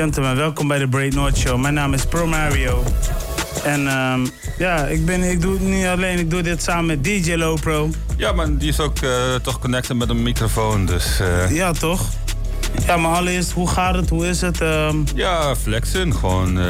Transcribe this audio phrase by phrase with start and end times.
[0.00, 1.58] gentlemen, welkom bij de Break North Show.
[1.60, 2.84] Mijn naam is Pro Mario.
[3.64, 4.26] En ehm,
[4.58, 7.90] ja, ik, ben, ik doe het niet alleen, ik doe dit samen met DJ Lopro.
[8.16, 9.10] Ja, maar die is ook eh,
[9.42, 11.20] toch connected met een microfoon, dus...
[11.20, 12.00] eh, Ja, toch?
[12.86, 14.08] Ja, maar allereerst, hoe gaat het?
[14.08, 14.60] Hoe is het?
[14.60, 16.66] Ehm, Ja, flexen, gewoon eh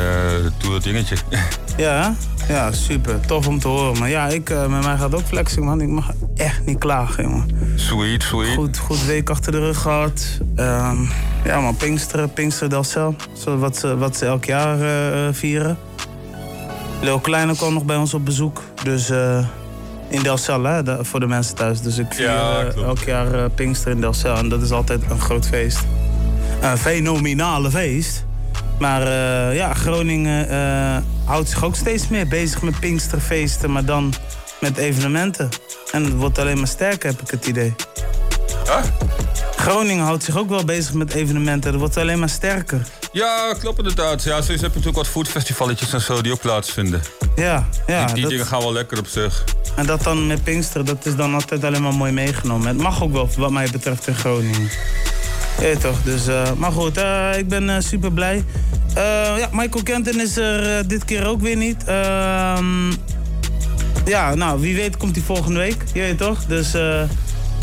[0.59, 1.17] doe het dingetje.
[1.77, 2.15] ja,
[2.49, 3.21] ja, super.
[3.27, 3.99] Tof om te horen.
[3.99, 5.81] Maar ja, ik, eh, met mij gaat ook flexing, man.
[5.81, 7.49] Ik mag echt niet klagen, jongen.
[7.75, 8.55] Sweet, sweet.
[8.55, 10.27] Goed, goed week achter de rug gehad.
[10.57, 10.97] Ehm,
[11.45, 13.15] ja, maar Pinksteren, Pinksteren Delcel.
[13.45, 15.79] Zo wat, ze- wat ze elk jaar eh, vieren.
[17.03, 18.63] Leo Kleine kwam nog bij ons op bezoek.
[18.85, 19.47] Dus eh,
[20.11, 21.81] in Delcel, hè, voor de mensen thuis.
[21.81, 24.37] Dus ik vier Ja, eh, elk jaar eh, Pinksteren in Delcel.
[24.37, 25.79] En dat is altijd een groot feest.
[26.61, 28.25] Een fenomenale feest.
[28.79, 30.47] Maar eh, ja, Groningen
[31.25, 33.73] houdt zich ook steeds meer bezig met Pinksterfeesten.
[33.73, 34.13] Maar dan
[34.61, 35.49] met evenementen.
[35.93, 37.75] En het wordt alleen maar sterker, heb ik het idee.
[38.65, 38.83] Huh?
[39.57, 41.71] Groningen houdt zich ook wel bezig met evenementen.
[41.71, 42.87] Dat wordt alleen maar sterker.
[43.13, 44.23] Ja, klopt inderdaad.
[44.23, 47.03] Ja, sowieso heb je natuurlijk wat foodfestivalletjes en zo die ook plaatsvinden.
[47.37, 48.05] Ja, ja.
[48.05, 49.45] die die dat- dingen gaan wel lekker op zich.
[49.77, 52.67] En dat dan met Pinkster, dat is dan altijd alleen maar mooi meegenomen.
[52.69, 54.71] Het mag ook wel, wat mij betreft, in Groningen.
[55.61, 56.03] Ja, toch?
[56.03, 58.45] Dus, eh, maar goed, eh, ik ben eh, super blij.
[58.95, 61.85] Ja, Michael Kenton is er dit keer ook weer niet.
[61.85, 62.91] Ehm,
[64.05, 65.83] ja, nou, wie weet komt hij volgende week.
[65.93, 66.45] Je weet toch?
[66.45, 66.75] Dus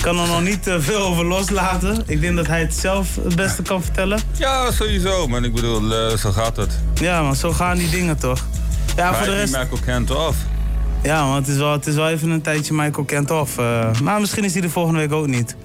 [0.02, 2.04] kan er nog niet eh, veel over loslaten.
[2.06, 4.20] Ik denk dat hij het zelf het beste kan vertellen.
[4.38, 5.28] Ja, sowieso.
[5.28, 6.72] Maar ik bedoel, eh, zo gaat het.
[6.94, 8.46] Ja, maar zo gaan die dingen toch?
[8.96, 9.58] Ja, maar voor de rest...
[9.58, 10.36] Michael Kent af.
[11.04, 13.58] Ja, want het is wel, het is wel even een tijdje Michael Kent off.
[13.58, 14.00] eh.
[14.04, 15.56] maar misschien is hij de volgende week ook niet.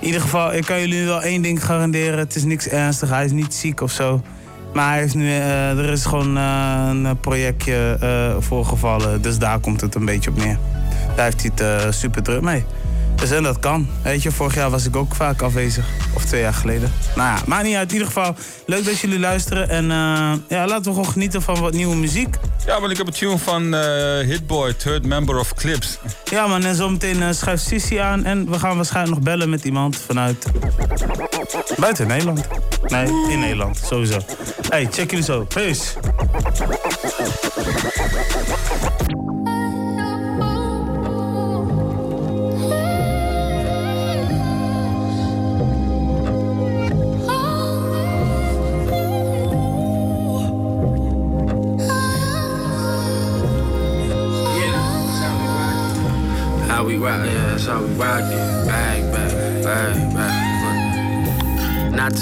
[0.00, 2.18] In ieder geval, ik kan jullie wel één ding garanderen.
[2.18, 3.08] Het is niks ernstig.
[3.08, 4.22] Hij is niet ziek of zo.
[4.74, 7.98] Maar hij heeft nu, er is gewoon een projectje
[8.40, 9.22] voorgevallen.
[9.22, 10.58] Dus daar komt het een beetje op neer.
[11.16, 12.64] Daar heeft hij het super druk mee.
[13.16, 13.88] Dus en dat kan.
[14.02, 15.86] Weet je, vorig jaar was ik ook vaak afwezig.
[16.14, 16.92] Of twee jaar geleden.
[17.14, 17.88] Nou ja, maakt niet uit.
[17.88, 18.34] In ieder geval,
[18.66, 19.68] leuk dat jullie luisteren.
[19.68, 22.36] En uh, ja, laten we gewoon genieten van wat nieuwe muziek.
[22.66, 25.98] Ja, want ik heb een tune van uh, Hitboy, third member of Clips.
[26.24, 28.24] Ja man, en zometeen uh, schuift Sissy aan.
[28.24, 30.46] En we gaan waarschijnlijk nog bellen met iemand vanuit...
[31.76, 32.48] Buiten Nederland.
[32.86, 34.18] Nee, in Nederland, sowieso.
[34.68, 35.44] Hey, check jullie zo.
[35.44, 35.82] Peace.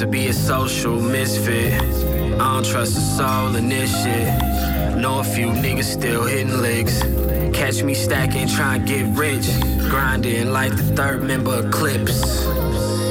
[0.05, 1.73] To be a social misfit.
[1.73, 4.97] I don't trust a soul in this shit.
[4.99, 7.01] Know a few niggas still hitting licks.
[7.57, 9.47] Catch me stacking, trying to get rich.
[9.89, 12.47] Grinding like the third member of Clips.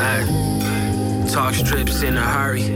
[0.02, 1.28] Ay.
[1.32, 2.76] Talk strips in a hurry.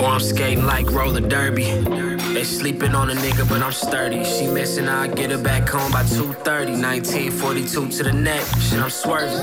[0.00, 2.09] Or I'm skating like roller derby.
[2.34, 4.24] They sleeping on a nigga, but I'm sturdy.
[4.24, 6.80] She missing, I get her back home by 2.30.
[6.80, 9.36] 1942 to the neck, shit, I'm swerving.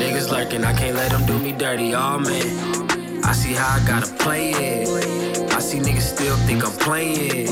[0.00, 1.94] Niggas lurking, I can't let them do me dirty.
[1.94, 3.24] Oh man.
[3.24, 5.52] I see how I gotta play it.
[5.52, 7.46] I see niggas still think I'm playing.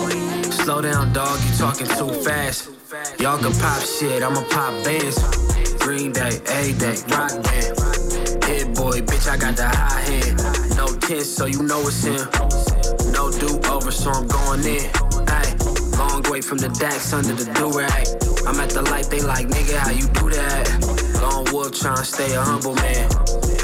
[0.50, 2.68] Slow down, dog, you talking too fast.
[3.20, 5.18] Y'all can pop shit, I'ma pop bands.
[5.78, 8.44] Green Day, A Day, Rock Band.
[8.44, 10.76] Hit boy, bitch, I got the high hand.
[10.76, 13.03] No tense, so you know it's him.
[13.24, 14.84] No do over, so I'm going in.
[15.28, 15.56] Ay,
[15.96, 18.06] long way from the Dax under the do rag.
[18.46, 20.68] I'm at the light, they like, nigga, how you do that?
[21.22, 23.10] Long wood, trying to stay a humble man.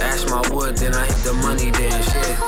[0.00, 2.38] Ash my wood, then I hit the money, then shit.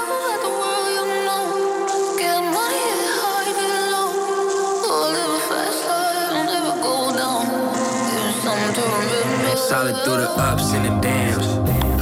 [9.68, 11.01] Solid through the ups and the.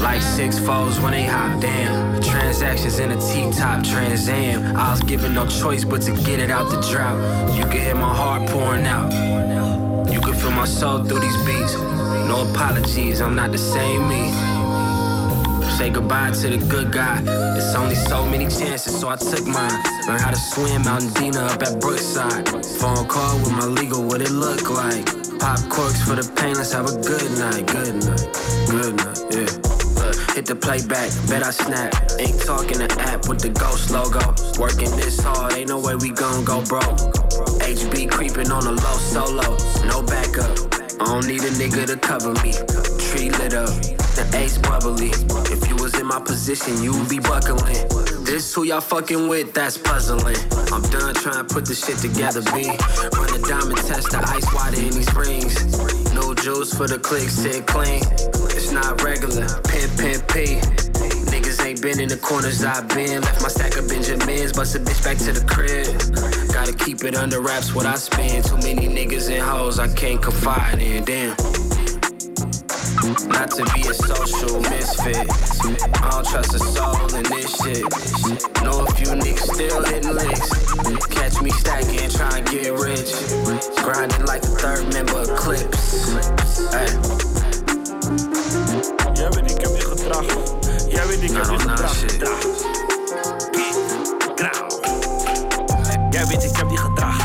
[0.00, 2.22] Like six foes when they hop down.
[2.22, 4.76] Transactions in a T-top Trans Am.
[4.76, 7.18] I was given no choice but to get it out the drought.
[7.54, 9.12] You can hear my heart pouring out.
[10.12, 11.74] You can feel my soul through these beats.
[12.28, 14.50] No apologies, I'm not the same me
[15.80, 17.22] say goodbye to the good guy.
[17.56, 19.82] It's only so many chances, so I took mine.
[20.06, 22.46] Learn how to swim out in Dina up at Brookside.
[22.80, 25.06] Phone call with my legal, what it look like.
[25.38, 28.28] Pop corks for the pain, let's have a good night, good night,
[28.68, 29.79] good night, yeah.
[30.34, 31.94] Hit the playback, bet I snap.
[32.18, 34.20] Ain't talking the app with the ghost logo.
[34.60, 36.98] Working this hard, ain't no way we gon' go broke.
[37.60, 39.56] HB creeping on a low solo,
[39.86, 40.56] no backup.
[41.00, 42.52] I don't need a nigga to cover me.
[42.98, 43.70] Tree lit up
[44.14, 45.10] the ace bubbly.
[45.52, 47.88] If you was in my position, you'd be buckling.
[48.24, 50.36] This who y'all fucking with, that's puzzling.
[50.72, 52.68] I'm done trying to put this shit together, B.
[53.12, 55.99] Run a diamond test, the ice water in these rings.
[56.30, 58.02] No juice for the clicks, sit clean.
[58.54, 60.60] It's not regular, pimp, pimp, P.
[61.26, 63.22] Niggas ain't been in the corners I've been.
[63.22, 66.52] Left my stack of Benjamins, bust a bitch back to the crib.
[66.52, 68.44] Gotta keep it under wraps what I spend.
[68.44, 71.49] Too many niggas and hoes I can't confide in, damn.
[73.10, 75.16] Not to be a social misfit.
[75.18, 77.82] I don't trust a soul in this shit.
[78.62, 81.06] Know a few niggas still hitting licks.
[81.08, 83.10] Catch me stacking, trying to get rich.
[83.82, 86.14] Grinding like the third member of Clips.
[86.70, 86.86] Hey.
[89.14, 90.24] Jij weet, ik heb gedrag.
[90.88, 91.96] Jij weet, ik heb die gedrag.
[96.10, 97.18] Jij weet, ik heb die gedrag.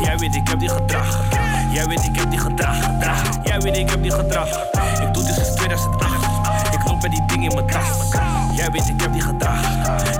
[0.00, 1.18] Jij weet, ik heb die gedrag.
[1.72, 3.44] Jij weet, ik heb die gedrag.
[3.44, 4.48] Jij weet, ik heb die gedrag.
[5.10, 6.74] Ik doe dit sinds 2008.
[6.74, 8.12] Ik loop met die ding in mijn tas.
[8.52, 9.60] Jij weet, ik heb die gedrag.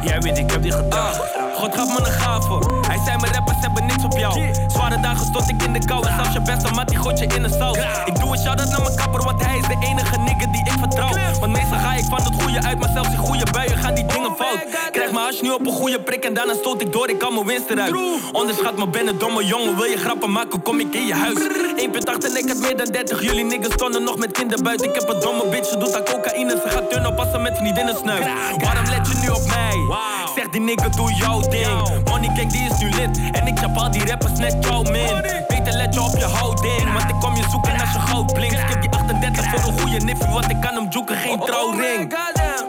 [0.03, 1.40] Jij weet, ik heb die gedrag.
[1.61, 2.59] God gaf me een gave.
[2.87, 4.55] Hij zei, mijn rappers hebben niks op jou.
[4.67, 6.07] Zware dagen stond ik in de kou.
[6.07, 7.79] En zelfs je beste mat, die gooit je in de saus.
[8.05, 10.73] Ik doe een shout-out naar mijn kapper, want hij is de enige nigger die ik
[10.79, 11.13] vertrouw.
[11.41, 14.07] Want meestal ga ik van het goede uit, maar zelfs in goede buien gaan die
[14.07, 14.59] dingen fout.
[14.91, 17.35] Krijg mijn hash nu op een goede prik en daarna stoot ik door, ik kan
[17.35, 17.95] mijn winst eruit.
[18.33, 19.77] Onderschat me, ben een domme jongen.
[19.77, 21.39] Wil je grappen maken, kom ik in je huis.
[21.39, 23.23] 1.8 en ik heb meer dan 30.
[23.23, 24.89] Jullie niggas stonden nog met kinderen buiten.
[24.89, 26.61] Ik heb een domme bitch, ze doet aan cocaïne.
[26.65, 28.27] Ze gaat turnen passen met vriendinnen snuif.
[28.59, 30.20] Waarom let je nu op mij?
[30.35, 32.05] Zeg die nigga, doe jouw ding.
[32.05, 33.21] Money, kijk, die is nu lid.
[33.33, 35.21] En ik chap al die rappers net jouw min.
[35.49, 36.93] Beter let je op je houding.
[36.93, 38.59] Want ik kom je zoeken als je goud blinkt.
[38.59, 40.29] Ik heb die 38 voor een goede niffie.
[40.29, 42.15] Want ik kan hem joeken, geen trouwring.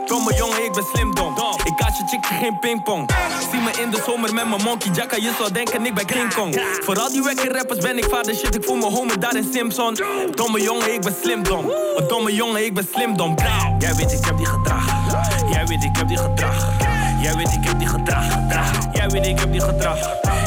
[0.07, 1.33] Domme jongen, ik ben slim dom.
[1.63, 3.09] Ik kaat je chick geen pingpong.
[3.51, 5.15] Zie me in de zomer met mijn monkey jacka.
[5.15, 6.61] Je zou denken, ik ben King Kong.
[6.79, 8.55] Voor al die wekker rappers ben ik vader shit.
[8.55, 9.97] Ik voel me home daar in Simpson.
[10.31, 11.65] Domme jongen, ik ben slim dom.
[11.95, 13.35] Een domme jongen, ik ben slim dom.
[13.79, 14.85] Jij weet, ik heb die gedrag.
[15.51, 16.69] Jij weet, ik heb die gedrag.
[17.21, 18.25] Jij weet ik heb die gedrag.
[18.91, 19.97] Jij weet ik heb die gedrag.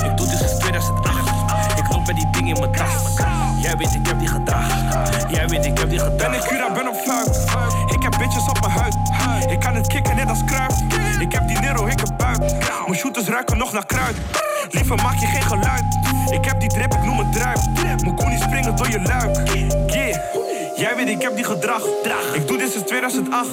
[0.04, 1.78] Ik doe dit sinds 2008.
[1.78, 3.16] Ik loop met die ding in mijn tas.
[3.60, 4.66] Jij weet ik heb die gedrag.
[5.28, 6.30] Jij weet ik heb die gedrag.
[6.30, 7.46] Ben ik Cura, ben op fluit.
[7.86, 8.96] Ik heb bitches op mijn huid.
[9.50, 10.84] Ik kan het kicken net als kruid.
[11.20, 12.38] Ik heb die Nero, ik heb buik.
[12.86, 14.16] Mijn shooters ruiken nog naar kruid.
[14.70, 15.84] Liever maak je geen geluid.
[16.30, 17.58] Ik heb die drip, ik noem het druip.
[18.02, 19.36] Mijn koenie springen door je luik.
[20.76, 21.82] Jij weet, ik heb die gedrag.
[22.32, 23.48] Ik doe dit sinds 2008.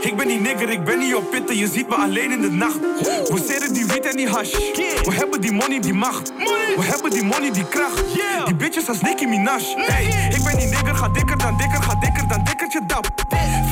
[0.00, 1.56] Ik ben die nigger, ik ben niet op pitten.
[1.56, 2.80] Je ziet me alleen in de nacht.
[3.28, 4.52] We zitten die wiet en die hash.
[5.02, 6.32] We hebben die money, die macht.
[6.76, 8.02] We hebben die money, die kracht.
[8.44, 9.62] Die bitches als Nicki Minaj.
[9.76, 13.06] Hey, ik ben die nigger, ga dikker dan dikker, ga dikker dan dikkertje dap.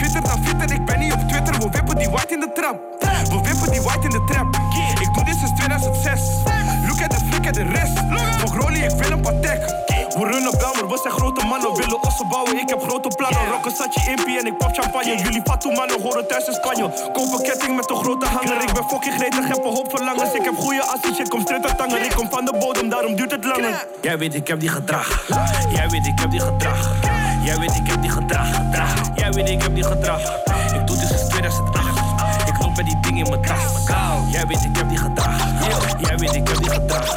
[0.01, 1.55] Fitter dan fitter, ik ben niet op Twitter.
[1.59, 2.81] We wippen die white in de trap.
[3.29, 4.57] We wippen die white in de trap.
[5.01, 6.21] Ik doe dit sinds 2006.
[6.87, 7.99] Look at the flick at the rest.
[8.39, 9.76] Fuck Rolly, ik wil een patek.
[10.17, 12.61] We runnen Belmer, we zijn grote mannen, willen ossen bouwen.
[12.61, 15.17] Ik heb grote plannen, rocken Sachi Impie en ik pop champagne.
[15.17, 17.11] Jullie fatu mannen horen thuis in Spanje.
[17.13, 18.63] Koop een ketting met een grote hanger.
[18.63, 20.33] Ik ben fucking gretig, heb een hoop verlangens.
[20.33, 22.05] Ik heb goede assie, shit, kom straight uit tanger.
[22.05, 23.87] Ik kom van de bodem, daarom duurt het langer.
[24.01, 25.25] Jij weet, ik heb die gedrag.
[25.69, 26.93] Jij weet, ik heb die gedrag.
[27.43, 28.55] Jij weet, ik heb die gedrag.
[28.55, 28.95] gedrag.
[29.15, 30.21] Jij weet, ik heb die gedrag.
[30.75, 31.86] Ik doe dit sinds 2008.
[33.17, 33.87] Ding in mijn tas.
[34.31, 35.37] Jij weet, ik heb die gedrag.
[35.99, 37.17] Jij weet, ik heb die gedrag.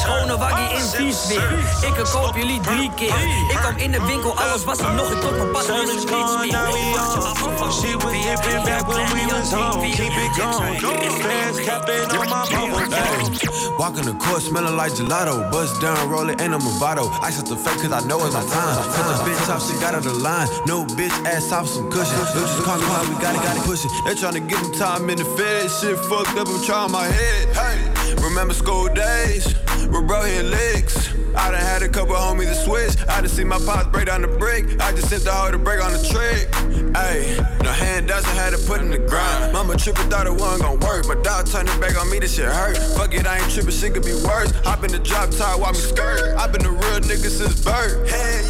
[0.00, 1.52] Schone waggie in vies weer.
[1.86, 3.14] Ik koop jullie drie keer.
[3.48, 5.10] Ik kwam in de winkel, alles was er nog.
[5.10, 6.06] Ik tot mijn pas, dus er niets
[6.40, 6.58] meer.
[6.94, 9.90] Wacht je af van Shit was different back when we was home.
[9.90, 10.80] Keep it going.
[10.80, 13.76] Fast capping on my bubble.
[13.78, 15.50] Walking the court, smelling like gelato.
[15.50, 17.08] Bust down, roll it, and I'm a bottle.
[17.22, 18.74] Ice up the fake, cause I know it's my time.
[18.94, 20.48] Cut the bitch off, she got out the line.
[20.66, 22.18] No bitch ass off some cushion.
[22.34, 23.90] They just call me how we got it, got it pushing.
[24.04, 25.70] They tryna get them time in the fed.
[25.70, 27.48] Shit fucked up, I'm trying my head.
[27.54, 29.52] Hey, remember school days?
[29.90, 31.14] Where bro hit licks.
[31.36, 33.08] I done had a couple homies to switch.
[33.08, 34.64] I done see my pops break down the brick.
[34.80, 36.50] I just sent the hoe to break on the trick.
[36.98, 39.52] Ayy, no hand does I had to put in the grind.
[39.52, 41.06] Mama trippin', thought it wasn't gon' work.
[41.06, 42.76] My dog turned it back on me, this shit hurt.
[42.96, 44.50] Fuck it, I ain't trippin', shit could be worse.
[44.66, 46.36] Hop in the drop top, watch me skirt.
[46.36, 48.10] I been a real nigga since birth.
[48.10, 48.42] Hey.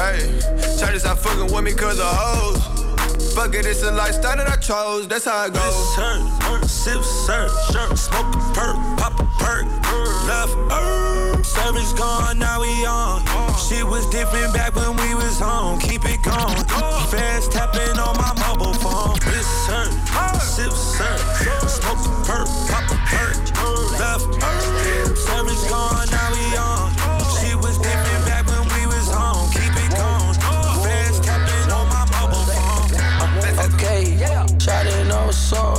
[0.00, 0.40] Hey,
[0.78, 2.89] try to stop fucking with me cause of hoes.
[3.34, 5.06] Fuck it, it's a lifestyle that I chose.
[5.08, 5.94] That's how it goes.
[5.94, 9.64] Turn, uh, sip, serve, shirt, smoke a perk, pop a perk,
[10.26, 11.40] left, herb.
[11.40, 13.22] Uh, service gone, now we on.
[13.56, 15.78] Shit was different back when we was home.
[15.78, 16.64] Keep it going.
[17.08, 19.16] Fast tapping on my mobile phone.
[19.30, 21.20] This turn, uh, sip, serve,
[21.70, 23.38] smoke a perk, pop a perk,
[23.98, 25.16] left, herb.
[25.16, 26.39] Service gone, now we
[34.60, 35.74] Okay, shot it no soul.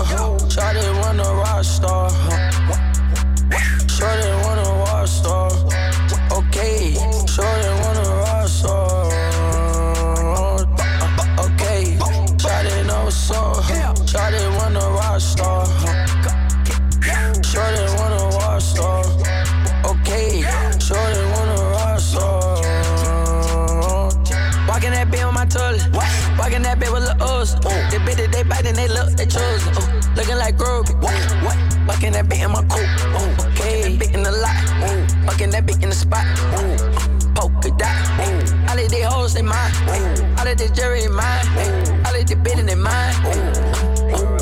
[0.50, 2.10] Shot it run a rock star.
[28.82, 29.74] They look, they chosen.
[29.78, 30.96] Uh, looking like Groovy.
[31.88, 32.90] Walking that bit in my coupe.
[33.14, 34.58] Uh, okay, that bit in the lot.
[34.82, 36.26] Uh, walking that bit in the spot.
[36.54, 37.94] Uh, polka dot.
[38.18, 39.72] Uh, all of these hoes, they mine.
[39.88, 41.46] Uh, all of this jewelry, mine.
[41.58, 43.14] Uh, all of this bit in they mine.
[43.26, 43.30] Uh,
[44.14, 44.42] uh,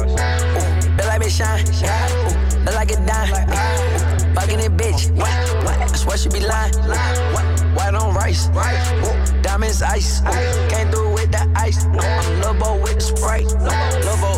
[0.98, 1.66] Feel like it shine.
[1.84, 2.30] Uh,
[2.64, 3.34] Feel like it dime.
[3.34, 5.12] Uh, fucking it, bitch.
[5.18, 5.30] What?
[5.30, 6.74] I swear she be lying.
[7.34, 7.46] What?
[7.76, 8.48] White on rice.
[9.42, 10.22] Diamonds ice.
[10.70, 11.86] Came through with the ice.
[11.86, 13.46] I'm Lobo with the sprite.
[14.06, 14.29] Lobo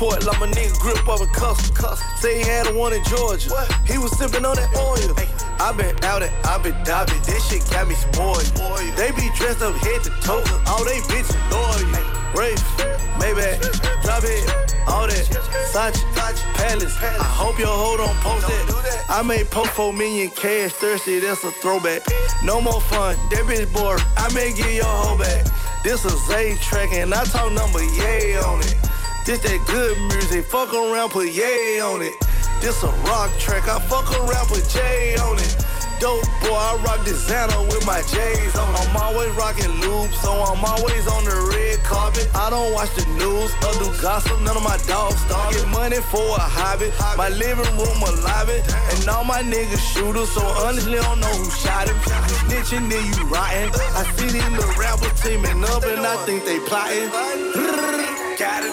[0.00, 2.00] Airport, like my nigga grip up a cuss.
[2.20, 3.50] Say he had a one in Georgia.
[3.84, 4.96] He was sipping on that oil.
[5.60, 8.48] I been out and I been diving, this shit got me spoiled.
[8.96, 11.84] They be dressed up head to toe, all they bitches loyal.
[12.32, 12.64] Rafe,
[13.20, 13.60] Maybach,
[14.00, 14.48] drop it,
[14.88, 15.28] all that.
[15.68, 16.00] Sachi,
[16.54, 16.96] Palace.
[17.02, 19.04] I hope your hoe don't post that.
[19.10, 22.06] I made post 4 million cash, thirsty, that's a throwback.
[22.42, 24.00] No more fun, that bitch bored.
[24.16, 25.44] I may get your hoe back.
[25.84, 28.89] This a Zay track and I talk number yay on it.
[29.30, 32.18] This that good music, fuck around, put yay on it.
[32.58, 35.54] This a rock track, I fuck around, put J on it.
[36.02, 38.74] Dope boy, I rock designer with my J's on.
[38.74, 42.26] I'm always rocking loops, so I'm always on the red carpet.
[42.34, 45.54] I don't watch the news or do gossip, none of my dogs starve.
[45.54, 48.66] Get money for a hobby, my living room alive it.
[48.66, 51.94] And all my niggas shooters, so honestly I don't know who shot him.
[52.50, 53.70] Snitching, then you rotten.
[53.94, 57.59] I see these little rappers teaming up and I think they plotting.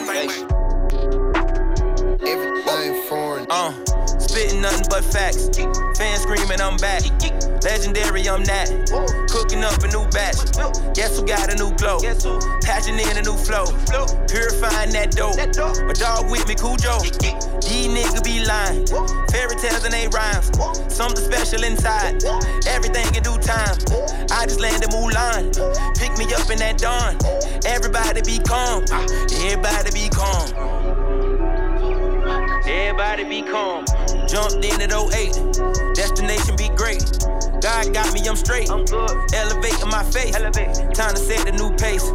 [0.07, 0.56] Got
[4.37, 5.49] spitting nothing but facts.
[5.97, 7.01] Fans screaming, I'm back.
[7.63, 8.69] Legendary, I'm that.
[9.29, 10.37] Cooking up a new batch.
[10.93, 11.97] Guess who got a new glow?
[12.61, 13.65] Patching in a new flow.
[14.29, 15.37] Purifying that dope.
[15.87, 17.01] My dog with me, Cujo.
[17.65, 18.85] These niggas be lying.
[19.33, 20.53] Fairy tales and they rhymes.
[20.93, 22.21] Something special inside.
[22.67, 23.73] Everything in due time.
[24.29, 25.49] I just landed Mulan.
[25.97, 27.17] Pick me up in that dawn.
[27.65, 28.85] Everybody be calm.
[29.49, 30.86] Everybody be calm.
[32.67, 33.85] Everybody be calm.
[34.27, 35.33] Jumped in at 08.
[35.95, 37.01] Destination be great.
[37.61, 38.69] God got me, I'm straight.
[38.69, 39.11] I'm good.
[39.33, 40.35] Elevating my face.
[40.35, 40.75] Elevate.
[40.93, 42.11] Time to set the new pace.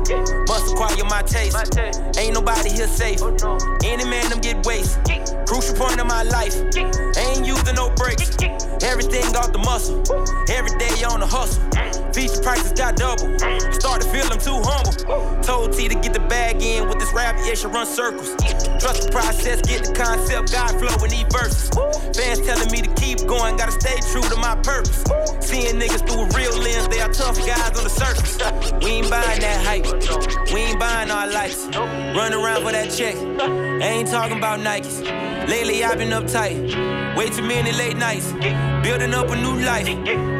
[0.46, 1.54] Must acquire my taste.
[1.54, 2.02] my taste.
[2.18, 3.20] Ain't nobody here safe.
[3.22, 3.58] Oh, no.
[3.82, 4.98] Any man them get waste.
[5.46, 6.54] Crucial point of my life.
[7.16, 8.36] Ain't using no brakes.
[8.82, 10.02] Everything off the muscle.
[10.50, 11.62] Every day on the hustle.
[11.70, 12.01] Mm.
[12.14, 13.38] Feature prices got double.
[13.72, 15.42] Start to feel I'm too humble.
[15.42, 18.36] Told T to get the bag in with this rap ish run circles.
[18.80, 21.70] Trust the process, get the concept, God flow in these verses.
[22.16, 25.02] Fans telling me to keep going, gotta stay true to my purpose.
[25.40, 28.36] Seeing niggas through a real lens, they are tough guys on the surface.
[28.84, 29.86] We ain't buying that hype,
[30.52, 31.66] we ain't buying our lights.
[31.74, 33.16] Run around for that check,
[33.82, 35.02] ain't talking about Nikes.
[35.48, 38.32] Lately I've been uptight, way too many late nights.
[38.82, 39.86] Building up a new life,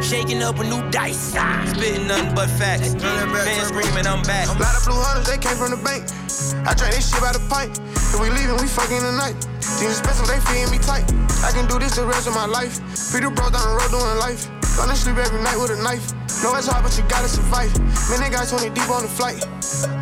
[0.03, 1.35] shaking up a new dice.
[1.71, 2.95] Spitting nothing but facts.
[2.95, 4.49] Fans screaming, I'm back.
[4.49, 6.09] A lot of blue hunters, they came from the bank.
[6.67, 7.79] I drank this shit by the pint.
[7.95, 9.39] If we leaving, we fucking tonight.
[9.79, 11.07] Team special, they feeding me tight.
[11.43, 12.79] I can do this the rest of my life.
[13.11, 14.51] Peter bro down the road doing life.
[14.77, 16.13] Gonna sleep every night with a knife.
[16.43, 17.71] Know it's hard, but you gotta survive.
[18.09, 19.39] Man, they got 20 deep on the flight.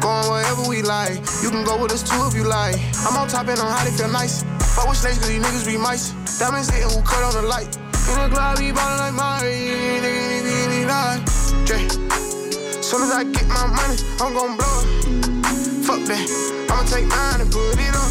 [0.00, 1.18] Going wherever we like.
[1.42, 2.78] You can go with us too if you like.
[3.04, 4.44] I'm on top and on how they feel nice.
[4.74, 6.14] Fuck with snakes, cause these niggas be mice.
[6.38, 7.76] Diamonds hitting who cut on the light.
[8.08, 9.54] In the club, be ballin' like Mari.
[9.54, 11.39] Nigga, nigga, nigga, nigga.
[11.70, 11.86] Jay.
[12.82, 15.86] Soon as I get my money, I'm gon' blow it.
[15.86, 16.26] Fuck that.
[16.66, 18.10] I'ma take mine and put it on.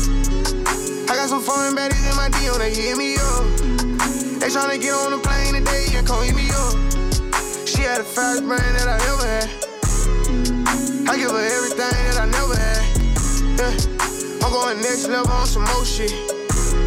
[1.10, 3.43] I got some foreign baddies in my DM, they hit me up.
[4.39, 6.72] They tryna get on the plane today and call me up.
[7.67, 9.50] She had the first brain that I ever had.
[11.10, 12.84] I give her everything that I never had.
[13.60, 13.76] Yeah.
[14.39, 16.15] I'm going next level on some more shit.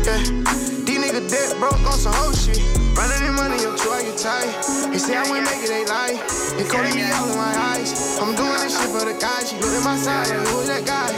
[0.08, 0.71] Yeah.
[1.12, 2.56] Niggas dead broke on some whole shit.
[2.96, 4.48] Running in money up to I get tight.
[4.90, 6.16] They say I wouldn't make it, they lie.
[6.56, 8.18] They calling me out in my eyes.
[8.18, 9.44] I'm doing this shit for the guy.
[9.44, 11.12] She look at my side, and who is that guy?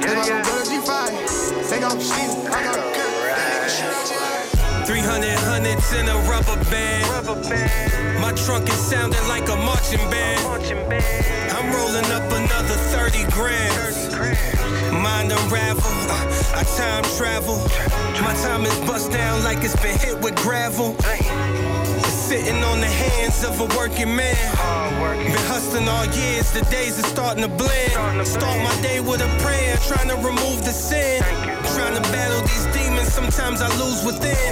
[0.00, 1.68] That's my little brother G5.
[1.68, 2.30] They gon' shit.
[2.48, 3.04] I got a
[4.86, 7.26] 300 hundreds in a rubber band.
[7.26, 7.93] rubber band.
[8.20, 10.40] My trunk is sounding like a marching band.
[11.52, 14.12] I'm rolling up another 30 grams.
[14.92, 17.56] Mind unravel, uh, I time travel.
[18.22, 20.96] My time is bust down like it's been hit with gravel.
[22.34, 24.34] Sitting on the hands of a working man.
[25.22, 28.26] Been hustling all years, the days are starting to blend.
[28.26, 31.22] Start my day with a prayer, trying to remove the sin.
[31.78, 34.50] Trying to battle these demons, sometimes I lose within.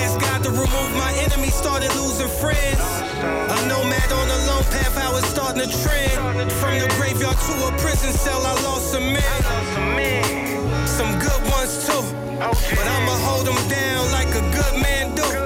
[0.00, 2.80] Ask God to remove my enemies, started losing friends.
[3.20, 6.50] A nomad on a long path, how it's starting to trend.
[6.52, 10.88] From the graveyard to a prison cell, I lost some men.
[10.88, 12.00] Some good ones too.
[12.40, 15.39] But I'ma hold them down like a good man do.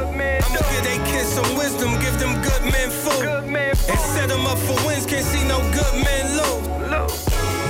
[0.71, 3.27] Give they kids some wisdom, give them good men food.
[3.27, 6.65] And set them up for wins, can't see no good men lose.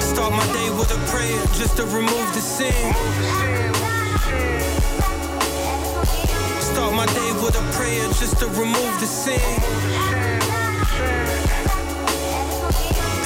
[0.03, 2.95] Start my day with a prayer just to remove the sin.
[6.73, 9.41] Start my day with a prayer just to remove the sin.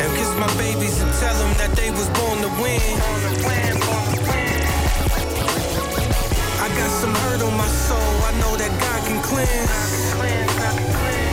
[0.01, 4.08] And kiss my babies and tell them that they was born to win.
[6.69, 11.28] I got some hurt on my soul, I know that God can cleanse.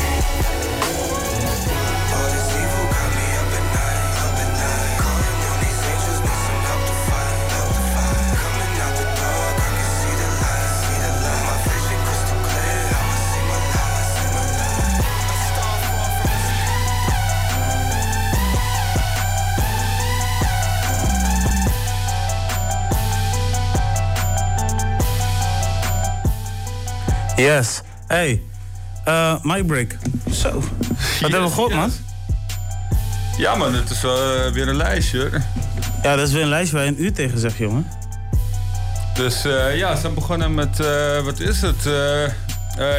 [27.35, 27.81] Yes.
[28.07, 28.41] Hey,
[29.03, 29.95] eh Mike Break.
[30.31, 30.51] Zo.
[31.21, 31.91] Wat hebben we gehoord, man?
[33.37, 34.11] Ja man, het is eh,
[34.53, 35.29] weer een lijstje.
[36.03, 37.87] Ja, dat is weer een lijstje waar je een uur tegen zegt, jongen.
[39.13, 41.89] Dus eh, ja, ze zijn begonnen met, eh, wat is het?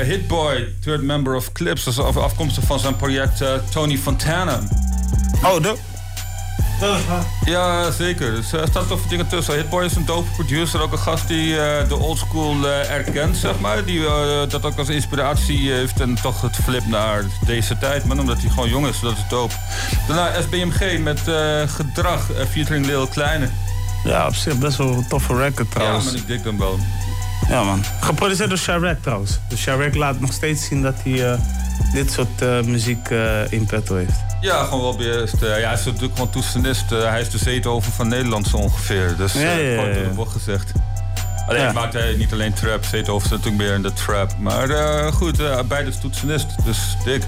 [0.04, 1.84] Hitboy, third member of Clips.
[1.84, 4.58] Dat is af- afkomstig van zijn project Tony Fontana.
[5.44, 5.76] Oh, de...
[7.44, 8.34] Ja, zeker.
[8.34, 9.54] Dus er staan toffe dingen tussen.
[9.54, 13.60] Hitboy is een dope producer, ook een gast die eh, de oldschool eh erkent, zeg
[13.60, 13.84] maar.
[13.84, 18.20] Die eh, dat ook als inspiratie heeft en toch het flip naar deze tijd, man.
[18.20, 19.54] Omdat hij gewoon jong is, dat is dope.
[20.08, 23.48] Daarna SBMG met eh, Gedrag, featuring Lil Kleine.
[24.04, 26.04] Ja, op zich best wel een toffe record Ja, trouwens.
[26.04, 26.78] man, ik dik hem wel.
[27.48, 27.84] Ja, man.
[28.00, 29.38] Geproduceerd door Sharek trouwens.
[29.48, 31.38] Dus Sharek laat nog steeds zien dat hij eh,
[31.92, 34.24] dit soort eh, muziek eh, in petto heeft.
[34.40, 35.42] Ja, gewoon wel best.
[35.42, 36.90] eh, ja, hij is natuurlijk gewoon toetsenist.
[36.90, 39.14] hij is de Zeethoven van Nederland zo ongeveer.
[39.16, 40.24] Dus Ja, eh, ja, ja, ja.
[40.28, 40.72] gezegd.
[41.48, 41.72] Alleen Ja.
[41.72, 42.84] maakt hij niet alleen trap.
[42.84, 44.38] Zeethoven is natuurlijk meer in de trap.
[44.38, 46.46] Maar eh, goed, eh, beide is toetsenist.
[46.64, 47.22] Dus dik.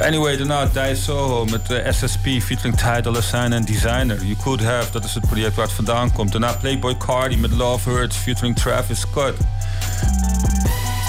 [0.00, 4.16] Anyway, daarna Die Soho met eh, SSP featuring Ty Dolla Sign en Designer.
[4.24, 6.32] You Could Have, dat is het project waar het vandaan komt.
[6.32, 9.32] Daarna Playboy Cardi met Love Hurts featuring Travis Scott.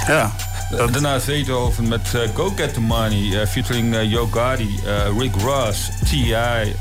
[0.07, 0.31] Ja.
[0.69, 5.35] Daarna Zeethoven met eh, Go Get The Money eh, featuring eh, Yo Gotti, eh, Rick
[5.35, 6.75] Ross, T.I.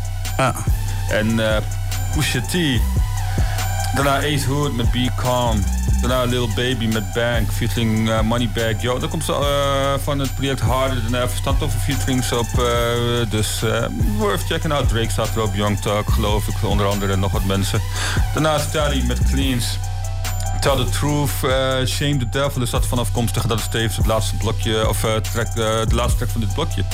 [1.11, 1.57] en eh,
[2.15, 2.55] Pusha T.
[3.95, 5.65] Daarna Ace Hood met Be Calm.
[6.09, 8.99] Daarna Lil Baby met Bank featuring eh, Moneybag Yo.
[8.99, 11.37] Dat komt eh, van het project Harder Than Ever.
[11.37, 12.47] Staat toch featurings op.
[12.59, 13.63] eh, dus
[14.17, 14.89] worth checking out.
[14.89, 15.55] Drake staat er op.
[15.55, 16.55] Young Talk geloof ik.
[16.63, 17.81] Onder andere nog wat mensen.
[18.33, 19.79] Daarna Stally met Cleans.
[20.61, 21.31] Tell the Truth,
[21.89, 23.47] Shame the Devil is dat vanaf komstig.
[23.47, 24.99] Dat is tevens het laatste blokje, of
[25.33, 26.85] track, de laatste track van dit blokje.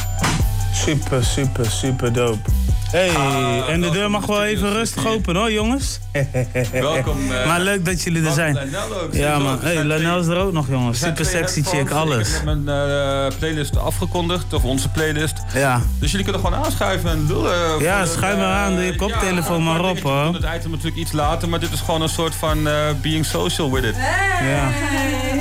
[0.73, 2.51] Super, super, super dope.
[2.91, 6.01] Hey, en de deur mag wel even rustig open hoor, jongens.
[6.73, 8.55] Welkom, eh, maar leuk dat jullie er zijn.
[8.55, 10.99] Lanel ook, Ja man, hey, Lanel is er ook nog jongens.
[10.99, 12.29] Super sexy chick, alles.
[12.29, 15.35] Ik heb mijn eh, playlist afgekondigd, of onze playlist.
[15.55, 15.83] Ja.
[15.99, 17.79] Dus jullie kunnen gewoon aanschuiven en lullen.
[17.81, 20.25] Ja, voor de, schuif maar aan, doe je eh, koptelefoon ja, maar op, hoor.
[20.27, 22.75] We doen het item natuurlijk iets later, maar dit is gewoon een soort van eh,
[23.03, 23.97] being social with it.
[23.97, 24.69] Ja.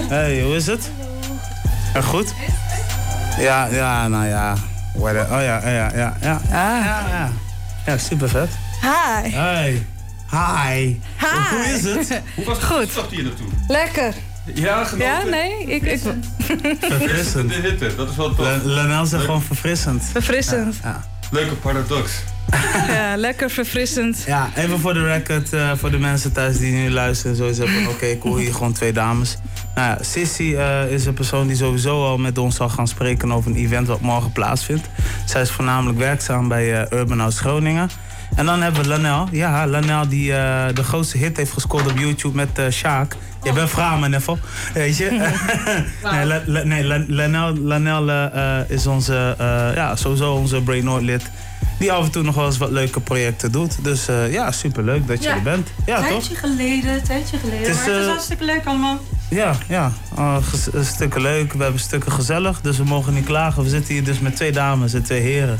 [0.08, 0.92] Hey, hoe is het?
[1.94, 2.34] Ja, goed?
[3.40, 4.56] Ja, ja, nou ja.
[4.96, 6.18] What a- Oh ja, ja, ja, ja.
[6.22, 7.32] Ja, ja, ja.
[7.86, 8.50] Ja, super vet.
[8.82, 9.30] Hi.
[9.30, 9.82] Hi.
[10.32, 10.98] Hi.
[11.20, 12.22] Hoe is het?
[12.36, 12.66] Hoe was het?
[12.66, 12.90] Goed.
[12.92, 13.48] Zag hier naartoe?
[13.68, 14.14] Lekker.
[14.54, 15.08] Ja, genoten?
[15.08, 15.64] Ja, nee?
[15.66, 16.00] Ik, ik,
[16.80, 17.50] Verfrissend.
[17.50, 18.46] De hitte, dat is wel tof.
[18.46, 20.04] La- Lanel zegt gewoon verfrissend.
[20.12, 20.76] verfrissend.
[20.84, 21.04] Ja.
[21.32, 22.12] Leuke paradox.
[22.88, 24.24] Ja, lekker verfrissend.
[24.26, 27.36] Ja, even voor de record, eh, voor de mensen thuis die nu luisteren.
[27.36, 29.38] Sowieso van, oké, ik hoor hier gewoon twee dames.
[29.76, 33.32] Nou ja, Sissy eh, is een persoon die sowieso al met ons zal gaan spreken
[33.32, 34.90] over een event wat morgen plaatsvindt.
[35.26, 37.90] Zij is voornamelijk werkzaam bij eh, Urban House Groningen.
[38.36, 39.28] En dan hebben we Lanel.
[39.32, 43.16] Ja, Lanel die eh, de grootste hit heeft gescoord op YouTube met eh Sjaak.
[43.44, 44.40] Je bent man, Neffel.
[44.74, 45.12] Weet je?
[46.12, 48.30] nee, La- La- nee, La- Lanel, Lanel
[48.68, 49.36] is onze,
[49.76, 51.32] ja, sowieso onze Brain Noord lid.
[51.80, 53.84] Die af en toe nog wel eens wat leuke projecten doet.
[53.84, 55.68] Dus ja, superleuk dat je er bent.
[55.86, 56.10] Ja, een toch?
[56.12, 57.60] tijdje geleden, tijdje geleden.
[57.60, 58.98] Het is, maar het is hartstikke leuk allemaal.
[59.30, 59.92] Ja, ja.
[60.18, 60.38] Oh,
[60.74, 61.54] eh, stukken leuk.
[61.54, 62.62] We hebben stukken gezellig.
[62.62, 63.64] Dus we mogen niet klagen.
[63.64, 65.60] We zitten hier dus met twee dames en twee heren.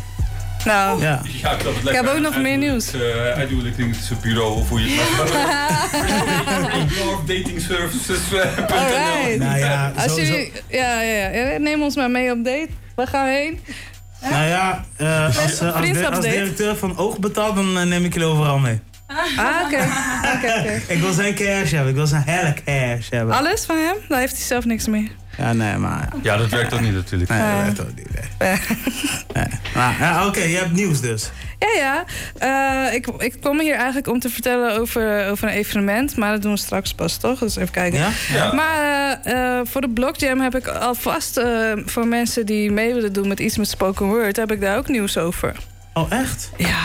[0.66, 1.22] Nou, Ja.
[1.42, 2.94] Ja, ik, ik heb ook nog meer nieuws.
[2.94, 3.02] Uh,
[4.22, 8.34] bureau, of hoe je het maar Love Dating Services.
[8.34, 9.40] eh.
[9.40, 12.70] Nou ja, Als jullie, ja, ja, ja, neem ons maar mee op date.
[12.96, 13.60] Waar gaan we heen?
[14.22, 15.76] Nou ja, eh, als, eh,
[16.12, 18.80] als, directeur van Oog betaalt, dan neem ik jullie overal mee.
[19.38, 19.78] Ah, oké.
[20.36, 20.82] Oké, oké.
[20.94, 21.90] Ik wil zijn cash hebben.
[21.90, 23.36] Ik wil zijn hele cash hebben.
[23.36, 23.96] Alles van hem?
[24.08, 25.12] Daar heeft hij zelf niks mee.
[25.38, 26.10] Ja, nee, maar...
[26.22, 27.30] Ja, dat werkt ook niet natuurlijk.
[27.30, 27.64] Nee, dat Eh.
[27.64, 28.08] werkt ook niet.
[28.40, 28.58] Nee.
[29.34, 29.46] Nee.
[29.76, 31.30] Maar, ja, Oké, je hebt nieuws dus.
[31.60, 32.04] Ja, ja.
[32.88, 36.16] Eh, ik, ik kom hier eigenlijk om te vertellen over, over een evenement.
[36.18, 37.40] Maar dat doen we straks pas, toch?
[37.40, 38.00] Dus even kijken.
[38.00, 38.10] Ja?
[38.34, 38.54] Ja.
[38.54, 41.38] Maar eh, eh, voor de Blockjam heb ik alvast...
[41.38, 44.36] eh voor mensen die mee willen doen met iets met spoken word...
[44.36, 45.56] heb ik daar ook nieuws over.
[45.94, 46.50] Oh, echt?
[46.58, 46.78] Ja.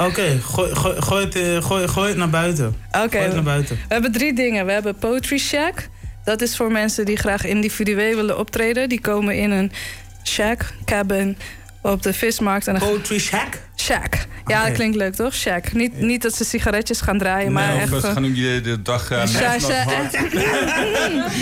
[0.00, 2.76] Oké, gooi, gooi, gooi, het, eh, gooi, gooi het naar buiten.
[2.88, 3.08] Oké.
[3.08, 3.76] Gooi het naar buiten.
[3.76, 4.66] We hebben drie dingen.
[4.66, 5.88] We hebben Poetry Shack.
[6.24, 8.88] Dat is voor mensen die graag individueel willen optreden.
[8.88, 9.72] Die komen in een
[10.24, 11.36] shack, cabin,
[11.82, 12.66] op de vismarkt.
[12.66, 12.78] En.
[12.78, 13.58] Poetry Shack?
[13.76, 14.14] Shack.
[14.46, 15.34] Ja, dat klinkt leuk, toch?
[15.34, 15.72] Shack.
[15.72, 17.92] Niet, niet dat ze sigaretjes gaan draaien, maar Nee, echt...
[17.92, 19.52] of we eh, gaan ook je de dag uh, sha-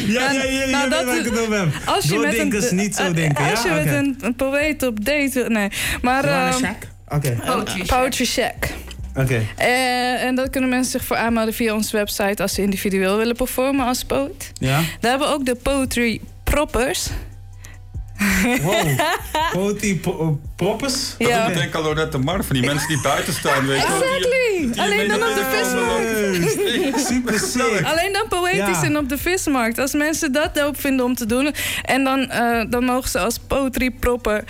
[0.06, 1.68] Ja, ja, ja, Nou, dat weet waar ik het over heb.
[1.84, 3.50] Als je met een, niet zo eh, denken.
[3.50, 3.74] Als ja?
[3.76, 5.44] je met een, een poëet op date...
[5.48, 5.68] Nee,
[6.02, 6.24] maar...
[6.24, 6.76] Ehm, shack?
[7.08, 7.38] Oké.
[7.46, 8.68] Poetry, Poetry Shack.
[9.14, 9.42] Oké.
[9.56, 12.42] Eh, en daar kunnen mensen zich voor aanmelden via onze website...
[12.42, 14.52] als ze individueel willen performen als poet.
[14.54, 14.80] Ja?
[15.00, 17.08] Daar hebben we ook de Poetry Proppers.
[18.62, 19.00] Wow.
[19.52, 20.00] Poti
[20.56, 21.14] proppers?
[21.18, 21.46] Ja.
[21.46, 23.66] Ik denk al Lorette Mar, van die mensen die buiten staan.
[23.66, 24.82] Weet je exactly.
[24.82, 27.06] Alleen dan op de vismarkt.
[27.06, 27.84] Super sick.
[27.84, 29.78] Alleen dan poëtisch en op de vismarkt.
[29.78, 31.54] Als mensen dat doop vinden om te doen.
[31.82, 34.44] En dan, uh, dan mogen ze als poetry propper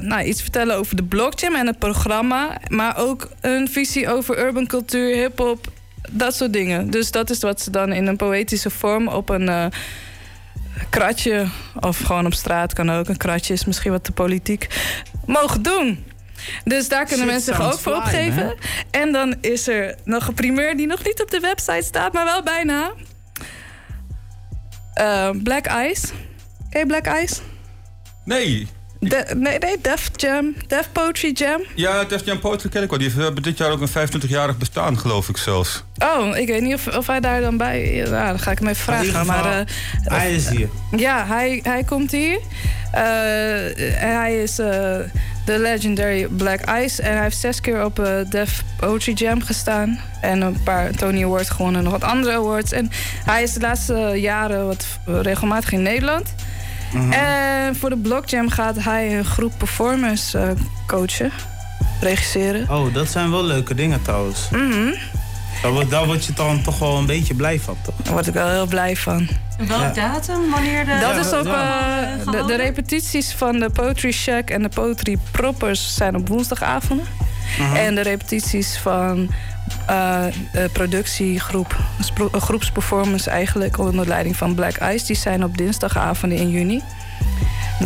[0.00, 2.58] nou, iets vertellen over de blockchain en het programma.
[2.68, 5.66] Maar ook een visie over urban cultuur, hip-hop,
[6.10, 6.90] dat soort dingen.
[6.90, 9.48] Dus dat is wat ze dan in een poëtische vorm op een.
[9.48, 9.66] Uh,
[10.90, 11.46] kratje
[11.80, 13.08] of gewoon op straat kan ook.
[13.08, 14.66] Een kratje is misschien wat te politiek.
[15.26, 16.04] Mogen doen.
[16.64, 18.54] Dus daar kunnen mensen zich ook voor opgeven.
[18.90, 22.24] En dan is er nog een primeur die nog niet op de website staat, maar
[22.24, 22.92] wel bijna.
[25.00, 26.06] Uh, Black Ice.
[26.70, 27.40] Ken je Black Ice?
[28.24, 28.68] Nee.
[29.00, 30.54] De, nee, nee, Def Jam.
[30.66, 31.60] Def Poetry Jam.
[31.74, 32.98] Ja, Def Jam Poetry ken ik wel.
[32.98, 35.84] Die hebben dit jaar ook een 25-jarig bestaan, geloof ik zelfs.
[35.98, 37.94] Oh, ik weet niet of, of hij daar dan bij...
[37.94, 39.26] Ja, nou, dan ga ik hem even vragen.
[39.26, 39.66] Maar, uh,
[40.02, 40.68] hij is hier.
[40.96, 42.38] Ja, hij, hij komt hier.
[42.94, 43.00] Uh,
[43.94, 44.66] hij is uh,
[45.44, 47.02] de legendary Black Ice.
[47.02, 50.00] En hij heeft zes keer op uh, Def Poetry Jam gestaan.
[50.20, 52.72] En een paar Tony Awards gewonnen en nog wat andere awards.
[52.72, 52.90] En
[53.24, 56.34] hij is de laatste jaren wat regelmatig in Nederland.
[56.92, 57.12] Mhm.
[57.12, 60.50] En voor de Blockjam gaat hij een groep performance uh,
[60.86, 61.30] coachen,
[62.00, 62.70] regisseren.
[62.70, 64.48] Oh, dat zijn wel leuke dingen trouwens.
[64.50, 64.94] Mm
[65.62, 67.94] daar, daar word je dan toch wel een beetje blij van, toch?
[68.02, 69.28] Daar word ik wel heel blij van.
[69.66, 70.50] welke datum?
[70.50, 70.98] Wanneer de...
[71.00, 71.46] Dat is ook...
[71.46, 71.98] Uh,
[72.30, 77.06] de, de, repetities van de Poetry Shack en de Poetry Proppers zijn op woensdagavonden.
[77.60, 79.30] Uh En de repetities van
[79.90, 81.76] uh, de productiegroep,
[82.32, 85.06] een groepsperformance eigenlijk onder leiding van Black Ice.
[85.06, 86.82] Die zijn op dinsdagavonden in juni.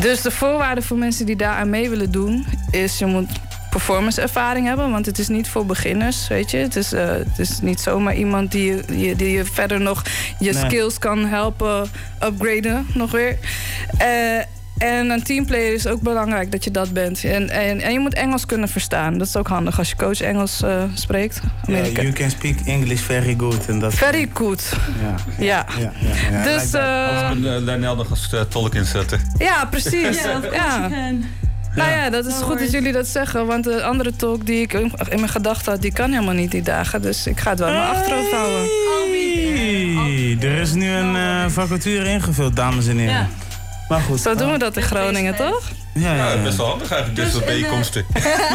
[0.01, 3.29] Dus de voorwaarde voor mensen die daar aan mee willen doen, is je moet
[3.71, 4.91] performance ervaring hebben.
[4.91, 6.57] Want het is niet voor beginners, weet je.
[6.57, 10.03] Het is, uh, het is niet zomaar iemand die je, die je verder nog
[10.39, 11.91] je skills kan helpen
[12.23, 13.39] upgraden nog weer.
[14.01, 14.43] Uh,
[14.83, 17.25] en een teamplayer is ook belangrijk dat je dat bent.
[17.25, 19.19] En, en, en je moet Engels kunnen verstaan.
[19.19, 21.41] Dat is ook handig als je coach Engels uh, spreekt.
[21.67, 23.67] Yeah, you can speak English very good.
[23.67, 24.73] En dat very good.
[25.01, 25.15] Ja.
[25.39, 25.67] ja.
[26.31, 26.43] ja.
[26.43, 26.75] Dus...
[26.75, 29.21] Uh, als we Lernel nog als uh, tolk inzetten.
[29.39, 30.23] Ja, precies.
[30.23, 30.89] ja, ja.
[31.75, 33.47] Nou ja, dat is goed dat jullie dat zeggen.
[33.47, 36.63] Want de andere talk die ik in mijn gedachten had, die kan helemaal niet die
[36.63, 37.03] dagen.
[37.03, 38.69] Dus ik ga het wel in mijn achterhoofd houden.
[39.95, 43.29] Hey, er is nu een vacature ingevuld, dames en heren.
[43.89, 44.21] Maar goed.
[44.21, 45.71] Zo doen we dat in Groningen, toch?
[45.95, 46.43] Ja, ja, ja.
[46.43, 48.07] best wel handig eigenlijk, dit dus soort bijeenkomsten.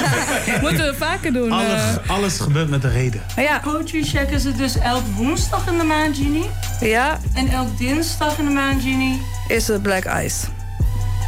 [0.62, 1.52] Moeten we vaker doen.
[1.52, 2.10] Alles, uh...
[2.10, 3.22] alles gebeurt met de reden.
[3.36, 3.60] Ja.
[3.60, 6.46] Poetry checken ze dus elk woensdag in de maand juni.
[6.80, 7.20] Ja.
[7.34, 9.22] En elk dinsdag in de maand juni.
[9.48, 10.46] Is het Black Ice.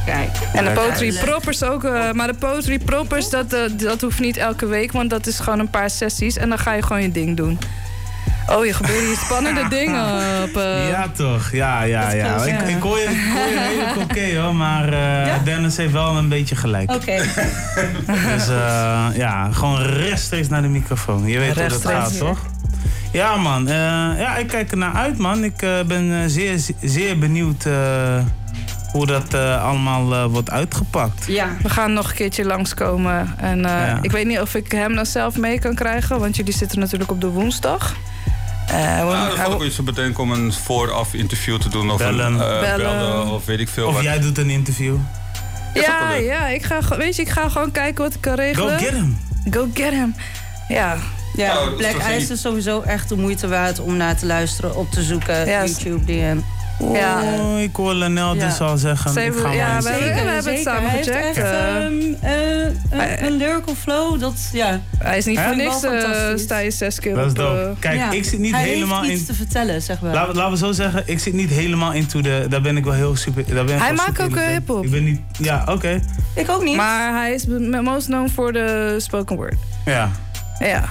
[0.06, 0.38] Kijk.
[0.54, 1.84] En de poetry proppers ook.
[1.84, 4.92] Uh, maar de poetry proppers, dat, uh, dat hoeft niet elke week.
[4.92, 6.38] Want dat is gewoon een paar sessies.
[6.38, 7.60] En dan ga je gewoon je ding doen.
[8.48, 10.04] Oh, je gebeuren hier spannende dingen
[10.44, 10.58] op.
[10.58, 10.90] Uh...
[10.90, 11.52] Ja, toch?
[11.52, 12.36] Ja, ja, ja.
[12.36, 12.66] Close, ik, ja.
[12.66, 15.40] ik, hoor je, ik hoor je redelijk oké okay, hoor, maar uh, ja?
[15.44, 16.92] Dennis heeft wel een beetje gelijk.
[16.92, 17.02] Oké.
[17.02, 17.18] Okay.
[18.36, 21.28] dus uh, ja, gewoon rechtstreeks naar de microfoon.
[21.28, 22.20] Je weet hoe dat gaat, hier.
[22.20, 22.40] toch?
[23.12, 23.66] Ja, man.
[24.18, 25.44] ja, ik kijk er naar uit, man.
[25.44, 27.66] Ik ben zeer, zeer benieuwd
[28.92, 31.26] hoe dat uh, allemaal uh, wordt uitgepakt.
[31.28, 33.34] Ja, we gaan nog een keertje langskomen.
[33.38, 34.00] En uh, ja.
[34.02, 37.12] ik weet niet of ik hem dan zelf mee kan krijgen, want jullie zitten natuurlijk
[37.12, 37.96] op de woensdag.
[38.72, 41.92] Uh, nou, dat valt ook iets te bedenken om een vooraf interview te doen.
[41.92, 42.26] Of bellen.
[42.26, 42.78] Een, uh, bellen.
[42.78, 43.28] bellen.
[43.28, 44.04] of weet ik veel Of wat.
[44.04, 44.96] jij doet een interview.
[45.74, 48.80] Ja, ja, ik ga, weet je, ik ga gewoon kijken wat ik kan regelen.
[48.80, 49.18] Go get him.
[49.52, 50.16] Go get him.
[50.68, 50.98] Ja.
[51.36, 54.92] Ja, nou, Black Ice is sowieso echt de moeite waard om naar te luisteren, op
[54.92, 55.48] te zoeken.
[55.48, 56.38] Ja, YouTube, DM.
[56.80, 57.22] Oh, ja.
[57.58, 59.12] ik hoor Lanel dus al zeggen.
[59.12, 61.38] Zeven, ik ga ja, we, zeker, we hebben het samen hij gecheckt.
[61.38, 64.80] Echt, um, uh, een, een lyrical flow, dat ja.
[64.98, 65.92] Hij is niet voor niks, uh,
[66.36, 67.38] sta je zes keer dat is op.
[67.38, 67.74] dope.
[67.80, 68.12] Kijk, ja.
[68.12, 69.28] ik zit niet hij helemaal heeft iets in.
[69.28, 70.14] te vertellen, zeg maar.
[70.14, 72.46] Laten, laten we zo zeggen, ik zit niet helemaal into de.
[72.50, 73.56] Daar ben ik wel heel super.
[73.56, 74.84] Daar ben ik hij maakt ook hip-hop.
[74.84, 75.22] Ik ben niet.
[75.38, 75.72] Ja, oké.
[75.72, 76.02] Okay.
[76.36, 76.76] Ik ook niet.
[76.76, 77.46] Maar hij is
[77.82, 79.56] most known voor de spoken word.
[79.86, 80.12] Ja.
[80.60, 80.90] Ja.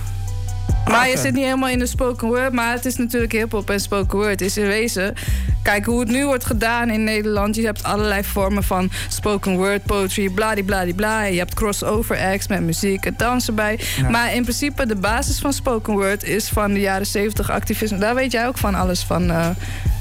[0.88, 2.52] Maar je zit niet helemaal in de spoken word.
[2.52, 4.30] Maar het is natuurlijk hip-hop en spoken word.
[4.30, 5.14] Het is in wezen.
[5.62, 7.56] Kijk hoe het nu wordt gedaan in Nederland.
[7.56, 11.22] Je hebt allerlei vormen van spoken word, poetry, bladibladibla.
[11.22, 13.78] Je hebt crossover acts met muziek en dans erbij.
[13.96, 14.08] Ja.
[14.08, 17.98] Maar in principe de basis van spoken word is van de jaren 70 activisme.
[17.98, 19.48] Daar weet jij ook van alles van, uh,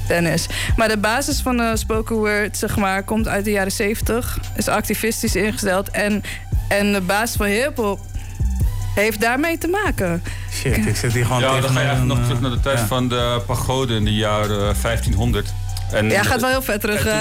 [0.08, 0.46] Dennis.
[0.76, 4.38] Maar de basis van de spoken word, zeg maar, komt uit de jaren 70.
[4.56, 5.90] Is activistisch ingesteld.
[5.90, 6.22] En,
[6.68, 8.00] en de basis van hip-hop
[9.02, 10.22] heeft daarmee te maken.
[10.52, 12.60] Shit, ik zit hier gewoon ja, tegen dan ga je een, nog terug naar de
[12.60, 12.86] tijd ja.
[12.86, 15.52] van de pagode in de jaren 1500.
[15.92, 17.04] En, ja, gaat wel heel vet terug.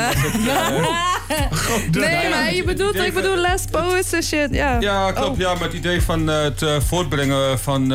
[1.91, 4.47] nee, maar je bedoelt, ik bedoel last poets en shit.
[4.51, 5.29] Ja, ja klopt.
[5.29, 5.37] Oh.
[5.37, 7.87] Ja, maar het idee van het voortbrengen van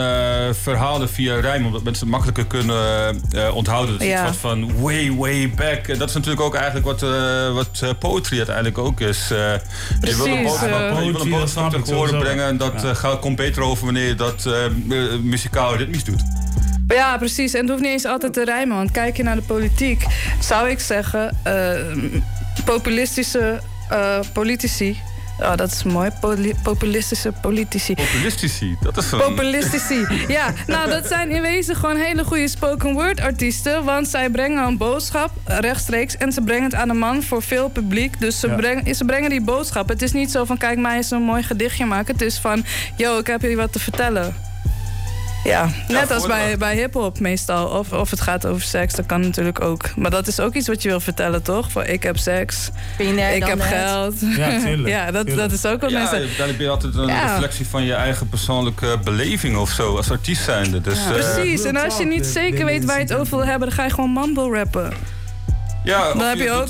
[0.62, 3.22] verhalen via rijm, omdat mensen het makkelijker kunnen
[3.54, 3.92] onthouden.
[3.92, 4.28] Dat is ja.
[4.28, 5.98] iets van way, way back.
[5.98, 7.00] Dat is natuurlijk ook eigenlijk wat,
[7.52, 9.26] wat poetry uiteindelijk ook is.
[10.00, 10.16] Precies.
[10.16, 13.36] Je wil een boodschap, je wil een boodschap te horen brengen en dat gaat, komt
[13.36, 14.48] beter over wanneer je dat
[15.22, 16.22] muzikaal ritmisch doet.
[16.92, 17.54] Ja, precies.
[17.54, 18.76] En het hoeft niet eens altijd te rijmen.
[18.76, 20.04] Want kijk je naar de politiek,
[20.40, 21.72] zou ik zeggen, uh,
[22.64, 23.60] populistische
[23.92, 25.00] uh, politici.
[25.40, 26.10] Oh, dat is mooi.
[26.62, 27.94] populistische politici.
[27.94, 29.18] Populistici, dat is een...
[29.18, 30.52] Populistici, ja.
[30.66, 33.84] Nou, dat zijn in wezen gewoon hele goede spoken word artiesten.
[33.84, 36.16] Want zij brengen een boodschap rechtstreeks.
[36.16, 38.20] En ze brengen het aan de man voor veel publiek.
[38.20, 39.88] Dus ze, brengen, ze brengen die boodschap.
[39.88, 42.12] Het is niet zo van, kijk mij eens een mooi gedichtje maken.
[42.12, 42.64] Het is van,
[42.96, 44.50] yo, ik heb jullie wat te vertellen.
[45.44, 47.66] Ja, net als bij, bij hip-hop meestal.
[47.66, 49.96] Of, of het gaat over seks, dat kan natuurlijk ook.
[49.96, 51.70] Maar dat is ook iets wat je wil vertellen, toch?
[51.70, 54.14] Van ik heb seks, ik heb geld.
[54.20, 54.88] Ja, tuurlijk.
[54.96, 56.16] ja, dat, dat is ook wat ja, mensen...
[56.16, 60.42] Uiteindelijk ben je altijd een reflectie van je eigen persoonlijke beleving of zo, als artiest
[60.44, 60.80] zijnde.
[60.80, 61.16] Dus, ja.
[61.16, 63.76] uh, Precies, en als je niet zeker weet waar je het over wil hebben, dan
[63.76, 64.92] ga je gewoon mumble rappen.
[65.84, 66.68] Ja, dan heb je ook.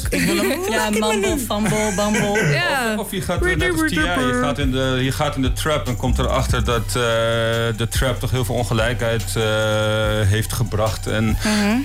[0.71, 2.51] ja, mumble, fumble, bumble.
[2.53, 2.95] Ja.
[2.99, 5.87] Of, je gaat net als TI, je gaat, in de, je gaat in de trap
[5.87, 6.93] en komt erachter dat uh,
[7.77, 9.45] de trap toch heel veel ongelijkheid uh,
[10.29, 11.07] heeft gebracht.
[11.07, 11.79] En mhm.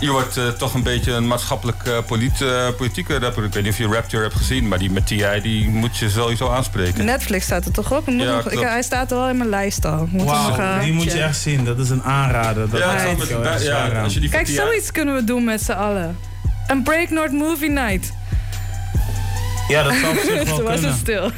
[0.00, 2.44] je wordt uh, toch een beetje een maatschappelijk polit,
[2.76, 3.44] politieke rapper.
[3.44, 6.10] Ik weet niet of je Rapture hebt gezien, maar die met TI die moet je
[6.10, 7.04] sowieso aanspreken.
[7.04, 8.06] Netflix staat er toch op?
[8.06, 10.08] Ja, nog, ik, hij staat er wel in mijn lijst al.
[10.12, 11.64] Wauw, die moet je echt zien.
[11.64, 12.70] Dat is een aanrader.
[12.70, 16.16] Dat ja, met, ja, als je die Kijk, zoiets kunnen we doen met z'n allen.
[16.68, 18.12] Een Breaknort Movie Night.
[19.68, 21.30] Ja, dat zou op zich wel Toen was het stil.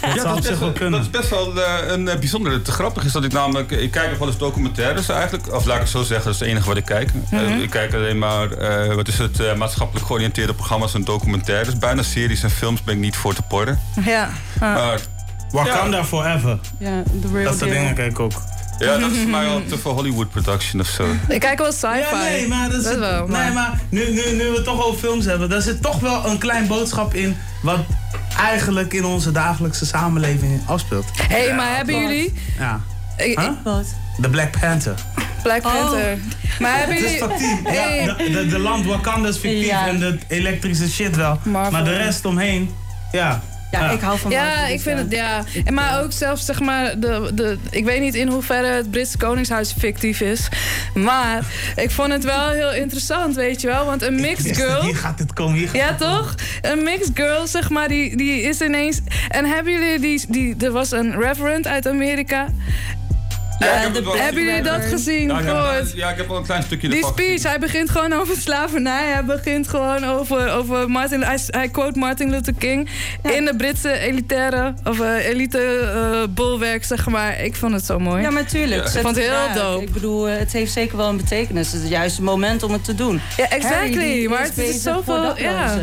[0.00, 0.92] Dat zou op zich wel kunnen.
[0.92, 2.62] Dat is best wel uh, een uh, bijzondere.
[2.62, 3.70] Te grappig is dat ik namelijk...
[3.70, 5.52] Ik kijk nog wel eens documentaires eigenlijk.
[5.54, 7.14] Of laat ik het zo zeggen, dat is het enige wat ik kijk.
[7.14, 7.60] Mm -hmm.
[7.60, 8.48] ik kijk alleen maar...
[8.94, 9.56] wat is het?
[9.56, 11.78] maatschappelijk georiënteerde programma's en documentaires.
[11.78, 13.80] Bijna series en films ben ik niet voor te porren.
[14.04, 14.30] Ja.
[14.60, 15.00] Maar...
[15.50, 16.04] Wakanda ja.
[16.04, 16.58] Forever.
[16.78, 18.32] Ja, the real Dat soort dingen kijk ik ook.
[18.80, 21.06] Ja, dat is voor mij wel te veel Hollywood production of zo.
[21.28, 21.98] Ik kijk wel sci-fi.
[21.98, 23.44] Ja, nee, maar, dat is, dat wel, maar...
[23.44, 26.26] Nee, maar nu, nu, nu we het toch over films hebben, daar zit toch wel
[26.26, 27.78] een klein boodschap in wat
[28.36, 31.04] eigenlijk in onze dagelijkse samenleving afspeelt.
[31.12, 32.32] Hé, hey, maar hebben jullie...
[32.58, 32.80] Ja.
[33.16, 33.50] Ik, huh?
[33.64, 33.86] Wat?
[34.16, 34.94] De Black Panther.
[35.42, 36.12] Black Panther.
[36.12, 36.60] Oh.
[36.60, 37.22] Maar hebben jullie...
[37.22, 37.72] Het is fictief.
[37.72, 38.04] Hey.
[38.04, 39.88] Ja, de, de, de, land Wakanda is fictief ja.
[39.88, 41.40] en de elektrische shit wel.
[41.42, 41.72] Marvel.
[41.72, 42.74] Maar de rest omheen,
[43.12, 43.42] ja...
[43.70, 45.44] Ja, ik hou van Ja, ik vind het, ja.
[45.64, 49.18] En maar ook zelfs, zeg maar, de, de, ik weet niet in hoeverre het Britse
[49.18, 50.48] Koningshuis fictief is.
[50.94, 51.44] Maar
[51.76, 53.84] ik vond het wel heel interessant, weet je wel.
[53.84, 54.82] Want een mixed girl...
[54.82, 56.34] Hier gaat het komen, hier gaat Ja, het toch?
[56.60, 59.00] Een mixed girl, zeg maar, die, die is ineens...
[59.28, 60.54] En hebben jullie die, die...
[60.58, 62.46] Er was een reverend uit Amerika.
[63.64, 65.28] Ja, de, hebben jullie dat gezien?
[65.28, 68.36] Ja, ja, ja, ik heb wel een klein stukje Die speech, hij begint gewoon over
[68.36, 69.08] slavernij.
[69.08, 71.22] Hij begint gewoon over, over Martin...
[71.22, 72.88] Hij, hij quote Martin Luther King
[73.22, 73.30] ja.
[73.30, 74.74] in de Britse elitaire...
[74.84, 77.40] of uh, elite uh, bolwerk, zeg maar.
[77.40, 78.22] Ik vond het zo mooi.
[78.22, 78.84] Ja, maar tuurlijk.
[78.84, 79.84] Ik vond het heel dope.
[79.84, 81.66] Ik bedoel, het heeft zeker wel een betekenis.
[81.66, 83.20] Het is het juiste moment om het te doen.
[83.36, 84.26] Ja, exactly.
[84.26, 85.38] maar het is zoveel...
[85.38, 85.78] Ja.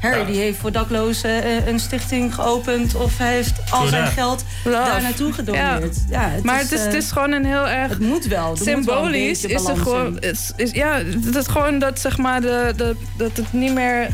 [0.00, 5.02] Harry die heeft voor daklozen een stichting geopend of hij heeft al zijn geld daar
[5.02, 5.96] naartoe gedoneerd.
[6.10, 6.28] Ja.
[6.28, 7.88] het maar is, het, is, het is gewoon een heel erg.
[7.88, 8.56] Het moet wel.
[8.56, 10.18] Symbolisch is er gewoon.
[10.18, 14.08] Is, is, ja, dat gewoon dat zeg maar de, de, dat het niet meer.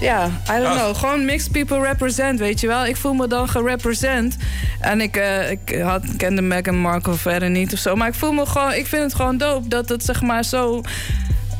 [0.00, 0.96] Ja, I don't know.
[0.96, 2.86] Gewoon mixed people represent, weet je wel.
[2.86, 4.36] Ik voel me dan gerepresent.
[4.80, 7.96] En ik, uh, ik had, kende Meghan Markle verder niet of zo.
[7.96, 8.72] Maar ik voel me gewoon...
[8.72, 10.82] Ik vind het gewoon dope dat het zeg maar zo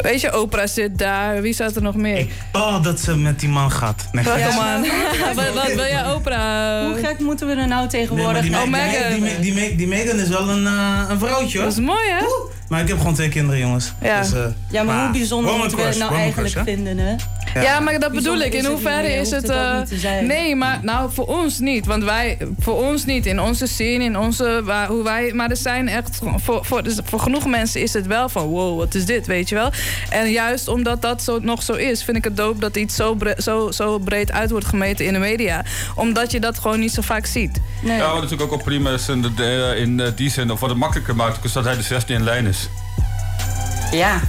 [0.02, 1.42] Weet je, Oprah zit daar.
[1.42, 2.26] Wie zat er nog meer?
[2.52, 4.08] oh, dat ze met die man gaat.
[4.12, 4.86] Nee, ja, man.
[5.34, 6.84] wat, wat wil jij, Oprah?
[6.84, 8.50] Hoe gek moeten we er nou tegenwoordig?
[8.50, 9.12] Nee, oh, Megan.
[9.12, 11.66] Die, die, die, die, Megan is wel een, uh, een vrouwtje hoor.
[11.66, 12.24] Dat is mooi, hè?
[12.24, 12.50] Oeh.
[12.72, 13.92] Maar ik heb gewoon twee kinderen, jongens.
[14.02, 14.38] Ja, dus, uh,
[14.70, 17.14] ja maar, maar, hoe bijzonder moeten we het nou eigenlijk crush, vinden, hè?
[17.54, 18.54] Ja, ja maar dat bedoel ik.
[18.54, 19.50] In hoeverre is het...
[19.50, 19.80] Uh,
[20.20, 21.86] nee, maar nou, voor ons niet.
[21.86, 22.38] Want wij...
[22.58, 23.26] Voor ons niet.
[23.26, 24.60] In onze scene, in onze...
[24.64, 26.20] Waar, hoe wij, maar er zijn echt...
[26.36, 28.46] Voor, voor, dus voor genoeg mensen is het wel van...
[28.46, 29.70] Wow, wat is dit, weet je wel?
[30.10, 32.04] En juist omdat dat zo, nog zo is...
[32.04, 35.12] vind ik het dope dat iets zo, bre zo, zo breed uit wordt gemeten in
[35.12, 35.64] de media.
[35.94, 37.60] Omdat je dat gewoon niet zo vaak ziet.
[37.82, 37.96] Nee.
[37.96, 40.50] Ja, wat natuurlijk ook wel prima is in, de, in die zin...
[40.50, 41.44] of wat het makkelijker maakt...
[41.44, 42.61] is dat hij de 16 in lijn is.
[43.92, 44.20] Ja.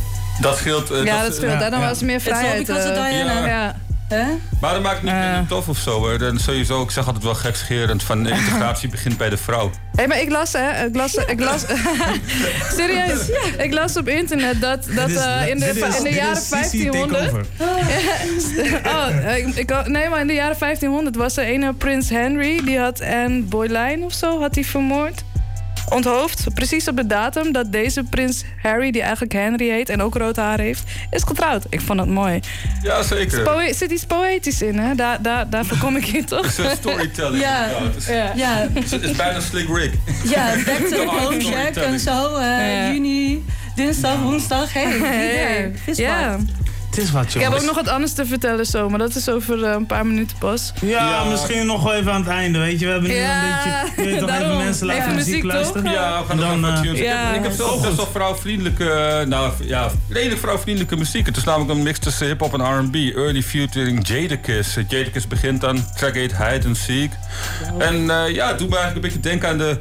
[0.41, 0.91] Dat scheelt.
[0.91, 1.59] Uh, ja, dat scheelt.
[1.59, 1.87] Ja, dan ja.
[1.87, 2.67] was meer vrijheid.
[2.67, 3.45] Het uh, ja.
[3.45, 3.75] ja.
[4.09, 4.27] Huh?
[4.61, 5.99] Maar dat maakt het niet minder tof of zo.
[5.99, 6.17] Hoor.
[6.17, 9.69] Dan sowieso, ik zeg altijd wel gekscherend van integratie begint bij de vrouw.
[9.69, 11.65] Hé, hey, maar ik las, hè, ik las, ik las,
[12.77, 17.31] serieus, ik las op internet dat, dat uh, in, de, is, in de jaren 1500...
[18.85, 22.79] oh, ik, ik, nee, maar in de jaren 1500 was er een Prins Henry, die
[22.79, 25.23] had Anne Boleyn of zo, had hij vermoord.
[25.93, 30.15] Onthoofd, precies op de datum dat deze prins Harry, die eigenlijk Henry heet en ook
[30.15, 31.65] rood haar heeft, is getrouwd.
[31.69, 32.39] Ik vond dat mooi.
[32.81, 33.47] Ja, zeker.
[33.47, 34.95] Er zit iets poëtisch in, hè?
[34.95, 36.45] Daar, daar, daarvoor kom ik in, toch?
[36.45, 37.41] Het is een storytelling.
[37.43, 37.67] Ja.
[38.07, 38.31] Ja.
[38.35, 38.67] ja.
[38.73, 39.91] Het is bijna Slick Rick.
[40.23, 42.35] Ja, back to the home check en zo.
[42.35, 42.91] eh, Ja.
[42.91, 44.73] Juni, dinsdag, woensdag.
[44.73, 45.71] Hey, Hey.
[45.85, 46.37] hey.
[46.93, 49.29] Het is wat, Ik heb ook nog wat anders te vertellen zo, maar dat is
[49.29, 50.73] over eh, een paar minuten pas.
[50.81, 52.85] Ja, misschien nog wel even aan het einde, weet je.
[52.85, 53.41] We hebben nu Ja,
[53.83, 54.01] een beetje...
[54.03, 55.51] Je weet toch even mensen laten muziek, toch?
[55.51, 55.91] luisteren.
[55.91, 56.71] Ja, we gaan dan, dan...
[56.73, 61.25] eh, ik, heb, ik heb zelf best wel vrouwvriendelijke, eh, nou ja, redelijk vrouwvriendelijke muziek.
[61.25, 62.95] Het is namelijk een mix tussen hip-hop en RB.
[62.95, 64.75] Early featuring Jadakiss.
[64.77, 67.11] Eh, Jadakiss begint dan, track heet Hide and Seek.
[67.77, 69.77] En eh, ja, het doet me eigenlijk een beetje denken aan de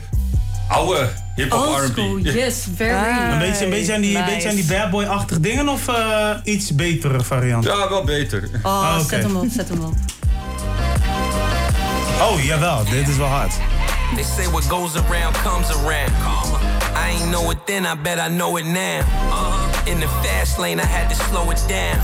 [0.69, 1.91] oude hip-hop RB.
[1.91, 3.31] school, yes, very.
[3.33, 6.31] Een beetje, een beetje aan die, een beetje aan die bad boy-achtige dingen of eh,
[6.45, 7.65] iets betere variant?
[7.65, 8.49] Ja, wel beter.
[8.63, 9.09] Oh, Ah, oké.
[9.09, 9.95] zet hem op, zet hem op.
[12.21, 13.53] Oh, jawel, dit is wel hard.
[14.15, 16.13] They say what goes around comes around.
[16.95, 19.01] I ain't know it then, I bet I know it now.
[19.85, 21.99] In the fast lane, I had to slow it down.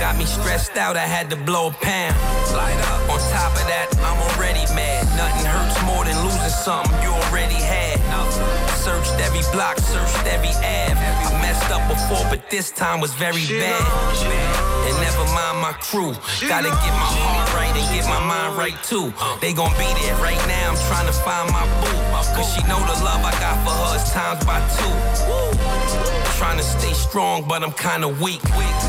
[0.00, 2.16] Got me stressed out, I had to blow a pound.
[3.10, 5.04] On top of that, I'm already mad.
[5.16, 7.98] Nothing hurts more than losing something you already had.
[8.84, 10.94] Searched every block, searched every Ave.
[10.94, 14.75] I messed up before, but this time was very bad.
[14.86, 16.14] And never mind my crew.
[16.46, 19.12] Gotta get my heart right and get my mind right too.
[19.40, 20.70] They gon' be there right now.
[20.70, 21.98] I'm trying to find my boo.
[22.38, 24.94] Cause she know the love I got for her is times by two.
[26.38, 28.42] Trying to stay strong, but I'm kinda weak.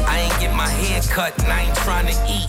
[0.05, 2.47] I ain't get my hair cut and I ain't trying to eat.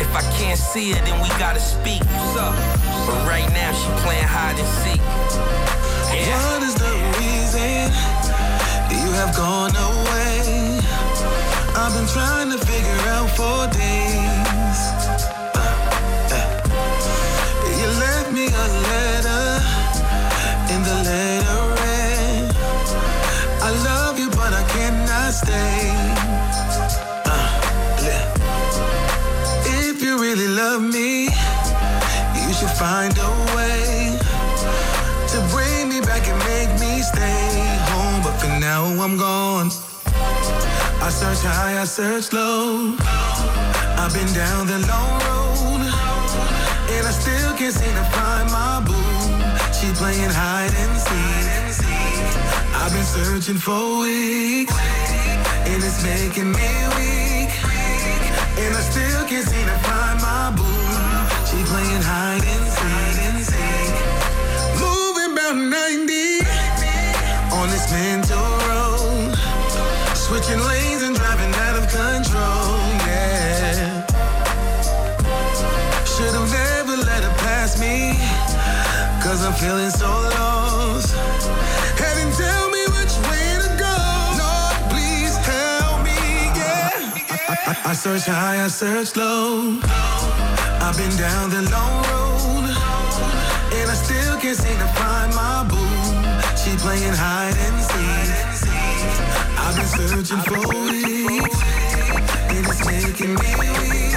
[0.00, 2.02] If I can't see her, then we gotta speak.
[2.34, 5.02] But right now she playing hide and seek.
[6.10, 7.92] What is the reason
[8.90, 10.07] you have gone away?
[11.88, 14.80] I've been trying to figure out for days.
[15.56, 16.48] Uh, uh.
[17.80, 19.46] You left me a letter,
[20.68, 22.52] in the letter read,
[23.64, 25.88] I love you, but I cannot stay.
[29.88, 31.24] If you really love me,
[32.44, 34.18] you should find a way
[35.32, 37.48] to bring me back and make me stay
[37.88, 38.22] home.
[38.22, 39.87] But for now, I'm gone.
[41.00, 42.94] I search high, I search low.
[44.02, 45.82] I've been down the long road,
[46.90, 48.94] and I still can't seem to find my boo.
[49.72, 51.86] She playing hide and seek.
[52.74, 54.74] I've been searching for weeks,
[55.70, 57.54] and it's making me weak.
[58.58, 60.66] And I still can't seem to find my boo.
[61.46, 63.94] She playing hide and seek.
[64.82, 66.42] Moving about 90
[67.54, 69.38] on this mental road.
[70.14, 70.87] Switching lanes
[79.48, 81.14] I'm feeling so lost.
[81.96, 83.96] Heaven, tell me which way to go.
[84.36, 86.92] Lord, please help me, yeah.
[87.48, 89.80] I, I, I search high, I search low.
[90.84, 92.68] I've been down the long road.
[93.72, 95.96] And I still can't seem to find my boo.
[96.60, 98.68] She playing hide and seek.
[99.64, 100.60] I've been searching for
[100.92, 101.58] weeks.
[102.52, 104.07] And it's making me weak.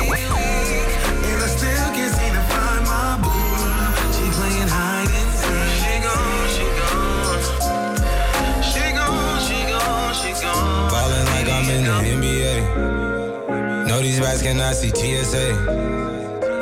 [12.02, 13.88] I'm NBA.
[13.88, 15.54] Know these rats cannot see TSA.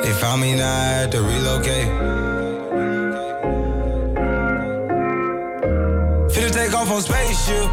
[0.02, 1.88] They found me now, I had to relocate.
[6.32, 7.68] Finna take off on spaceship.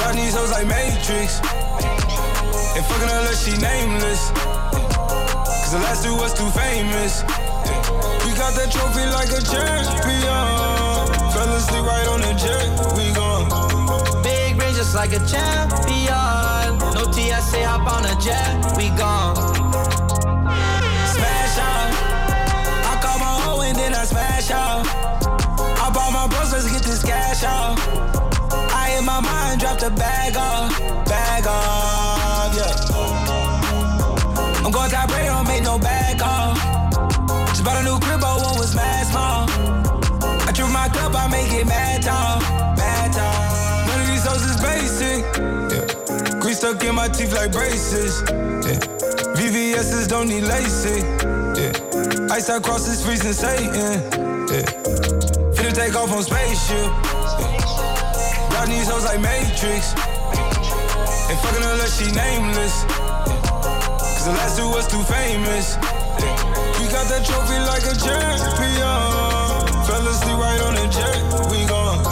[0.00, 1.40] Run these hoes like Matrix.
[2.76, 4.30] And fucking her like she nameless.
[4.32, 7.22] Cause the last two was too famous.
[8.24, 10.48] We got that trophy like a champion.
[11.32, 12.96] Fell asleep right on the jet.
[12.96, 13.37] We gone.
[14.88, 16.78] Just like a champion.
[16.94, 19.36] No TSA, hop on a jet, we gone.
[21.12, 21.92] Smash out.
[22.88, 24.86] I call my hoe and then I smash out.
[24.86, 27.78] I bought my bros, let's get this cash out.
[28.72, 30.27] I in my mind, dropped a bag bag
[46.58, 48.20] stuck in my teeth like braces,
[48.66, 48.82] yeah.
[49.38, 51.04] VVS's don't need LASIK,
[51.54, 52.34] yeah.
[52.34, 54.02] Ice out cross freezing Satan,
[54.50, 54.66] yeah.
[55.54, 56.90] Finna take off on spaceship,
[57.38, 58.50] yeah.
[58.50, 59.94] Round these hoes like Matrix,
[61.30, 62.82] and fucking her like she nameless.
[64.18, 65.78] Cause the last two was too famous.
[66.82, 68.98] We got that trophy like a champion.
[69.86, 71.22] Fell asleep right on the jet.
[71.54, 72.02] We gone.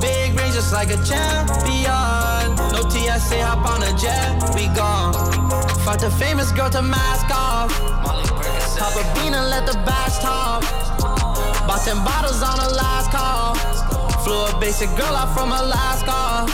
[0.00, 2.21] Big ring just like a champion.
[2.90, 5.14] TSA, hop on a jet, we gone.
[5.84, 7.70] Fuck the famous girl to mask off.
[8.78, 10.62] Pop a bean and let the bass talk.
[11.66, 13.54] Bought them bottles on the last call.
[14.24, 16.46] Flew a basic girl out from Alaska.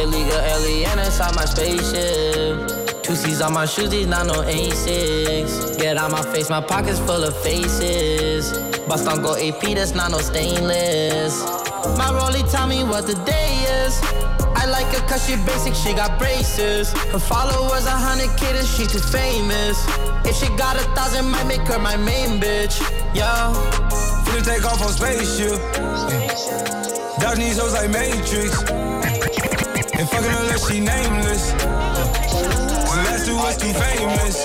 [0.00, 3.02] Illegal alien inside my spaceship.
[3.02, 5.78] Two C's on my shoes, these not no A6.
[5.78, 8.52] Get out my face, my pockets full of faces.
[8.88, 11.42] Bust on go AP, that's not no stainless.
[11.98, 14.23] My rollie tell me what the day is.
[14.64, 16.90] I like her cause she basic, she got braces.
[17.12, 19.76] Her followers a hundred kid and she too famous.
[20.24, 22.80] If she got a thousand, might make her my main bitch.
[23.12, 23.52] Yeah.
[24.24, 25.60] Finna take off on spaceship.
[27.20, 28.64] Dodge these hoes like Matrix.
[30.00, 31.52] And fucking unless she nameless.
[31.52, 34.40] The last two was too famous.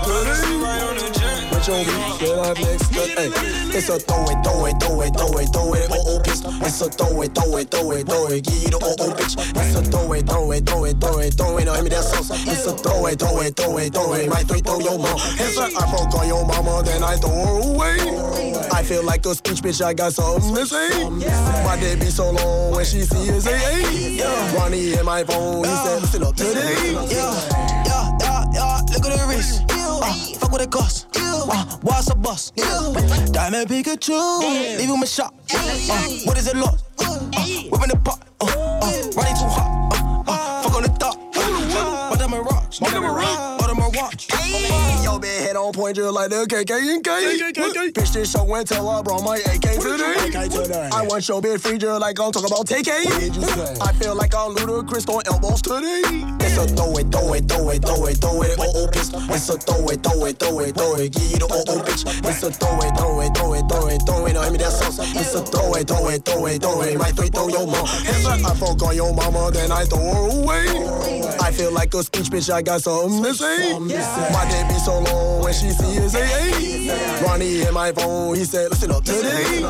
[0.00, 1.25] Put
[1.66, 3.30] your weak shit up next to hey.
[3.76, 6.66] It's a throw it, throw it, throw it, throw it, throw it, oh oh bitch.
[6.66, 9.10] It's a throw it, throw it, throw it, throw it, give you the oh oh
[9.12, 9.34] bitch.
[9.36, 11.90] It's a throw it, throw it, throw it, throw it, throw it, no, hand me
[11.90, 12.30] that sauce.
[12.46, 15.18] It's a throw it, throw it, throw it, throw it, right through, throw your mom.
[15.38, 17.98] It's like I broke on your mama, then I throw her away.
[18.72, 21.08] I feel like a speech, bitch, I got something to say.
[21.64, 24.56] My day be so long when she see us, say, hey.
[24.56, 26.92] Ronnie in my phone, he said, listen up today.
[26.92, 27.34] Yeah,
[27.84, 29.62] yeah, yeah, yeah, look at the wrist.
[29.70, 31.05] Uh, fuck what it cost.
[31.86, 32.50] Uh, what's a bus?
[33.30, 34.40] Diamond Pikachu,
[34.76, 35.32] leave him a shot.
[35.54, 36.84] Uh, what is it lost?
[36.98, 37.18] Uh,
[37.70, 38.26] whipping the pot.
[38.40, 39.92] Uh, uh, running too hot.
[39.92, 41.16] Uh, uh, fuck on the top.
[41.36, 42.72] Uh, but I'm a rock.
[42.80, 43.35] But I'm a rock.
[45.66, 47.10] On point just like the KK and K.
[47.90, 50.90] Bitch, this show and tell I brought my AK today.
[50.92, 53.82] I want your bitch free just like I'm talking about TK.
[53.82, 56.02] I feel like I'm ludicrous on elbows today.
[56.46, 59.10] It's a throw it, throw it, throw it, throw it, throw it, oh oh bitch.
[59.34, 61.82] It's a throw it, throw it, throw it, throw it, give you the oh oh
[61.82, 62.06] bitch.
[62.06, 64.58] It's a throw it, throw it, throw it, throw it, throw it, no, hand me
[64.58, 64.98] that sauce.
[65.16, 67.86] It's a throw it, throw it, throw it, throw it, right through, throw your mom.
[67.86, 70.66] I fuck on your mama, then I throw her away.
[71.42, 73.78] I feel like a speech, bitch, I got something to say.
[73.78, 77.24] My day be so long when she see us, say, hey.
[77.24, 79.62] Ronnie in my phone, he said, listen up today.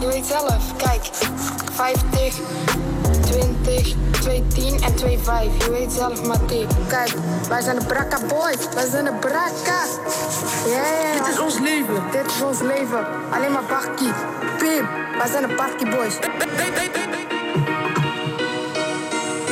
[0.00, 0.76] Dit is zelf.
[0.76, 1.10] Kijk.
[1.72, 5.64] 50, 20, 210 en 25.
[5.64, 6.66] Je weet zelf, Mattie.
[6.88, 7.14] Kijk,
[7.48, 8.74] wij zijn de Brakka Boys.
[8.74, 9.84] Wij zijn de Brakka.
[10.66, 11.12] Ja, ja.
[11.12, 12.02] Dit is ons leven.
[12.12, 13.06] Dit is ons leven.
[13.30, 14.12] Alleen maar bakkie.
[14.58, 14.88] Pim.
[15.18, 16.18] Wij zijn de Party Boys.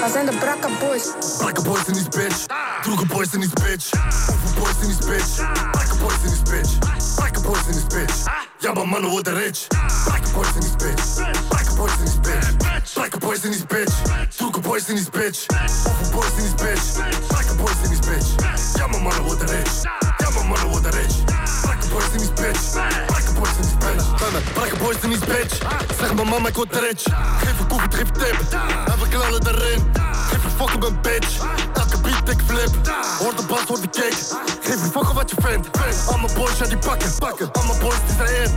[0.01, 1.09] Wij zijn de Brakka Boys.
[1.39, 2.47] Brakka Boys in this bitch.
[2.83, 3.91] Droege boys in this bitch.
[4.27, 5.37] Hoeveel boys in this bitch.
[5.71, 6.79] Brakka boys in this bitch.
[7.17, 8.15] Brakka boys in this bitch.
[8.59, 9.67] Ja, maar mannen worden rich.
[10.05, 11.56] Brakka boys in this bitch.
[11.77, 12.95] Brakka boys in this bitch.
[12.95, 13.93] Brakka boys in this bitch.
[14.39, 15.47] Droege boys in this bitch.
[15.85, 17.29] Hoeveel boys in this bitch.
[17.29, 18.77] Brakka boys in this bitch.
[18.77, 19.83] Ja, maar mannen worden rich.
[20.19, 21.25] Ja, maar mannen worden rich.
[21.63, 22.73] Brakka boys in this bitch.
[23.07, 24.55] Brakka boys in this bitch.
[24.55, 25.59] Brakka boys in this bitch.
[25.99, 27.03] Zeg maar mama, ik word rich.
[27.43, 28.59] Geef een koffie, geef tip.
[28.87, 30.06] En we knallen erin.
[30.29, 31.39] Geef een fuck op een bitch.
[31.73, 32.71] Elke beat ik flip.
[33.19, 34.17] Hoor de bas, hoor de kick.
[34.61, 35.69] Geef een fuck op wat je vindt.
[36.09, 37.11] Al mijn boys, ja die pakken.
[37.19, 37.53] pakken.
[37.53, 38.51] Al mijn boys die zijn in.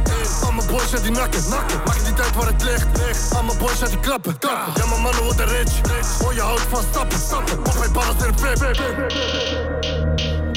[0.46, 1.50] Al boys, ja die nakken.
[1.50, 1.78] nakken.
[1.86, 2.88] Maak niet uit waar het ligt.
[3.36, 4.38] Al boys, ja die klappen.
[4.38, 4.74] klappen.
[4.76, 5.74] Ja mijn mannen worden rich.
[6.20, 7.20] Hoor je houdt van stappen.
[7.20, 7.58] stappen.
[7.58, 9.99] Op mijn ballen in een flip.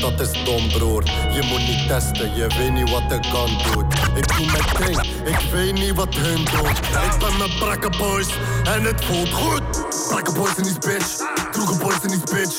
[0.02, 3.84] Dat is dom broer, je moet niet testen, je weet niet wat de gun doet
[4.14, 6.70] Ik doe mijn ding, ik weet niet wat hun doen.
[7.10, 8.26] Ik ben met brakke boys
[8.64, 9.62] en het voelt goed.
[10.08, 11.08] Brakke boys in die bitch,
[11.52, 12.58] droege boys in die bitch.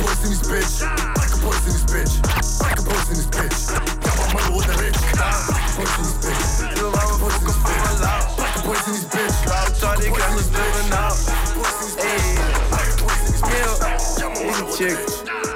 [0.00, 0.76] Boys in die bitch,
[1.12, 2.20] brakke boys in die bitch.
[2.58, 3.58] Brakke boys in die bitch,
[4.02, 5.10] ja maar mannen worden rich.
[5.10, 9.36] Brakke boys in die bitch, brakke boys in die bitch Brakke boys in die bitch,
[9.80, 11.16] Thought they got me living out.
[11.96, 12.34] Hey,
[14.38, 15.53] deze chick.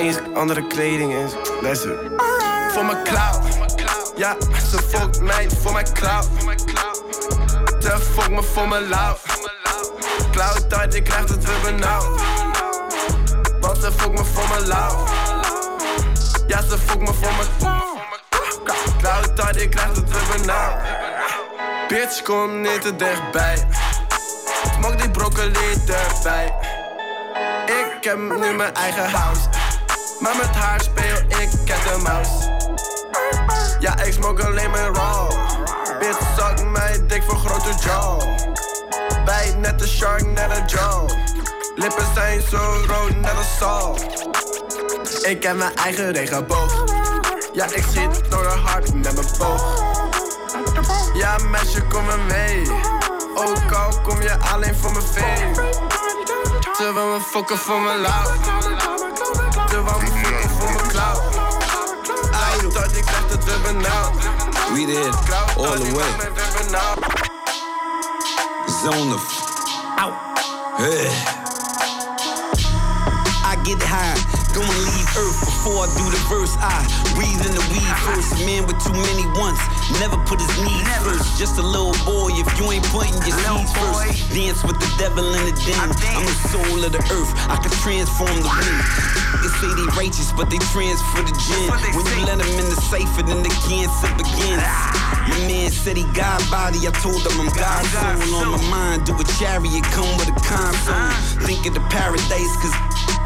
[0.00, 1.30] Eens andere kleding en
[1.62, 1.98] luister.
[2.68, 3.42] Voor mijn cloud.
[4.16, 4.36] Ja,
[4.70, 6.28] ze fokt mij voor mijn cloud.
[7.80, 9.16] Ze fokt me voor mijn lauw.
[10.32, 12.20] Cloud tijd, ik krijg het weer benauwd.
[13.60, 15.04] Want ze fokt me voor mijn lauw.
[16.46, 17.78] Ja, ze fokt me voor mijn
[18.98, 20.80] Cloud tijd, ik krijg het weer benauwd.
[21.88, 23.66] Bitch, kom niet te dichtbij.
[24.74, 26.54] Smoke die broccoli erbij.
[27.66, 29.59] Ik heb nu mijn eigen house.
[30.20, 32.58] Maar met haar speel ik cat de mouse.
[33.78, 35.30] Ja, ik smoke alleen mijn raw.
[35.98, 38.20] Bitch, zak mij dik voor grote jaw.
[39.24, 41.08] Bij net de shark, net een jaw.
[41.74, 42.56] Lippen zijn zo
[42.86, 44.28] rood, net als salt.
[45.22, 46.84] Ik heb mijn eigen regenboog.
[47.52, 49.82] Ja, ik zit door de hart met mijn boog.
[51.14, 52.70] Ja, meisje, kom maar mee.
[53.34, 55.68] Ook al kom je alleen voor mijn fame.
[56.76, 58.00] Terwijl we fokken voor mijn
[59.72, 59.84] lauw.
[59.84, 61.22] Terwijl we fokken voor mijn cloud.
[62.32, 64.14] Ai, dat ik dacht dat we benauwd.
[64.72, 65.14] We did,
[65.56, 66.30] all the way.
[68.82, 69.48] Zone of.
[69.96, 70.14] Out.
[70.76, 71.49] Hey.
[74.50, 76.54] Gonna leave Earth before I do the verse.
[76.58, 76.82] I
[77.14, 78.34] breathe in the weed first.
[78.34, 79.62] A man with too many wants,
[80.02, 81.38] never put his needs first.
[81.38, 84.26] Just a little boy if you ain't putting your needs first.
[84.34, 85.78] Dance with the devil in the den.
[85.78, 87.30] I'm the soul of the earth.
[87.46, 88.82] I can transform the wind.
[89.38, 91.70] They say they righteous, but they transfer the gin.
[91.94, 94.66] When you let them in the cipher, then the cancer begins.
[95.30, 96.82] My man said he got body.
[96.84, 99.06] I told him I'm God's soul on my mind.
[99.06, 101.06] Do a chariot, come with a console.
[101.46, 102.74] Think of the paradise, cause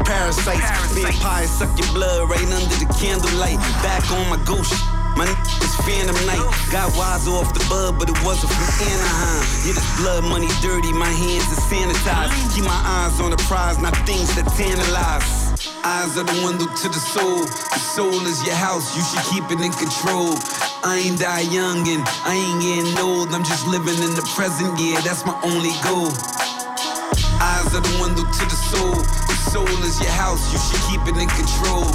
[0.05, 0.93] parasites.
[0.93, 3.59] Vampires suck your blood right under the candlelight.
[3.81, 4.73] Back on my ghost.
[5.15, 5.23] My
[5.63, 6.43] is Phantom Night.
[6.75, 9.43] Got wise off the bud, but it wasn't from Anaheim.
[9.63, 12.35] Yeah, this blood money dirty, my hands are sanitized.
[12.51, 15.55] Keep my eyes on the prize, not things that tantalize.
[15.87, 17.47] Eyes are the window to the soul.
[17.47, 20.35] The soul is your house, you should keep it in control.
[20.83, 23.31] I ain't die young and I ain't getting old.
[23.31, 26.11] I'm just living in the present, yeah, that's my only goal.
[27.39, 29.24] Eyes are the window to the soul.
[29.55, 31.87] Soul is your house, you should keep it in control.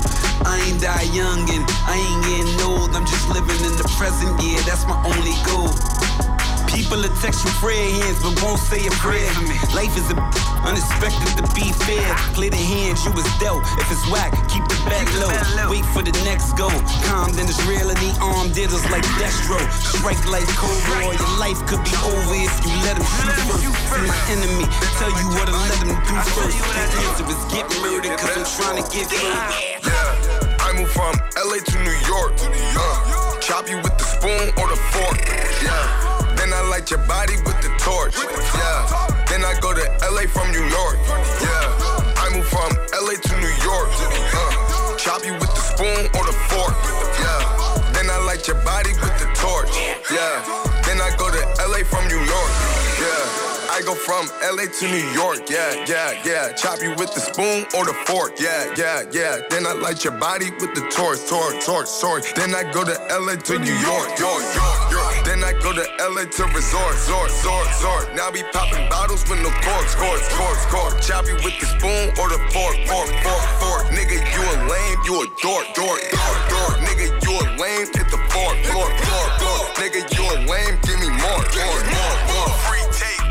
[0.48, 2.96] I ain't die young and I ain't getting old.
[2.96, 6.29] I'm just living in the present, yeah, that's my only goal.
[6.70, 9.26] People will text you prayer hands, but won't say a prayer.
[9.74, 10.16] Life is a
[10.62, 12.06] unexpected to be fair.
[12.36, 13.66] Play the hands you was dealt.
[13.80, 15.30] If it's whack, keep the bet low.
[15.70, 16.70] Wait for the next go.
[17.10, 19.58] Calm, then it's real, and the arm diddles like Destro.
[19.82, 23.66] Strike like Cobra, or your life could be over if you let him shoot first.
[23.90, 24.66] From the enemy,
[25.00, 26.54] tell you what I let him do first.
[26.54, 29.86] The answer is get murdered, cause I'm trying to get first.
[29.86, 32.38] Yeah, I moved from LA to New York.
[32.78, 35.18] Uh, chop you with the spoon or the fork.
[35.62, 36.09] Yeah.
[36.41, 38.16] Then I light your body with the torch.
[38.16, 38.80] Yeah.
[39.28, 40.97] Then I go to LA from New York.
[41.36, 42.16] Yeah.
[42.16, 43.93] I move from LA to New York.
[43.93, 46.72] Uh, chop you with the spoon or the fork.
[47.20, 47.93] Yeah.
[47.93, 49.68] Then I light your body with the torch.
[50.09, 50.41] Yeah.
[50.88, 52.53] Then I go to LA from New York.
[52.97, 53.51] Yeah.
[53.70, 56.53] I go from LA to New York, yeah, yeah, yeah.
[56.53, 59.38] Chop you with the spoon or the fork, yeah, yeah, yeah.
[59.49, 62.34] Then I light your body with the torch, torch, torch, torch.
[62.34, 65.09] Then I go to LA to New York, York, York, York.
[65.30, 68.04] Then I go to LA to resort, resort, resort, resort.
[68.18, 71.06] Now be popping bottles with no corks, corks, corks, corks.
[71.06, 73.82] Chop you with the spoon or the fork, fork, fork, fork.
[73.94, 76.82] Nigga, you a lame, you a dork, dork, dork, dork.
[76.82, 79.70] Nigga, you a lame, hit the fork, fork, fork, fork.
[79.78, 82.50] Nigga, you a lame, give me more, more, more, more.
[82.66, 83.22] Free take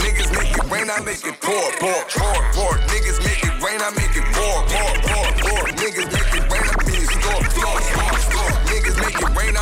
[0.00, 2.72] Niggas make it rain, I make it pour, pour, pour, pour.
[2.88, 5.05] Niggas make it rain, I make it pour, pour, pour.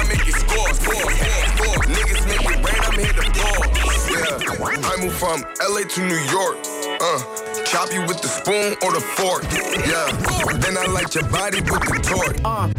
[0.05, 1.11] I make it score, score,
[1.57, 1.79] score.
[1.89, 3.65] Niggas make it rain, I'm here to ball.
[4.13, 6.74] Yeah, I move from LA to New York.
[7.07, 7.45] Uh.
[7.67, 9.43] Chop you with the spoon or the fork.
[9.87, 10.07] Yeah.
[10.59, 12.39] Then I light your body with the torch.
[12.45, 12.71] Uh,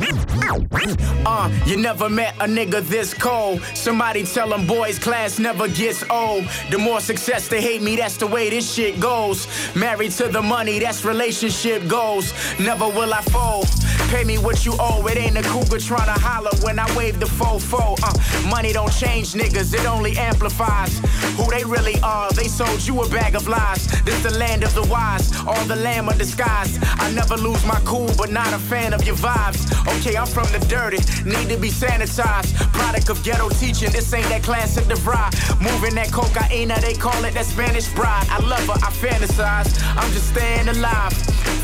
[1.25, 3.61] uh, you never met a nigga this cold.
[3.73, 6.45] Somebody tell them boys class never gets old.
[6.71, 9.47] The more success they hate me, that's the way this shit goes.
[9.75, 12.31] Married to the money, that's relationship goals.
[12.59, 13.67] Never will I fold.
[14.09, 15.05] Pay me what you owe.
[15.07, 17.97] It ain't a cougar trying to holler when I wave the fofo.
[18.01, 20.99] Uh, money don't change niggas, it only amplifies
[21.35, 22.31] who they really are.
[22.31, 23.87] They sold you a bag of lies.
[24.03, 26.77] This the land of the wise, all the lamb of disguise.
[26.81, 29.63] I never lose my cool, but not a fan of your vibes.
[29.97, 32.55] Okay, I'm from the dirty, need to be sanitized.
[32.73, 35.29] Product of ghetto teaching, this ain't that classic DeVry.
[35.61, 38.27] Moving that cocaine, they call it that Spanish bride.
[38.29, 39.69] I love her, I fantasize.
[39.95, 41.13] I'm just staying alive.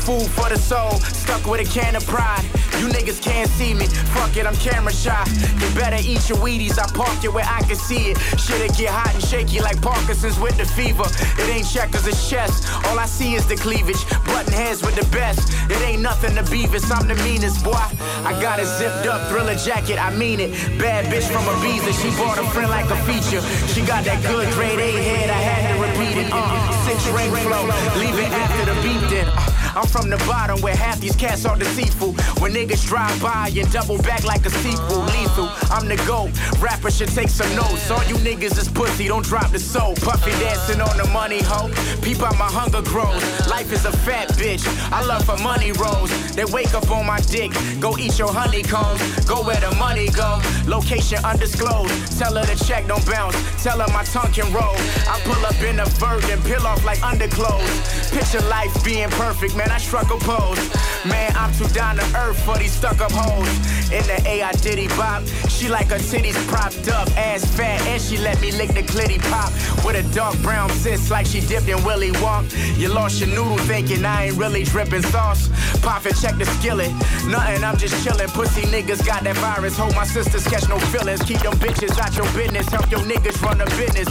[0.02, 2.44] Food for the soul, stuck with a can of pride.
[2.80, 5.24] You niggas can't see me, fuck it, I'm camera shy.
[5.60, 8.18] You better eat your Wheaties, I park it where I can see it.
[8.40, 11.04] Shit'll get hot and shaky like Parkinson's with the fever.
[11.38, 12.86] It ain't checkers, it's chess.
[12.86, 14.02] All I see is the cleavage.
[14.26, 15.52] Button heads with the best.
[15.70, 17.86] It ain't nothing to Beavis, I'm the meanest, boy.
[18.24, 20.50] I got it zipped up, thriller jacket, I mean it.
[20.78, 23.42] Bad bitch from Ibiza, she bought a friend like a feature.
[23.72, 26.30] She got that good grade A head, I had to repeat it.
[26.32, 27.64] Uh, six ring flow,
[28.00, 29.28] leave it after the beat then.
[29.28, 32.12] Uh, I'm from the bottom where half these cats are deceitful.
[32.40, 35.48] When niggas drive by and double back like a sequel, lethal.
[35.70, 36.30] I'm the GOAT.
[36.60, 37.90] Rappers should take some notes.
[37.90, 40.00] All you niggas is pussy, don't drop the soap.
[40.00, 41.70] Puffy dancing on the money hoe.
[42.02, 43.22] Peep out my hunger grows.
[43.48, 44.64] Life is a fat bitch.
[44.92, 46.10] I love for money rolls.
[46.34, 47.52] They wake up on my dick.
[47.80, 49.00] Go eat your honeycombs.
[49.24, 50.40] Go where the money go.
[50.66, 52.18] Location undisclosed.
[52.18, 53.36] Tell her the check don't bounce.
[53.62, 54.76] Tell her my tongue can roll.
[55.08, 58.10] I pull up in a virgin, peel off like underclothes.
[58.10, 60.58] Picture life being perfect man, I struck a pose.
[61.04, 63.48] Man, I'm too down to earth for these stuck up hoes.
[63.92, 65.22] In the A, I diddy bop.
[65.48, 69.20] She like her titties propped up, ass fat, and she let me lick the clitty
[69.30, 69.50] pop.
[69.84, 72.50] With a dark brown sis like she dipped in Willy Wonk.
[72.78, 75.48] You lost your noodle thinking I ain't really dripping sauce.
[75.82, 76.90] Pop and check the skillet.
[77.26, 78.28] Nothing, I'm just chillin'.
[78.28, 79.76] Pussy niggas got that virus.
[79.76, 81.22] Hope my sisters catch no feelings.
[81.22, 82.68] Keep them bitches out your business.
[82.68, 84.08] Help your niggas run a business.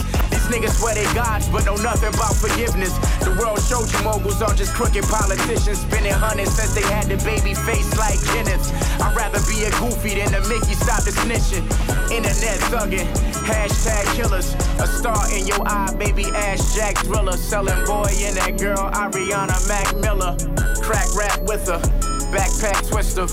[0.52, 2.92] Niggas swear they gods, but know nothing about forgiveness.
[3.24, 5.80] The world showed you moguls are just crooked politicians.
[5.80, 8.68] Spending hundreds since they had the baby face like Kenneth.
[9.00, 10.76] I'd rather be a goofy than a Mickey.
[10.76, 11.64] Stop the snitching.
[12.12, 13.08] Internet thugging.
[13.48, 14.52] Hashtag killers.
[14.76, 16.26] A star in your eye, baby.
[16.36, 17.38] Ash Jack Thriller.
[17.38, 20.36] Selling boy and that girl, Ariana Mac Miller.
[20.84, 21.80] Crack rap with a
[22.28, 23.24] backpack twister.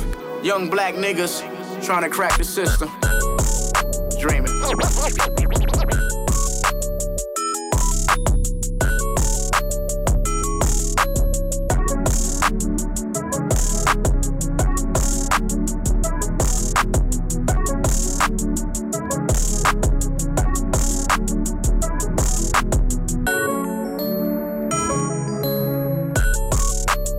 [0.42, 1.44] Young black niggas
[1.84, 2.88] trying to crack the system.
[4.22, 4.56] Dreaming.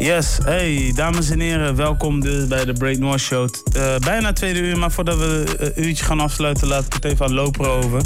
[0.01, 3.49] Yes, hey, dames en heren, welkom dus bij de Break North Show.
[3.77, 7.27] Uh, bijna tweede uur, maar voordat we een uurtje gaan afsluiten, laat ik het even
[7.27, 8.03] aan Loper over.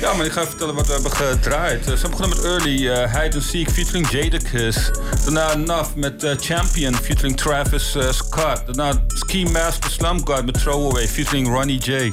[0.00, 1.88] Ja, maar ik ga even vertellen wat we hebben gedraaid.
[1.88, 4.90] Uh, ze begonnen met Early, uh, Hide and Seek featuring Jadakiss.
[5.24, 8.60] Daarna Nuff met uh, Champion featuring Travis Scott.
[8.66, 12.12] Daarna Ski Master Slum God met Throwaway featuring Ronnie J.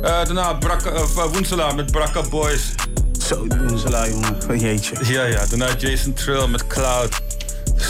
[0.00, 0.58] daarna
[1.32, 2.62] Woensela met Brakka Boys.
[3.26, 4.96] Zo, Woensela jongen, jeetje.
[5.12, 5.46] Ja, ja.
[5.46, 7.31] Daarna Jason Trill met Cloud.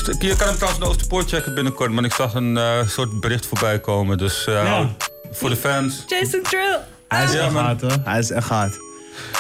[0.07, 3.47] Je kan hem trouwens de Oosterpoort checken binnenkort, maar ik zag een uh, soort bericht
[3.47, 4.19] voorbij komen.
[4.19, 4.89] Dus uh, ja.
[5.31, 6.05] voor de fans.
[6.07, 6.79] Jason Trill.
[7.09, 7.97] Hij is echt hard hoor.
[8.05, 8.79] Hij is echt hard.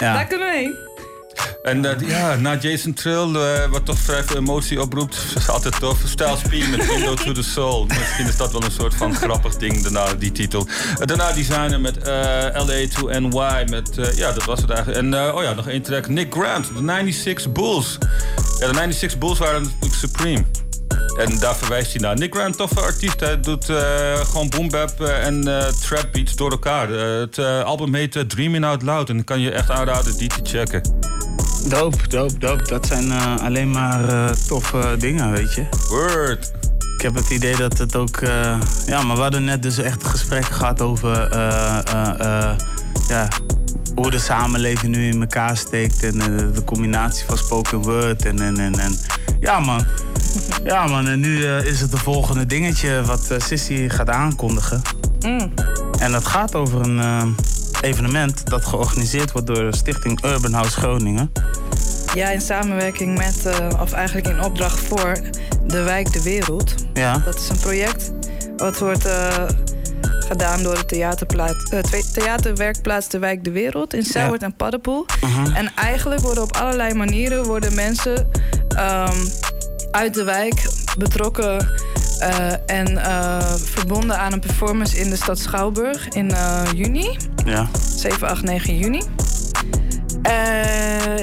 [0.00, 0.14] Ja.
[0.14, 0.91] Daar kunnen we heen.
[1.62, 5.78] En uh, ja, na Jason Trill, uh, wat toch vrij veel emotie oproept, is altijd
[5.78, 5.98] tof.
[6.04, 7.86] Styles P met Window to the Soul.
[7.86, 10.66] Misschien is dat wel een soort van grappig ding, daarna die titel.
[10.66, 11.96] Uh, daarna designer met
[12.54, 14.98] LA to NY, met, ja, dat was het eigenlijk.
[14.98, 17.98] En oh ja, nog één track, Nick Grant, de 96 Bulls.
[18.58, 20.44] Ja, de 96 Bulls waren natuurlijk Supreme.
[21.22, 22.16] En daar verwijst hij naar.
[22.16, 23.20] Nick Grant, toffe artiest.
[23.20, 23.78] Hij doet uh,
[24.14, 26.90] gewoon boombap en uh, trap beats door elkaar.
[26.90, 29.08] Uh, het album heet Dreaming Out Loud.
[29.08, 30.82] En dan kan je echt aanraden die te checken.
[31.68, 32.64] Dope, dope, dope.
[32.64, 35.66] Dat zijn alleen maar toffe dingen, weet je.
[35.88, 36.52] Word.
[36.96, 38.20] Ik heb het idee dat het ook...
[38.86, 41.36] ja, maar we hadden net dus echt een gesprek gehad over...
[43.08, 43.28] ja,
[43.94, 46.02] hoe de samenleving nu in elkaar steekt.
[46.02, 46.18] En
[46.52, 48.26] de combinatie van spoken word.
[48.26, 48.98] En, en, en, en
[49.40, 49.84] ja, man.
[50.64, 51.08] Ja, man.
[51.08, 54.82] En nu uh, is het de volgende dingetje wat uh, Sissy gaat aankondigen.
[55.20, 55.52] Mm.
[55.98, 57.34] En dat gaat over een
[57.80, 61.32] evenement dat georganiseerd wordt door de Stichting Urban House Groningen.
[62.14, 65.18] Ja, in samenwerking met, of eigenlijk in opdracht voor
[65.66, 66.74] de wijk De Wereld.
[66.92, 67.18] Ja.
[67.24, 68.12] Dat is een project
[68.56, 69.08] wat wordt
[70.32, 71.72] gedaan door de theaterplaats,
[72.12, 74.46] theaterwerkplaats De Wijk De Wereld in Sauwert ja.
[74.46, 75.06] en Paddenpoel.
[75.20, 75.56] -huh.
[75.56, 78.28] En eigenlijk worden op allerlei manieren worden mensen
[78.78, 79.28] um,
[79.90, 80.68] uit de wijk
[80.98, 81.68] betrokken
[82.20, 87.16] uh, en uh, verbonden aan een performance in de stad Schouwburg in uh, juni.
[87.44, 87.68] Ja.
[87.96, 89.02] 7, 8, 9 juni.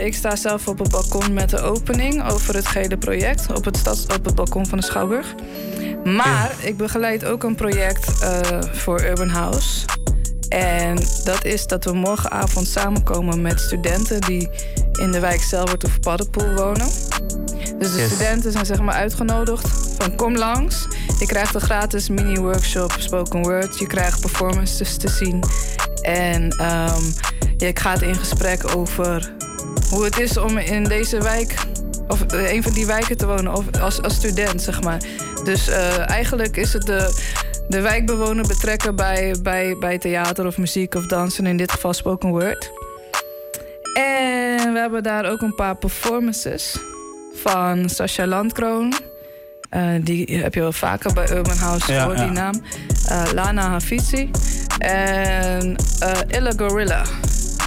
[0.06, 3.78] ik sta zelf op het balkon met de opening over het gele project op het,
[3.78, 5.36] stads, op het balkon van de Schouwburg.
[6.04, 8.26] Maar ik begeleid ook een project
[8.72, 9.86] voor Urban House.
[10.50, 14.50] En dat is dat we morgenavond samenkomen met studenten die
[15.00, 16.88] in de wijk Zelwert of Paddenpoel wonen.
[17.78, 20.88] Dus de studenten zijn zeg maar uitgenodigd van kom langs.
[21.20, 23.80] Je krijgt een gratis mini-workshop spoken word.
[23.80, 25.44] Je krijgt performances te zien.
[26.02, 27.14] En um,
[27.58, 29.34] je gaat in gesprek over
[29.90, 31.56] hoe het is om in deze wijk...
[32.10, 35.02] of een van die wijken te wonen of als, als student, zeg maar.
[35.44, 37.22] Dus uh, eigenlijk is het de,
[37.68, 41.46] de wijkbewoner betrekken bij, bij, bij theater of muziek of dansen.
[41.46, 42.72] In dit geval spoken word.
[43.94, 46.78] En we hebben daar ook een paar performances
[47.34, 48.94] van Sascha Landkroon.
[49.76, 52.64] Uh, die heb je wel vaker bij Urban House ja, die naam.
[53.10, 54.32] Uh, Lana Hafizi.
[54.78, 57.04] En uh, Illa Gorilla.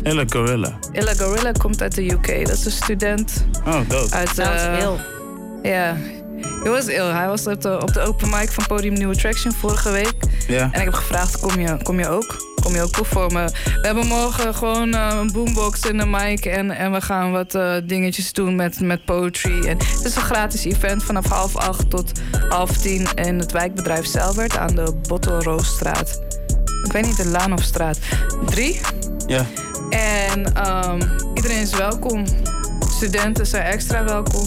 [0.03, 0.79] Illa Gorilla.
[0.93, 2.47] Illa Gorilla komt uit de UK.
[2.47, 3.47] Dat is een student.
[3.67, 4.13] Oh, dood.
[4.13, 4.97] Uit, uh, ill.
[5.63, 5.97] Ja.
[6.63, 7.05] Hij was ill.
[7.05, 10.15] Hij was op de, op de open mic van Podium New Attraction vorige week.
[10.49, 10.69] Ja.
[10.73, 12.51] En ik heb gevraagd, kom je, kom je ook?
[12.63, 13.53] kom je ook performen.
[13.65, 16.45] We hebben morgen gewoon uh, een boombox en een mic.
[16.45, 19.67] En, en we gaan wat uh, dingetjes doen met, met poetry.
[19.67, 22.13] En het is een gratis event vanaf half acht tot
[22.49, 26.23] half tien in het wijkbedrijf Zelwert aan de Bottelroosstraat.
[26.85, 27.99] Ik weet niet, de Laan of straat
[28.47, 28.81] 3.
[29.27, 29.47] Ja.
[29.93, 31.01] En um,
[31.35, 32.25] iedereen is welkom.
[32.81, 34.47] Studenten zijn extra welkom.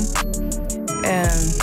[1.02, 1.54] En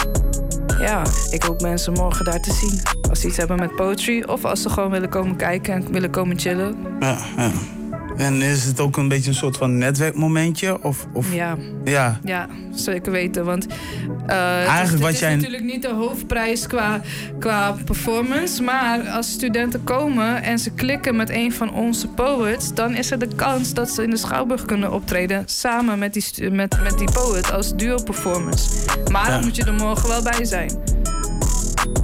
[0.79, 2.81] ja, ik hoop mensen morgen daar te zien.
[3.09, 6.11] Als ze iets hebben met poetry of als ze gewoon willen komen kijken en willen
[6.11, 6.77] komen chillen.
[7.01, 7.51] Ja, ja.
[8.23, 10.83] En is het ook een beetje een soort van netwerkmomentje?
[10.83, 11.35] Of, of...
[11.35, 11.57] Ja.
[11.85, 12.19] Ja.
[12.25, 13.45] Ja, zeker weten.
[13.45, 17.01] Want uh, Eigenlijk het is, wat is jij- natuurlijk niet de hoofdprijs qua,
[17.39, 18.63] qua performance.
[18.63, 22.75] Maar als studenten komen en ze klikken met een van onze poets...
[22.75, 25.43] dan is er de kans dat ze in de Schouwburg kunnen optreden...
[25.47, 28.69] samen met die, met, met die poet als duo-performance.
[29.11, 29.31] Maar Ja.
[29.33, 30.71] dan moet je er morgen wel bij zijn.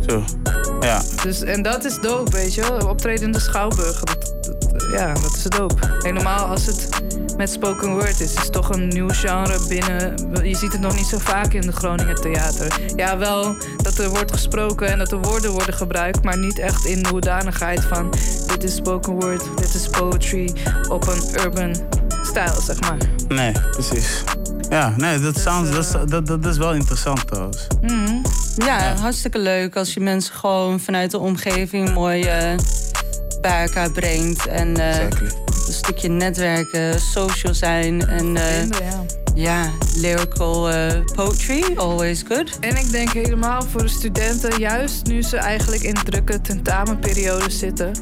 [0.07, 0.25] Zo.
[0.81, 1.03] Ja.
[1.23, 2.89] Dus, en dat is dope, weet je wel.
[2.89, 4.01] Optreden in de Schouwburg.
[4.01, 4.37] Dat-
[4.93, 5.75] ja, dat is dope.
[5.99, 6.89] Helemaal als het
[7.37, 8.35] met spoken word is.
[8.35, 10.15] Het is toch een nieuw genre binnen...
[10.49, 12.81] Je ziet het nog niet zo vaak in de Groningen theater.
[12.97, 16.23] Ja, wel dat er wordt gesproken en dat er woorden worden gebruikt...
[16.25, 18.11] maar niet echt in de hoedanigheid van...
[18.47, 20.53] dit is spoken word, dit is poetry...
[20.89, 21.75] op een urban
[22.23, 22.97] stijl, zeg maar.
[23.29, 24.23] Nee, precies.
[24.71, 27.67] Ja, nee, dat, sounds, dat, is- dat, dat is wel interessant trouwens.
[27.81, 28.17] Mhm.
[28.57, 32.57] Ja, hartstikke leuk als je mensen gewoon vanuit de omgeving mooi eh,
[33.41, 34.47] bij elkaar brengt.
[34.47, 35.03] En eh,
[35.67, 39.05] een stukje netwerken, social zijn en eh, Vinden, ja.
[39.35, 42.59] ja, lyrical eh, poetry, always good.
[42.61, 47.93] En ik denk helemaal voor de studenten, juist nu ze eigenlijk in drukke tentamenperiode zitten,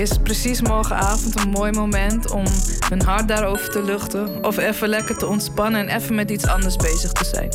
[0.00, 2.44] is precies morgenavond een mooi moment om
[2.88, 4.44] hun hart daarover te luchten.
[4.44, 7.48] Of even lekker te ontspannen en even met iets anders bezig te zijn.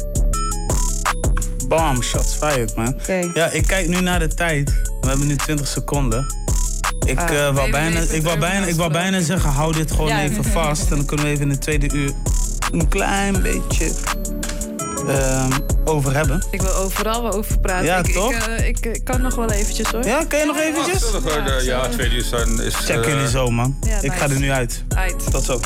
[1.68, 3.00] Bam, shots fired, man.
[3.34, 4.70] Ja, ik kijk nu naar de tijd.
[5.02, 6.41] We hebben nu 20 seconden.
[7.06, 10.22] Ik, eh, wou, bijna, ik, wou, bijna, ik wou bijna zeggen, hou dit gewoon Ja.
[10.22, 10.90] even vast.
[10.90, 12.12] En dan kunnen we even in de tweede uur
[12.72, 13.92] een klein beetje
[15.08, 15.52] ehm,
[15.86, 16.44] over hebben.
[16.52, 17.86] Ik wil overal wel over praten.
[17.86, 18.32] Ja, ik, toch?
[18.32, 20.06] Ik, eh, ik, ik kan nog wel eventjes hoor.
[20.06, 21.04] Ja, kan je nog eventjes?
[21.64, 22.76] Ja, eh, twee uur zijn is...
[22.76, 23.78] Check eh, jullie zo, man.
[23.82, 24.84] Ja, ik ga er nu uit.
[24.96, 25.32] Uit.
[25.32, 25.60] Tot zo.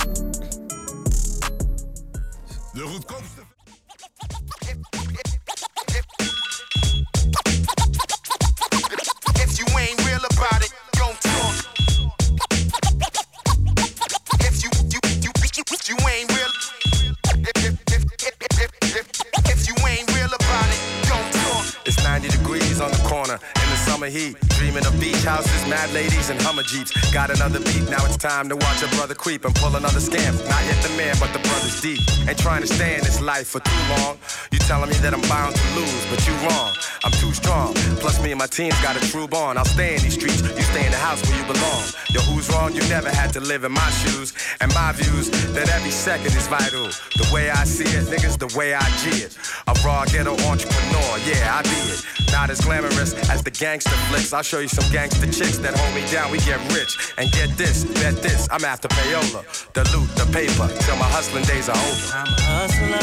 [26.68, 26.92] Jeeps.
[27.12, 30.34] Got another beat, now it's time to watch a brother creep and pull another scam.
[30.50, 32.00] Not yet the man, but the brother's deep.
[32.28, 34.18] Ain't trying to stay in this life for too long.
[34.52, 36.74] You telling me that I'm bound to lose, but you wrong.
[37.06, 37.74] I'm too strong.
[38.02, 39.60] Plus, me and my team's got a true bond.
[39.60, 41.84] I'll stay in these streets, you stay in the house where you belong.
[42.10, 42.74] Yo, who's wrong?
[42.74, 44.34] You never had to live in my shoes.
[44.60, 46.90] And my views, that every second is vital.
[47.22, 49.38] The way I see it, niggas, the way I G it.
[49.68, 52.02] A raw ghetto entrepreneur, yeah, I be it.
[52.32, 54.34] Not as glamorous as the gangster flicks.
[54.34, 56.32] I'll show you some gangster chicks that hold me down.
[56.32, 57.14] We get rich.
[57.18, 59.46] And get this, bet this, I'm after payola.
[59.74, 62.18] The loot, the paper, till my hustling days are over.
[62.18, 62.98] I'm a hustler,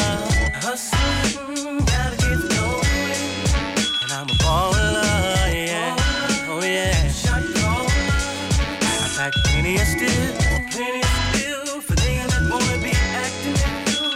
[0.61, 1.22] hustling,
[10.70, 12.93] plenty of for that wanna be.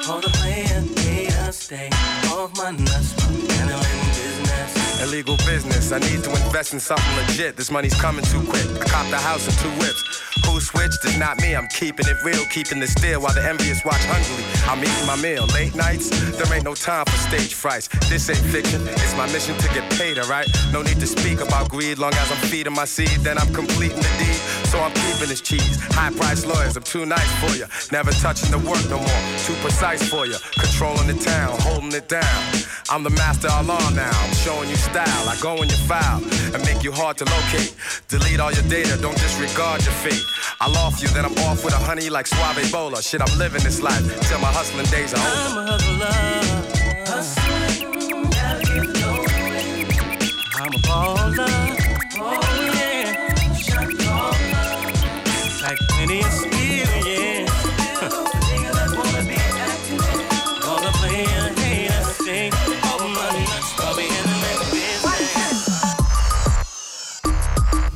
[0.08, 1.88] All the players, stay
[2.30, 5.02] off my nuts, business.
[5.02, 5.92] Illegal business.
[5.92, 7.56] I need to invest in something legit.
[7.56, 8.66] This money's coming too quick.
[8.80, 10.15] I copped a house and two whips.
[10.46, 11.04] Who switched?
[11.04, 11.54] It's not me.
[11.54, 14.44] I'm keeping it real, keeping it still while the envious watch hungrily.
[14.70, 15.46] I'm eating my meal.
[15.52, 17.88] Late nights, there ain't no time for stage frights.
[18.08, 18.86] This ain't fiction.
[18.88, 20.48] It's my mission to get paid, alright?
[20.72, 21.98] No need to speak about greed.
[21.98, 24.40] Long as I'm feeding my seed, then I'm completing the deed.
[24.70, 25.76] So I'm keeping this cheese.
[25.92, 27.66] High priced lawyers, I'm too nice for you.
[27.92, 29.22] Never touching the work no more.
[29.44, 30.36] Too precise for you.
[30.58, 32.40] Controlling the town, holding it down.
[32.88, 34.10] I'm the master law now.
[34.12, 35.28] I'm showing you style.
[35.28, 36.22] I go in your file
[36.54, 37.74] and make you hard to locate.
[38.08, 40.22] Delete all your data, don't disregard your fate.
[40.60, 43.02] I'll off you, then I'm off with a honey like Suave Ebola.
[43.02, 45.60] Shit, I'm living this life till my hustling days are over.
[45.60, 46.55] I'm a hustler,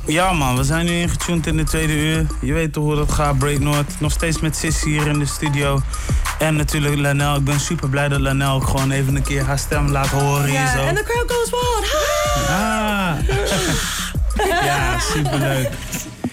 [0.05, 2.25] Ja man, we zijn nu ingetuned in de tweede uur.
[2.41, 3.99] Je weet toch hoe dat gaat, Break North.
[3.99, 5.81] Nog steeds met Sissy hier in de studio.
[6.39, 7.35] En natuurlijk Lanel.
[7.35, 10.51] Ik ben super blij dat Lanel ook gewoon even een keer haar stem laat horen
[10.51, 10.83] Ja, zo.
[10.83, 11.95] en de crowd goes wild.
[12.49, 13.11] Ah.
[14.65, 15.69] ja, superleuk.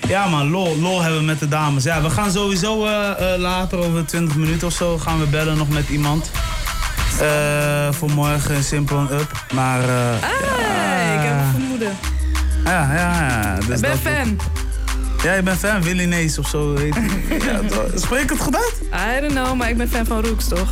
[0.08, 1.84] Ja man, lol, lol hebben we met de dames.
[1.84, 5.56] Ja, we gaan sowieso eh, eh, later, over 20 minuten of zo, gaan we bellen
[5.56, 6.30] nog met iemand.
[7.20, 9.44] Eh, voor morgen een simpel en up.
[9.54, 9.88] Maar eh,
[10.20, 11.96] Hey, ik heb een vermoeden.
[12.70, 13.54] Ja, ja.
[13.66, 14.38] Dus ik ben fan.
[15.22, 16.76] Ja, je bent fan, Willy Nees of zo.
[16.76, 16.94] Heet
[17.44, 17.84] ja, toch?
[17.94, 18.74] Spreek ik het goed uit?
[19.16, 20.68] I don't know, maar ik ben fan van Rooks, toch?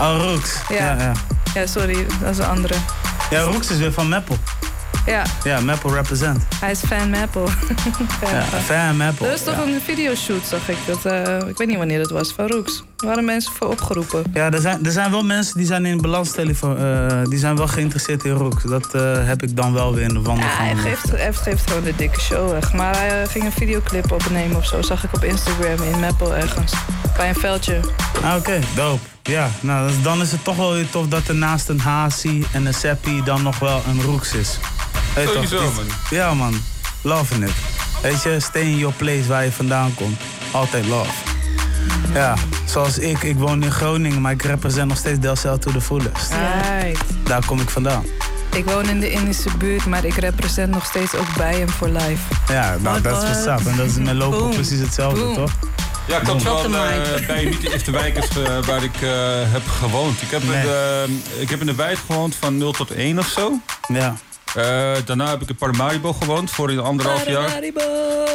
[0.00, 0.56] Oh, Rooks.
[0.68, 0.76] Ja.
[0.76, 1.12] Ja, ja.
[1.54, 2.74] Ja, sorry, dat is een andere.
[3.30, 4.36] Ja, Roeks is weer van Meppel.
[5.08, 6.42] Ja, Ja, Meppel represent.
[6.60, 7.42] hij is fan Maple.
[8.32, 9.26] Ja, fan Meppel.
[9.26, 9.62] Er is toch ja.
[9.62, 10.76] een videoshoot, zag ik.
[10.86, 12.82] Dat, eh, ik weet niet wanneer dat was, van Roeks.
[12.98, 14.24] Er waren mensen voor opgeroepen.
[14.34, 16.76] Ja, er zijn, er zijn wel mensen die zijn in balanstelefoon.
[16.78, 18.62] eh die zijn wel geïnteresseerd in Roeks.
[18.62, 21.68] Dat eh, heb ik dan wel weer in de wandel Ja, hij geeft, hij geeft
[21.68, 22.72] gewoon de dikke show weg.
[22.72, 24.82] Maar hij ging een videoclip opnemen of zo.
[24.82, 26.72] Zag ik op Instagram in Maple ergens.
[27.16, 27.80] Bij een veldje.
[28.22, 29.00] Ah, oké, dope.
[29.22, 32.66] Ja, nou, dan is het toch wel weer tof dat er naast een Hasi en
[32.66, 34.58] een Seppi dan nog wel een Roeks is.
[35.26, 35.74] Sowieso, toch?
[35.74, 35.84] man.
[36.10, 36.62] Ja, man.
[37.02, 37.52] Loving it.
[38.02, 40.20] Weet je, stay in your place waar je vandaan komt.
[40.50, 41.10] Altijd love.
[42.14, 43.22] Ja, zoals ik.
[43.22, 46.30] Ik woon in Groningen, maar ik represent nog steeds Delcel to the fullest.
[46.30, 47.00] Right.
[47.24, 48.04] Daar kom ik vandaan.
[48.54, 51.88] Ik woon in de Indische buurt, maar ik represent nog steeds ook bij hem voor
[51.88, 52.22] life.
[52.48, 53.70] Ja, nou, dat is what's up.
[53.70, 54.50] En dat is met lopen Boom.
[54.50, 55.34] precies hetzelfde, Boom.
[55.34, 55.52] toch?
[56.08, 59.10] Ja, ik had wel eh, bij niet de eerste wijk is eh, waar ik eh,
[59.52, 60.22] heb gewoond.
[60.22, 61.04] Ik heb, in de,
[61.38, 63.60] ik heb in de wijk gewoond van 0 tot 1 of zo.
[63.88, 64.16] Ja.
[64.54, 67.60] Eh, daarna heb ik in Paramaribo gewoond voor een anderhalf jaar.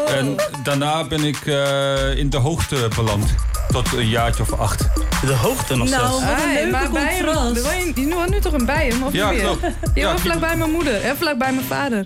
[0.07, 3.33] En daarna ben ik eh, in de hoogte beland.
[3.71, 4.79] Tot een jaartje of acht.
[5.25, 6.43] De hoogte nog Nou, zelfs?
[6.43, 9.61] een leuke maar bij hem, je, woont nu toch in Bijen, of Ja, niet klopt.
[9.61, 12.03] Je Ja, woont vlakbij mijn moeder en vlakbij mijn vader.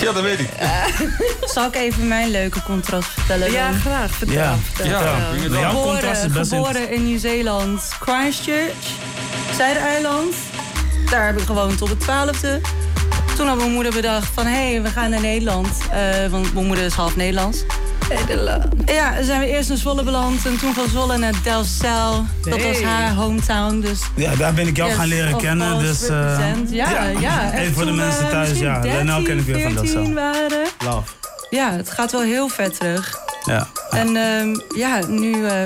[0.00, 0.48] Ja, dat weet ik.
[1.54, 3.52] Zal ik even mijn leuke contrast vertellen?
[3.52, 3.80] Ja, dan?
[3.80, 4.10] graag.
[4.10, 4.36] Vertel.
[4.36, 4.54] Ja.
[4.72, 5.00] vertel.
[5.00, 5.68] Ja, vertel.
[5.68, 8.72] Geboren, best geboren in Nieuw-Zeeland, Christchurch,
[9.56, 10.34] Zuid-Eiland.
[11.10, 12.60] Daar heb ik gewoond tot de twaalfde.
[13.36, 15.68] Toen had mijn moeder bedacht van, hé, hey, we gaan naar Nederland.
[15.90, 17.64] Eh, want mijn moeder is half Nederlands.
[18.86, 22.24] Ja, dan zijn we eerst in Zwolle beland en toen van Zwolle naar Delfzijl.
[22.42, 24.00] Dat was haar hometown, dus...
[24.16, 25.78] Ja, daar ben ik jou Yes, gaan leren kennen.
[25.78, 27.52] Dus, eh, ja, ja.
[27.52, 28.80] echt Even voor de mensen thuis, misschien ja.
[28.80, 30.14] Lenel ken ik weer van 13, 14 Delcel.
[30.14, 30.66] waren.
[30.84, 31.12] Love.
[31.50, 33.18] Ja, het gaat wel heel ver terug.
[33.44, 33.66] Ja.
[33.90, 35.62] En ehm, ja, nu, eh,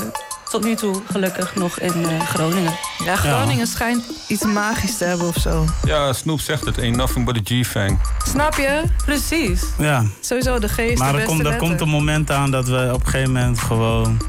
[0.50, 2.72] tot nu toe gelukkig nog in eh, Groningen.
[3.04, 5.64] Ja, Groningen schijnt iets magisch te hebben of zo.
[5.84, 6.78] Ja, Snoop zegt het.
[6.78, 7.98] Ain't nothing but a G-fang.
[8.26, 8.82] Snap je?
[9.04, 9.62] Precies.
[9.78, 10.04] Ja.
[10.20, 12.90] Sowieso de geest, Maar de er beste komt, er komt een moment aan dat we
[12.92, 14.20] op een gegeven moment gewoon...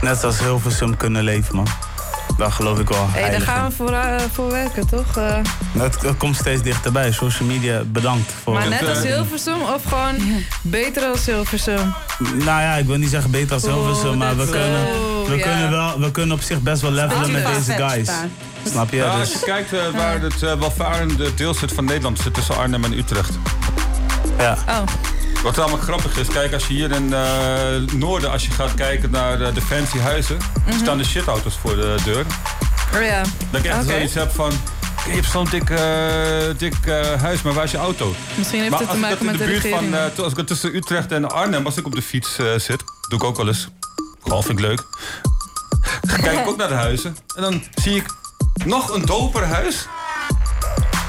[0.00, 1.66] Net als Hilversum kunnen leven, man.
[2.36, 5.16] Daar geloof ik wel Hé, daar gaan we voor, eh, voor werken, toch?
[5.16, 5.34] Eh,
[5.72, 7.12] Dat, dat komt steeds dichterbij.
[7.12, 8.54] Social media, bedankt voor...
[8.54, 10.14] maar net als eh, Hilversum of gewoon
[10.62, 11.94] beter als Hilversum?
[12.18, 14.82] Nou ja, ik wil niet zeggen beter als Oh, Hilversum, maar we dat- kunnen,
[15.26, 15.42] we, ja.
[15.42, 18.08] kunnen wel, we kunnen op zich best wel levelen met deze guys.
[18.70, 18.96] Snap je?
[18.96, 22.56] Ja, Dus- als je kijkt waar het uh, welvarende deel zit van Nederland, zit tussen
[22.56, 23.30] Arnhem en Utrecht.
[24.38, 24.56] Ja.
[24.68, 24.82] Oh.
[25.42, 29.10] Wat namelijk grappig is, kijk, als je hier in eh Noorden, als je gaat kijken
[29.10, 30.36] naar eh, de fancy huizen,
[30.66, 30.78] Mhm.
[30.78, 32.24] staan de shitauto's voor de deur.
[32.94, 33.22] Oh ja.
[33.50, 33.90] Dat ik echt Oké.
[33.90, 34.52] zoiets heb van,
[35.06, 35.66] je hebt zo'n dik,
[36.58, 38.14] dik eh, huis, maar waar is je auto?
[38.36, 41.12] Misschien heeft maar het te maken met de de buurt van, als ik tussen Utrecht
[41.12, 43.68] en Arnhem, als ik op de fiets zit, doe ik ook wel eens.
[44.22, 44.82] Gewoon vind ik leuk.
[46.22, 48.04] Kijk ik ook naar de huizen en dan zie ik
[48.64, 49.86] nog een doper huis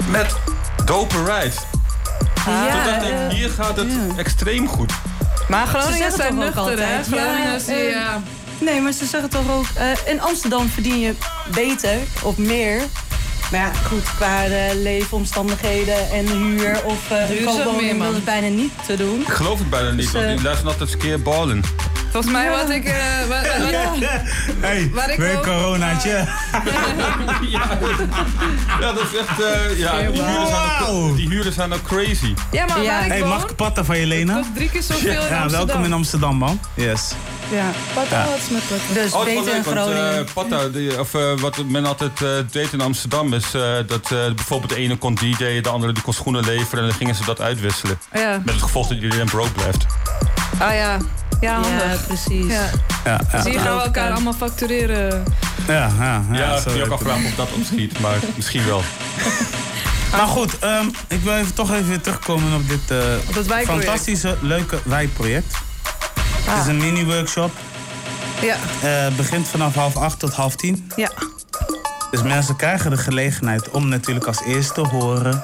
[0.09, 0.35] met
[0.85, 1.55] doper rides.
[2.45, 4.91] Ja, Toen dacht eh, ik, hier gaat het extreem goed.
[5.47, 6.95] Maar Ze Groningen zeggen zijn toch ook nuchter, hè?
[6.95, 8.21] altijd, Groningen ja, is, eh, ja.
[8.59, 9.65] Nee, maar ze zeggen toch ook...
[9.75, 11.13] eh, in Amsterdam verdien je
[11.53, 12.81] beter of meer.
[13.51, 18.47] Maar ja, goed, qua eh, leefomstandigheden en huur of uh, meer, koopwoning dat is bijna
[18.47, 19.21] niet te doen.
[19.21, 21.61] Ik geloof het bijna niet, Dus, want eh, die luisteren altijd skeer ballen.
[22.11, 22.51] Volgens mij Ja.
[22.51, 22.83] wat ik...
[22.85, 22.93] eh,
[23.27, 24.09] wat, wat-
[24.59, 26.09] Hey, Waar ik weer coronaatje.
[28.79, 29.41] Ja, dat is echt...
[29.41, 32.33] eh, ja, die huren, zijn ook, die huren zijn ook crazy.
[32.51, 33.29] Ja, maar waar ik Hey, woon...
[33.29, 34.35] mag ik patten van je lenen?
[34.35, 35.49] kost drie keer zoveel in Ja, Amsterdam.
[35.67, 36.59] welkom in Amsterdam, man.
[36.73, 37.11] Yes.
[37.51, 38.25] Ja, Wat Ja.
[38.25, 38.79] wat is met wat?
[38.93, 40.17] Dus Oh, beter in leuk, want Groningen.
[40.17, 44.11] eh, Patta, die- of, eh, wat men altijd eh, deed in Amsterdam is eh, dat
[44.11, 47.15] eh, bijvoorbeeld de ene kon DJ'en, de andere die kon schoenen leveren en dan gingen
[47.15, 47.99] ze dat uitwisselen.
[48.13, 48.41] Ja.
[48.45, 49.85] Met het gevolg dat iedereen broke blijft.
[50.59, 50.97] Ah ja.
[51.41, 51.83] Ja, handig.
[51.83, 52.45] Ja, precies.
[52.53, 52.69] Ja.
[53.05, 53.41] Ja, ja.
[53.41, 55.23] Zie je gaan we elkaar allemaal factureren.
[55.67, 58.81] Ja, ja, ja, Ja, ik ook afvragen of dat opschiet, maar misschien wel.
[60.11, 62.97] Maar goed, ehm, ik wil even, toch even weer terugkomen op dit eh,
[63.37, 65.53] Op fantastische, leuke wijkproject.
[66.45, 66.67] Het is Ah.
[66.67, 67.51] een mini-workshop.
[68.41, 68.55] Ja.
[68.81, 70.91] Eh begint vanaf half acht tot half tien.
[70.95, 71.09] Ja.
[72.11, 75.43] Dus mensen krijgen de gelegenheid om natuurlijk als eerste te horen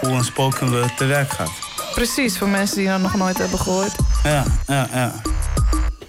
[0.00, 1.50] hoe een spoken word te werk gaat.
[1.94, 3.92] Precies, voor mensen die dat nog nooit hebben gehoord.
[4.22, 5.12] Ja, ja, ja.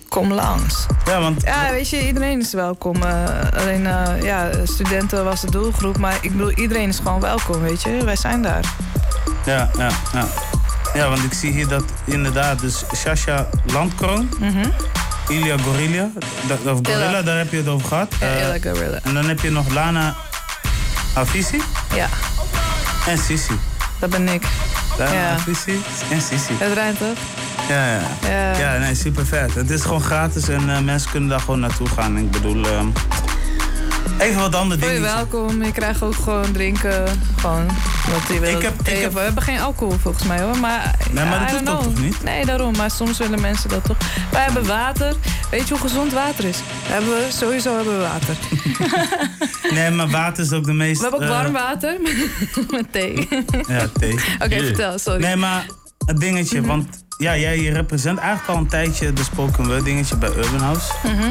[0.10, 0.86] Kom langs.
[1.06, 3.04] Ja, want Ja, weet je, iedereen is welkom.
[3.04, 3.24] Eh,
[3.60, 5.98] alleen, eh, ja, studenten was de doelgroep.
[5.98, 8.04] Maar ik bedoel, iedereen is gewoon welkom, weet je.
[8.04, 8.64] Wij zijn daar.
[9.46, 10.26] Ja, ja, ja.
[10.94, 14.70] Ja, want ik zie hier dat inderdaad, dus Shasha Landkroon, Mhm.
[15.30, 16.10] Ilia Gorilla,
[16.50, 17.22] of Gorilla, Illa.
[17.22, 18.16] daar heb je het over gehad.
[18.20, 19.00] Ja, Eh, Illa Gorilla.
[19.04, 20.16] En dan heb je nog Lana
[21.14, 21.62] Afisi
[21.96, 22.08] Ja,
[23.08, 23.60] en Sisi.
[24.00, 24.44] dat ben ik.
[24.98, 25.36] Ja.
[26.12, 26.54] En Sisi.
[26.58, 27.18] Het rijmt toch?
[27.70, 28.02] Ja, ja.
[28.30, 28.58] Ja.
[28.58, 29.54] Ja, nee, super vet.
[29.54, 32.18] Het is gewoon gratis en eh, mensen kunnen daar gewoon naartoe gaan.
[32.18, 32.88] Ik bedoel, ehm,
[34.20, 35.02] Even wat andere dingen.
[35.02, 35.64] welkom.
[35.64, 37.06] Je krijgt ook gewoon drinken.
[37.40, 37.66] Gewoon
[38.12, 38.56] wat je wil.
[38.58, 40.58] Ik heb- ik Thee heb- We hebben geen alcohol volgens mij hoor.
[40.58, 41.94] Maar, Nee, maar dat I hoeft don't ook know.
[41.96, 42.24] toch niet?
[42.24, 42.76] Nee, daarom.
[42.78, 43.98] Maar soms willen mensen dat toch.
[44.32, 45.14] Wij hebben water.
[45.52, 46.58] Weet je hoe gezond water is?
[46.88, 48.36] We hebben, sowieso hebben we water.
[49.74, 51.02] Nee, maar water is ook de meest...
[51.02, 51.98] We hebben ook eh, warm water
[52.72, 53.28] met thee.
[53.68, 54.14] Ja, thee.
[54.40, 55.22] Oké, vertel, sorry.
[55.22, 55.66] Nee, maar
[56.06, 56.68] het dingetje, Mhm.
[56.68, 56.88] want
[57.18, 60.92] ja, jij represent eigenlijk al een tijdje de spoken word dingetje bij Urban House.
[61.04, 61.30] Mhm.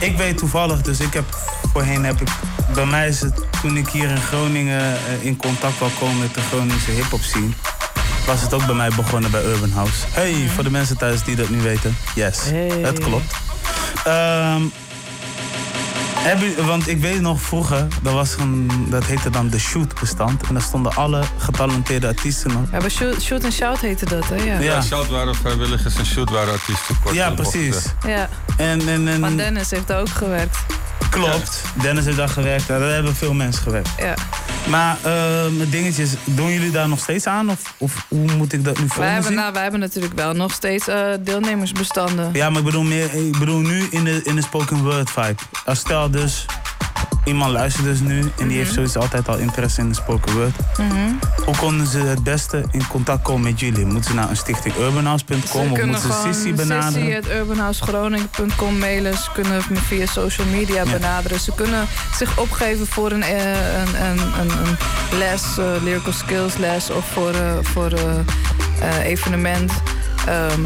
[0.00, 1.24] Ik weet toevallig, dus ik heb
[1.72, 2.28] voorheen heb ik.
[2.74, 6.34] Bij mij is het toen ik hier in Groningen eh, in contact wou komen met
[6.34, 7.50] de Groningse hip-hop scene.
[8.26, 10.06] Was het ook bij mij begonnen bij Urban House.
[10.10, 11.96] Hey, voor de mensen thuis die dat nu weten.
[12.14, 12.38] Yes,
[12.82, 13.34] het klopt.
[14.04, 14.62] Ehm,
[16.28, 20.00] heb je- want ik weet nog vroeger, dat, was een, dat heette dan de Shoot
[20.00, 20.42] bestand.
[20.48, 22.68] En daar stonden alle getalenteerde artiesten op.
[22.72, 24.34] Ja, maar shoot, shoot and shout heette dat, hè?
[24.34, 24.58] Ja.
[24.58, 26.98] Ja, shout waren vrijwilligers en shoot waren artiesten.
[27.02, 27.84] Kort Ja, bocht, precies.
[28.06, 28.28] Ja.
[28.56, 30.56] En, en, en, Van Dennis heeft daar ook gewerkt.
[31.10, 31.62] Klopt.
[31.82, 32.68] Dennis heeft daar gewerkt.
[32.68, 33.90] Daar hebben veel mensen gewerkt.
[33.98, 34.14] Ja.
[34.68, 37.50] Maar ehm, het dingetje is, doen jullie daar nog steeds aan?
[37.50, 40.32] Of, of hoe moet ik dat nu voor Wij hebben, nou, wij hebben natuurlijk wel
[40.32, 42.30] nog steeds eh, deelnemersbestanden.
[42.32, 45.42] Ja, maar ik bedoel, meer, ik bedoel nu in de, in de spoken word vibe.
[45.64, 46.46] Als stel dus,
[47.28, 50.54] iemand luistert dus nu en die heeft sowieso altijd al interesse in de spoken word.
[50.78, 51.12] Mhm.
[51.44, 53.84] Hoe konden ze het beste in contact komen met jullie?
[53.86, 57.22] Moeten ze naar een stichting urbanhouse.com of moeten ze Sissy benaderen?
[57.22, 59.16] sissy.urbanhousegroningen.com mailen.
[59.16, 61.40] Ze kunnen me via social media benaderen.
[61.40, 64.76] Ze kunnen zich opgeven voor een, eh, een, een, een, een
[65.18, 67.92] les, eh, lyrical skills les of voor, eh, voor
[69.02, 69.72] evenement.
[70.26, 70.60] ehm,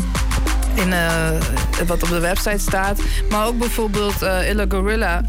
[0.75, 0.95] in,
[1.87, 3.01] wat op de website staat.
[3.31, 5.23] Maar ook bijvoorbeeld Illa Gorilla.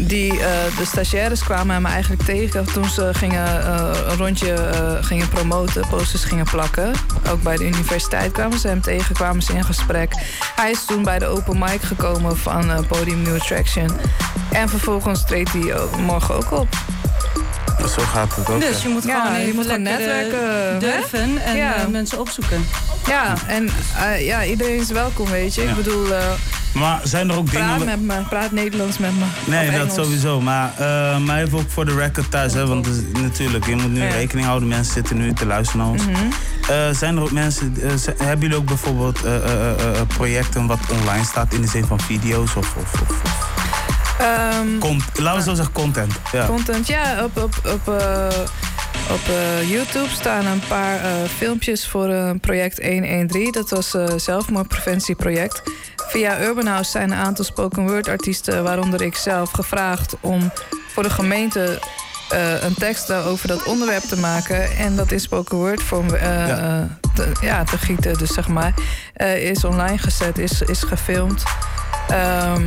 [0.00, 5.04] Die, eh, de stagiaires kwamen hem eigenlijk tegen toen ze gingen, eh, een rondje eh,
[5.04, 6.92] gingen promoten, posters gingen plakken.
[7.30, 10.12] Ook bij de universiteit kwamen ze hem tegen, kwamen ze in gesprek.
[10.56, 13.90] Hij is toen bij de open mic gekomen van Podium New Attraction.
[14.52, 16.68] En vervolgens treedt hij morgen ook op.
[17.78, 18.60] Zo gaat het ook.
[18.60, 21.74] Dus je moet Ja, gewoon je moet gewoon eh, netwerken, durven en Ja.
[21.74, 22.66] eh, mensen opzoeken.
[23.06, 23.68] Ja, en
[23.98, 25.62] eh, ja, iedereen is welkom, weet je.
[25.62, 25.68] Ja.
[25.70, 26.22] Ik bedoel, eh,
[26.74, 27.66] Maar zijn er ook dingen...
[27.66, 29.24] praat met me, praat Nederlands met me.
[29.44, 30.40] Nee, dat sowieso.
[30.40, 32.52] Maar, eh, maar even ook voor de record thuis.
[32.52, 34.08] Hè, want is- natuurlijk, je moet nu Ja.
[34.08, 34.68] rekening houden.
[34.68, 36.06] Mensen zitten nu te luisteren naar ons.
[36.06, 36.12] Mhm.
[36.70, 37.76] Eh, zijn er ook mensen...
[38.18, 41.84] hebben jullie ook bijvoorbeeld eh, eh, eh, eh, projecten wat online staat in de zin
[41.86, 42.74] van video's of...
[42.76, 43.27] of, of,
[44.78, 46.12] con- laten we zo zeggen content.
[46.32, 46.46] Ja.
[46.46, 47.24] Content, ja.
[47.24, 48.26] Op, op, op, eh,
[49.10, 53.52] op eh, YouTube staan een paar eh, filmpjes voor project 113.
[53.52, 55.62] Dat was een zelfmoordpreventieproject.
[56.08, 60.52] Via Urban House zijn een aantal spoken word artiesten, waaronder ik zelf, gevraagd om
[60.92, 61.78] voor de gemeente
[62.60, 64.76] een tekst over dat onderwerp te maken.
[64.76, 66.88] En dat in spoken word vorm Ja.
[67.14, 68.74] te, ja, te gieten, dus zeg maar.
[69.38, 71.42] is online gezet, is, is gefilmd.
[72.08, 72.62] Ehm,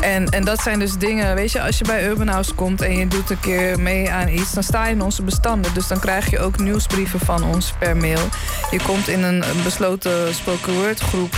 [0.00, 2.96] en, en dat zijn dus dingen, weet je, als je bij Urban House komt en
[2.96, 5.74] je doet een keer mee aan iets, dan sta je in onze bestanden.
[5.74, 8.28] Dus dan krijg je ook nieuwsbrieven van ons per mail.
[8.70, 11.36] Je komt in een, een besloten spoken word groep.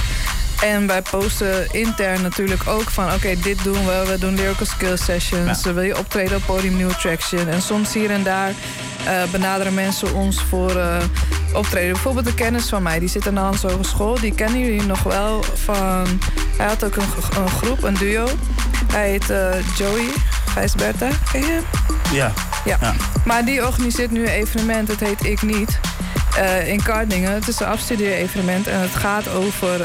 [0.60, 3.12] En wij posten intern natuurlijk ook van...
[3.12, 4.04] oké, dit doen we.
[4.06, 5.62] We doen lyrical skill sessions.
[5.62, 7.48] Wil je optreden op podium New Attraction?
[7.48, 8.54] En soms hier en daar
[9.06, 10.96] eh, benaderen mensen ons voor eh,
[11.52, 11.92] optreden.
[11.92, 14.20] Bijvoorbeeld een kennis van mij, die zit aan de Hans Hogeschool.
[14.20, 16.20] Die kennen jullie nog wel van...
[16.56, 18.28] Hij had ook een, een groep, een duo.
[18.92, 20.06] Hij heet eh, Joey
[20.46, 21.08] Gijsberta.
[21.32, 21.64] Ken je hem?
[22.12, 22.32] Ja.
[22.64, 22.94] Ja.
[23.24, 25.80] Maar die organiseert nu een evenement, het heet Ik Niet.
[26.66, 27.32] in Kardingen.
[27.32, 29.80] Het is een afstudeer-evenement en het gaat over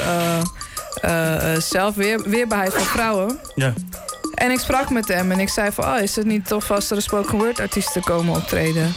[1.57, 3.39] zelfweerbaarheid van vrouwen.
[3.55, 3.73] Ja.
[4.35, 5.85] En ik sprak met hem en ik zei van...
[5.85, 8.93] Oh, is het niet tof als er een spoken word artiesten komen optreden?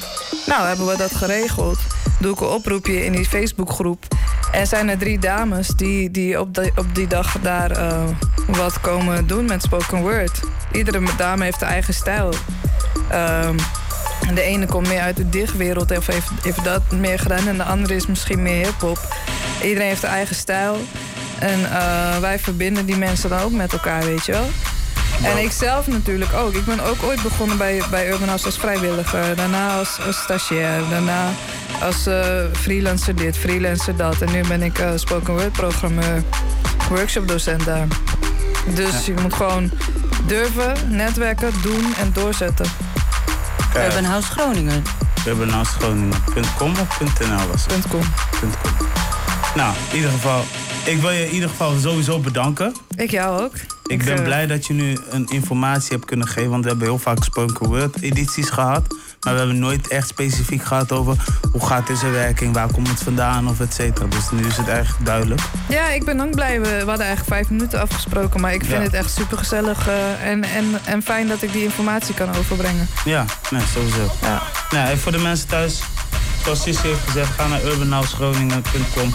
[0.47, 1.79] Nou, hebben we dat geregeld.
[2.21, 4.05] Doe ik een oproepje in die Facebookgroep.
[4.53, 8.03] En zijn er drie dames die, die op, die, op die dag daar eh,
[8.47, 10.41] wat komen doen met spoken word.
[10.73, 12.33] Iedere dame heeft haar eigen stijl.
[13.11, 13.57] Ehm,
[14.35, 17.49] de ene komt meer uit de dichtwereld of heeft, heeft dat meer gedaan.
[17.49, 18.99] En de andere is misschien meer hip-hop.
[19.63, 20.77] Iedereen heeft zijn eigen stijl.
[21.39, 24.51] En eh, wij verbinden die mensen dan ook met elkaar, weet je wel.
[25.23, 26.55] En ik zelf natuurlijk ook.
[26.55, 29.37] Ik ben ook ooit begonnen bij, bij Urban House als vrijwilliger.
[29.37, 30.89] Daarna als, als stagiair.
[30.91, 31.31] Daarna
[31.83, 34.21] als eh, freelancer dit, freelancer dat.
[34.23, 36.23] En nu ben ik eh, spoken word programmeur,
[36.89, 37.87] workshopdocent daar.
[38.75, 39.71] Dus je moet gewoon
[40.27, 42.67] durven, netwerken, doen en doorzetten.
[43.77, 44.83] Urban House Groningen.
[45.27, 47.89] Urbanhousegroningen.com of .nl was het?
[47.91, 48.03] .com.
[49.55, 50.45] Nou, in ieder geval,
[50.85, 52.75] ik wil je in ieder geval sowieso bedanken.
[52.97, 53.53] Ik jou ook.
[53.87, 56.89] Ik ben eh, blij dat je nu een informatie hebt kunnen geven, want we hebben
[56.89, 58.87] heel vaak spoken word edities gehad.
[59.23, 61.17] Maar we hebben nooit echt specifiek gehad over
[61.53, 64.07] hoe gaat deze werking, waar komt het vandaan of et cetera.
[64.07, 65.41] Dus nu is het eigenlijk duidelijk.
[65.69, 66.61] Ja, ik ben ook blij.
[66.61, 68.41] We, hadden eigenlijk vijf minuten afgesproken.
[68.41, 68.81] Maar ik vind Ja.
[68.83, 69.89] het echt super gezellig
[70.23, 72.89] en, en, en fijn dat ik die informatie kan overbrengen.
[73.05, 74.13] Ja, nee, sowieso.
[74.23, 74.43] Ja.
[74.71, 75.81] Nou, en voor de mensen thuis,
[76.43, 79.15] zoals Sissy heeft gezegd, ga naar urbanhousegroningen.com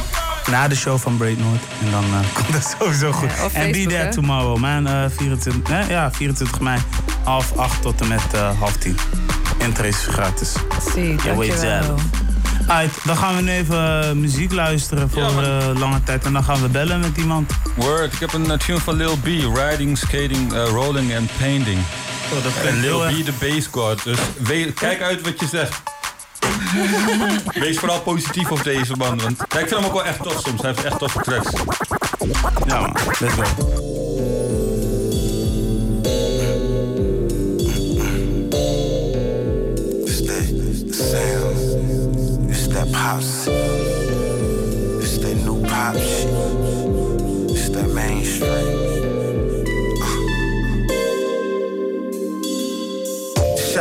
[0.51, 1.61] na de show van Braid Noord.
[1.85, 3.29] En dan eh, komt het sowieso goed.
[3.53, 4.11] Ja, en be there hè?
[4.11, 4.87] tomorrow, man.
[4.87, 6.79] eh 24, nee, ja, 24 mei,
[7.23, 8.97] half acht tot en met eh, half tien.
[9.57, 10.53] Intra is gratis.
[10.93, 11.57] Zie, Je weet dankjewel.
[11.83, 12.01] zelf.
[12.67, 16.25] Alright, dan gaan we nu even eh, muziek luisteren voor eh, lange tijd.
[16.25, 17.51] En dan gaan we bellen met iemand.
[17.75, 19.25] Word, ik heb een eh, tune van Lil B.
[19.55, 21.79] Riding, skating, eh, rolling en painting.
[22.33, 24.03] Oh, dat en Lil B, de bass god.
[24.03, 24.17] Dus
[24.75, 25.81] kijk uit wat je zegt.
[27.63, 29.21] Wees vooral positief op deze man.
[29.21, 30.61] Want ja, ik vind hem ook wel echt tof soms.
[30.61, 31.51] Hij heeft echt toffe tracks.
[32.67, 33.41] Ja man, let's go.
[40.05, 42.49] It's that sound.
[42.49, 43.53] It's that pop shit.
[45.01, 47.51] It's that new pop shit.
[47.51, 49.02] It's that mainstream.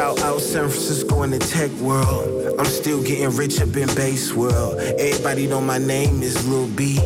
[0.03, 2.59] Shout out San Francisco in the tech world.
[2.59, 4.81] I'm still getting rich up in base world.
[4.81, 6.97] Everybody know my name is Lil B.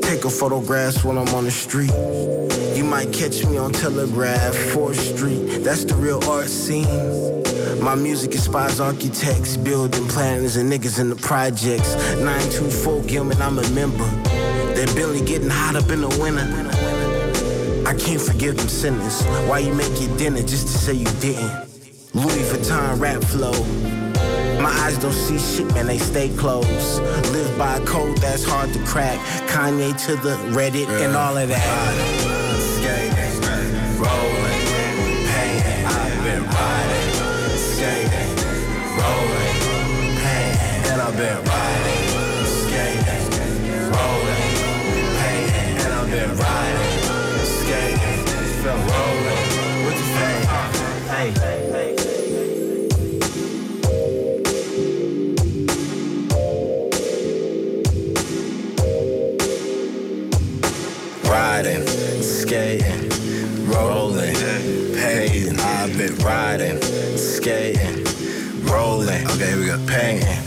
[0.00, 1.90] Take a photograph when I'm on the street.
[2.76, 5.64] You might catch me on Telegraph, 4th Street.
[5.64, 6.86] That's the real art scene.
[7.82, 11.96] My music inspires architects, building planners, and niggas in the projects.
[12.14, 14.06] 924 Gilman, I'm a member.
[14.76, 16.46] That barely getting hot up in the winter.
[17.88, 19.24] I can't forgive them sinners.
[19.48, 21.65] Why you make your dinner just to say you didn't?
[22.16, 23.52] Louis Vuitton rap flow.
[24.58, 27.02] My eyes don't see shit, man, they stay closed.
[27.30, 29.18] Live by a code that's hard to crack.
[29.50, 32.35] Kanye to the Reddit and all of that.
[66.26, 66.80] Riding,
[67.16, 68.02] skating,
[68.64, 69.24] rolling.
[69.32, 69.78] Okay, here we go.
[69.86, 70.42] Painting.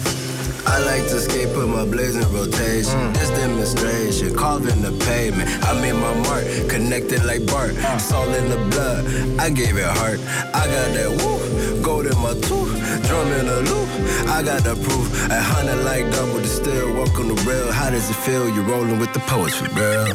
[0.68, 3.00] I like to skate, put my blades in rotation.
[3.00, 3.14] Mm.
[3.14, 5.50] This demonstration, carving the pavement.
[5.66, 7.72] I made my mark, connected like Bart.
[7.72, 7.96] Mm.
[7.96, 9.02] It's all in the blood.
[9.40, 10.20] I gave it heart.
[10.54, 12.76] I got that woo, gold in my tooth,
[13.08, 13.90] drum in a loop.
[14.28, 15.08] I got the proof.
[15.32, 17.72] A hundred like double, to still walk on the rail.
[17.72, 18.50] How does it feel?
[18.50, 20.06] You're rolling with the poets for real.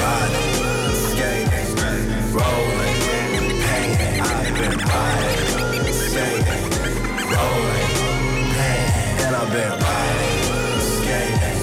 [0.00, 0.63] Riding,
[4.94, 6.70] riding, skating,
[7.34, 7.92] rolling.
[9.24, 11.60] And I've been riding, skating,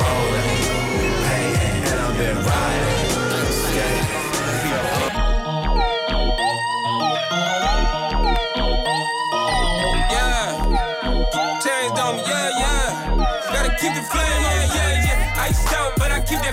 [0.00, 0.58] rolling,
[1.26, 1.78] painting.
[1.90, 2.95] And I've been riding,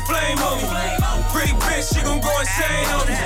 [0.07, 0.67] flame on me.
[1.31, 3.17] Pretty bitch, she gon' go insane on me.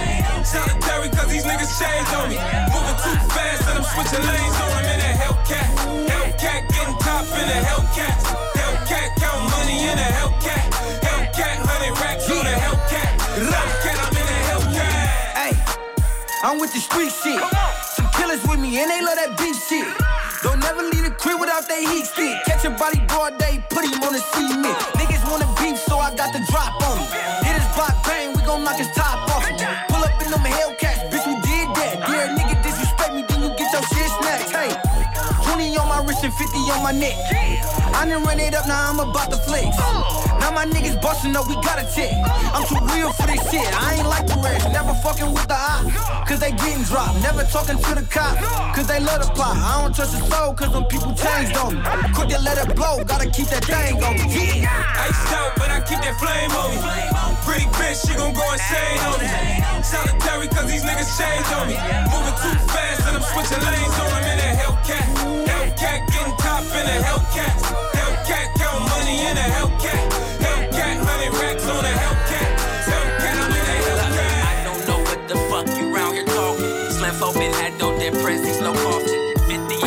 [0.44, 2.38] Solitary, cause these niggas changed on me.
[2.72, 5.68] Moving too fast, and I'm switching lanes on them in a Hellcat.
[6.08, 8.16] Hellcat, getting top in a Hellcat.
[8.56, 10.64] Hellcat, count money in a Hellcat.
[11.04, 13.12] Hellcat, 100 racks on a Hellcat.
[13.52, 15.06] Hellcat, I'm in a Hellcat.
[15.40, 15.54] Hey,
[16.44, 17.42] I'm with the street shit.
[17.96, 19.88] Some killers with me and they love that beef shit.
[20.44, 22.38] Don't never leave the crib without they heat stick.
[22.46, 24.97] Catch a body broad day, put him on the cement.
[25.30, 27.08] Wanna beef, so I got the drop on him.
[27.44, 29.58] Hit his block bang, we gon' knock his top off him.
[29.90, 32.00] Pull up in them Hellcats, bitch, we did that.
[32.08, 34.52] Yeah, nigga disrespect me, then you get your shit snatched.
[34.56, 34.72] Hey,
[35.44, 37.77] 20 on my wrist and 50 on my neck.
[37.98, 39.74] I done run it up, now I'm about to flex.
[40.38, 42.14] Now my niggas bustin' up, we got a check.
[42.54, 43.66] I'm too real for this shit.
[43.74, 44.70] I ain't like the rest.
[44.70, 45.90] Never fucking with the op,
[46.30, 47.18] cause they getting dropped.
[47.26, 48.38] Never talking to the cop,
[48.78, 49.58] cause they love the plot.
[49.58, 51.82] I don't trust the soul, cause them people changed on me.
[52.14, 54.62] Quick to let it blow, gotta keep that thing on me.
[54.62, 55.02] Yeah.
[55.02, 56.78] Iced out, but I keep that flame on me.
[57.50, 59.28] Pretty bitch, she gon' go insane on me.
[59.82, 61.74] Solitary, cause these niggas changed on me.
[62.14, 65.37] Moving too fast, and I'm switching lanes on them in a Hellcat.
[65.78, 67.54] Hellcat, getting top in a Hellcat.
[67.94, 70.10] Hellcat, count money in a Hellcat.
[70.42, 72.50] Hellcat, 100 racks on a Hellcat.
[72.90, 74.42] Hellcat, I'm in a Hellcat.
[74.42, 76.92] I don't know what the fuck you round here talking.
[76.92, 79.70] Slim folk been had no depressives, no coughing.
[79.70, 79.87] 50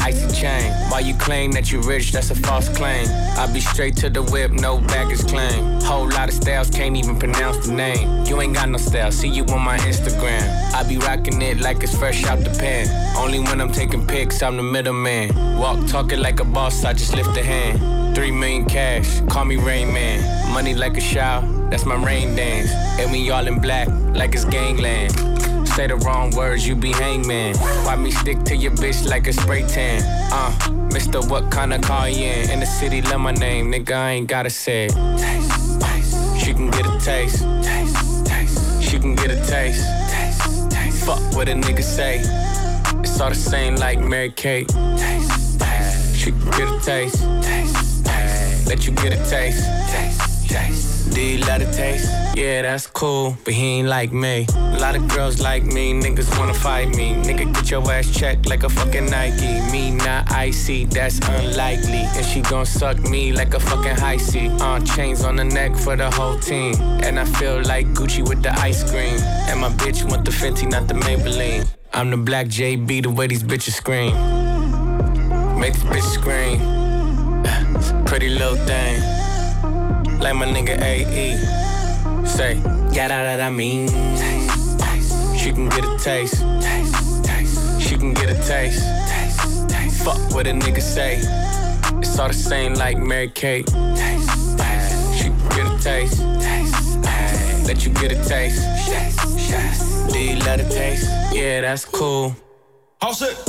[0.00, 0.72] icy chain.
[0.90, 3.08] While you claim that you rich, that's a false claim.
[3.36, 5.80] I be straight to the whip, no baggage claim.
[5.80, 8.24] Whole lot of styles, can't even pronounce the name.
[8.26, 10.42] You ain't got no style, see you on my Instagram.
[10.72, 12.86] I be rocking it like it's fresh out the pan.
[13.16, 15.34] Only when I'm taking pics, I'm the middleman.
[15.58, 18.14] Walk talking like a boss, I just lift a hand.
[18.14, 20.52] Three million cash, call me Rain Man.
[20.52, 22.70] Money like a shower, that's my rain dance.
[22.98, 25.25] And we all in black, like it's gangland.
[25.76, 27.54] Say the wrong words, you be hangman.
[27.84, 30.02] Why me stick to your bitch like a spray tan?
[30.32, 32.50] Uh, Mister, what kind of car you in?
[32.50, 34.92] In the city, love my name, nigga, I ain't gotta say it.
[36.40, 37.42] She can get a taste.
[37.62, 38.82] Taste, taste.
[38.82, 39.84] She can get a taste.
[40.08, 41.04] Taste, taste.
[41.04, 42.20] Fuck what a nigga say.
[43.00, 44.70] It's all the same like Mary Kate.
[46.14, 47.22] She can get a taste.
[47.42, 48.66] Taste, taste.
[48.66, 49.62] Let you get a taste.
[49.90, 51.12] Taste, taste.
[51.14, 52.08] Do you love the taste?
[52.34, 54.46] Yeah, that's cool, but he ain't like me.
[54.76, 57.14] A lot of girls like me, niggas wanna fight me.
[57.14, 59.60] Nigga, get your ass checked like a fucking Nike.
[59.72, 62.04] Me not icy, that's unlikely.
[62.14, 64.50] And she gon' suck me like a fucking high C.
[64.60, 66.74] Uh, chains on the neck for the whole team.
[67.02, 69.18] And I feel like Gucci with the ice cream.
[69.48, 71.66] And my bitch want the Fenty, not the Maybelline.
[71.94, 74.12] I'm the black JB, the way these bitches scream.
[75.58, 76.60] Make this bitch scream.
[78.04, 79.00] Pretty little thing
[80.20, 82.26] like my nigga AE.
[82.26, 82.60] Say,
[82.94, 84.35] got out that I.
[85.56, 86.42] Can get a taste.
[86.60, 87.80] taste, taste.
[87.80, 88.84] She can get a taste.
[89.08, 90.04] taste, taste.
[90.04, 91.16] Fuck what a nigga say.
[91.98, 93.66] It's all the same like Mary Kate.
[93.66, 95.16] Taste, taste.
[95.16, 96.20] She can get a taste.
[96.42, 97.66] taste, taste.
[97.66, 98.62] Let you get a taste.
[98.86, 100.12] taste, taste.
[100.12, 101.08] Do you love the taste?
[101.32, 102.36] Yeah, that's cool.
[103.00, 103.45] House it.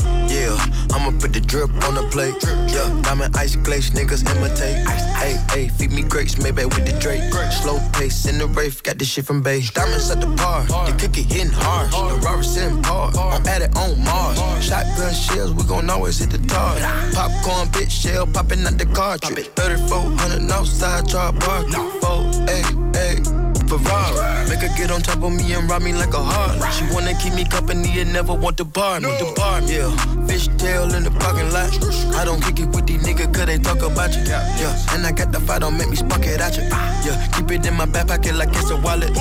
[1.08, 2.36] I'ma put the drip on the plate.
[2.68, 4.86] Yeah, diamond ice glaze, niggas imitate.
[5.16, 7.24] Hey, hey, feed me grapes, maybe with the Drake.
[7.50, 9.62] Slow pace in the rave, got this shit from Bay.
[9.74, 11.92] Diamonds at the bar, the cookie hitting hard.
[11.92, 14.38] The rubber sitting par, I'm at it on Mars.
[14.62, 16.76] Shotgun shells, we gon' always hit the tar.
[17.14, 19.48] Popcorn, bitch, shell popping out the cartridge.
[19.56, 21.64] 3400 outside, drop bar.
[22.02, 22.64] Four, hey,
[22.94, 23.37] hey.
[23.68, 24.50] Ferrari.
[24.50, 26.74] Make her get on top of me and rob me like a heart.
[26.74, 29.08] She wanna keep me company and never want to bar me.
[29.20, 29.92] The bar, yeah.
[30.28, 31.72] Fish tail in the parking lot.
[32.16, 34.24] I don't kick it with these niggas cause they talk about you.
[34.24, 36.64] Yeah, and I got the fight, don't make me spark it at you.
[36.64, 39.16] Yeah, keep it in my back pocket like it's a wallet.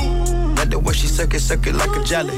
[0.57, 2.37] Like the way she suck it, suck it like a jelly.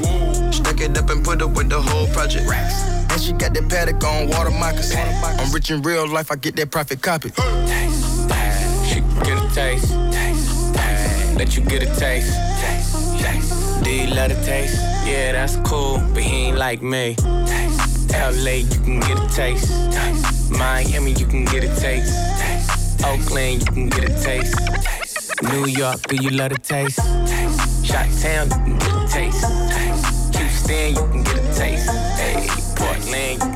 [0.51, 2.49] Stack it up and put it with the whole project.
[2.51, 4.99] And she got that paddock on water moccasins.
[5.39, 7.29] I'm rich in real life, I get that profit copy.
[7.29, 8.85] Taste, taste.
[8.89, 9.87] She get a taste.
[10.11, 10.28] taste,
[11.39, 12.37] Let you get a taste.
[12.59, 13.83] taste, taste.
[13.85, 14.75] Do you love the taste?
[15.05, 17.15] Yeah, that's cool, but he ain't like me.
[17.15, 19.71] Taste, LA, you can get a taste.
[19.89, 20.51] taste.
[20.51, 22.13] Miami, you can get a taste.
[22.41, 23.05] taste.
[23.05, 24.53] Oakland, you can get a taste.
[24.83, 25.31] taste.
[25.43, 26.99] New York, do you love the taste?
[27.85, 29.41] Shot Town, you can get a taste.
[29.71, 30.35] taste.
[30.35, 31.89] Houston, you can get a taste.
[32.19, 33.48] Hey, Portland,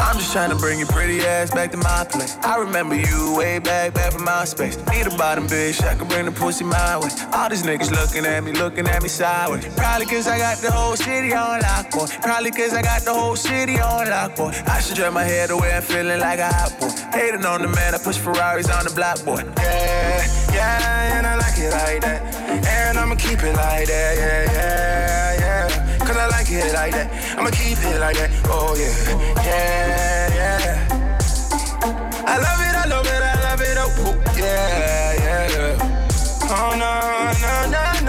[0.00, 2.36] I'm just trying to bring your pretty ass back to my place.
[2.42, 4.76] I remember you way back, back from my space.
[4.90, 7.10] Need a bottom bitch, I can bring the pussy my way.
[7.32, 9.66] All these niggas looking at me, looking at me sideways.
[9.76, 12.06] Probably cause I got the whole city on lock, boy.
[12.22, 14.52] Probably cause I got the whole city on lock, boy.
[14.66, 16.88] I should turn my head away, I'm feeling like a hot boy.
[17.12, 19.44] Hating on the man, I push Ferraris on the block, boy.
[19.58, 22.66] Yeah, yeah, and I like it like that.
[22.66, 25.89] And I'ma keep it like that, yeah, yeah, yeah.
[26.10, 27.38] Cause I like it like that.
[27.38, 28.90] I'ma keep it like that, oh yeah,
[29.46, 30.88] yeah, yeah.
[32.26, 35.78] I love it, I love it, I love it, oh, yeah, yeah.
[36.50, 37.99] Oh, no, no, no,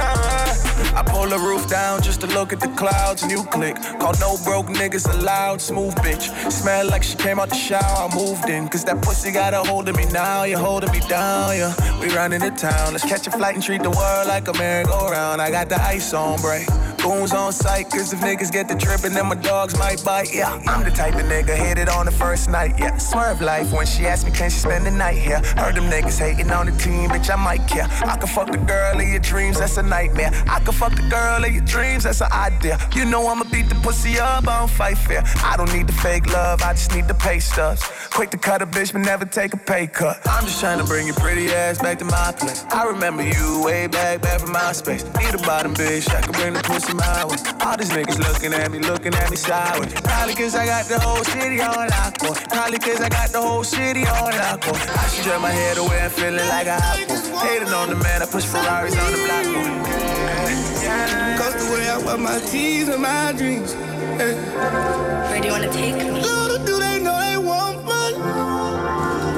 [1.12, 3.76] pull the roof down just to look at the clouds New click.
[4.00, 6.26] Call no broke niggas allowed, smooth bitch.
[6.52, 8.68] Smell like she came out the shower, I moved in.
[8.70, 11.74] Cause that pussy got a hold of me now, you're holding me down, yeah.
[12.00, 15.42] We running the town, let's catch a flight and treat the world like a merry-go-round.
[15.42, 16.68] I got the ice on break.
[17.02, 20.34] Goons on sight, cause if niggas get the trippin', then my dogs might bite.
[20.34, 22.76] Yeah, I'm the type of nigga hit it on the first night.
[22.78, 25.42] Yeah, swerve life when she asked me, can she spend the night here?
[25.58, 27.88] Heard them niggas hating on the team, bitch, I might care.
[28.06, 30.32] I can fuck the girl of your dreams, that's a nightmare.
[30.48, 32.78] I can fuck the girl of your dreams, that's an idea.
[32.94, 35.24] You know I'ma beat the pussy up, I don't fight fair.
[35.44, 37.84] I don't need the fake love, I just need the pay stubs.
[38.12, 40.20] Quick to cut a bitch, but never take a pay cut.
[40.26, 42.66] I'm just trying to bring your pretty ass back to my place.
[42.70, 45.04] I remember you way back, back from my space.
[45.04, 47.38] Need a bottom bitch, I can bring the pussy my way.
[47.62, 49.94] All these niggas looking at me, looking at me sideways.
[49.94, 52.18] Probably cause I got the whole city on lock.
[52.50, 54.68] Probably cause I got the whole city on lock.
[54.68, 57.16] I should turn my head away and feeling like a hot boy.
[57.40, 60.21] Hating on the man, I push Ferraris on the block.
[61.38, 63.74] Cause the way I wear my teeth and my dreams.
[63.74, 64.36] Hey.
[65.30, 66.12] Where do you wanna take me?
[66.12, 68.14] Little do they know they want fun.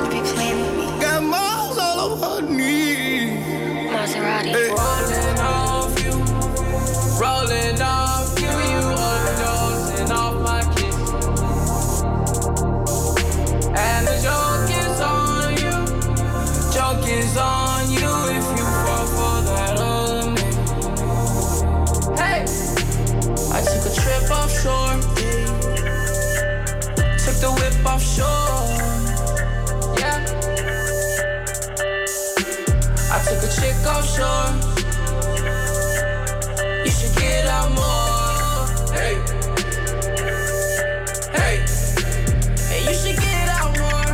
[0.09, 1.01] Be playing with me.
[1.01, 3.37] Got miles all over me.
[3.93, 4.51] Maserati.
[4.55, 4.69] Hey.
[4.71, 6.13] Rolling off you,
[7.21, 10.97] rolling off you, you overdosing off my kiss.
[13.63, 17.72] And the joke is on you, joke is on
[27.93, 28.65] offshore,
[29.99, 30.17] yeah.
[33.11, 34.49] I took a chick offshore.
[36.83, 38.65] You should get out more.
[38.97, 39.15] Hey.
[41.37, 41.55] Hey.
[42.69, 44.09] Hey, you should get out more.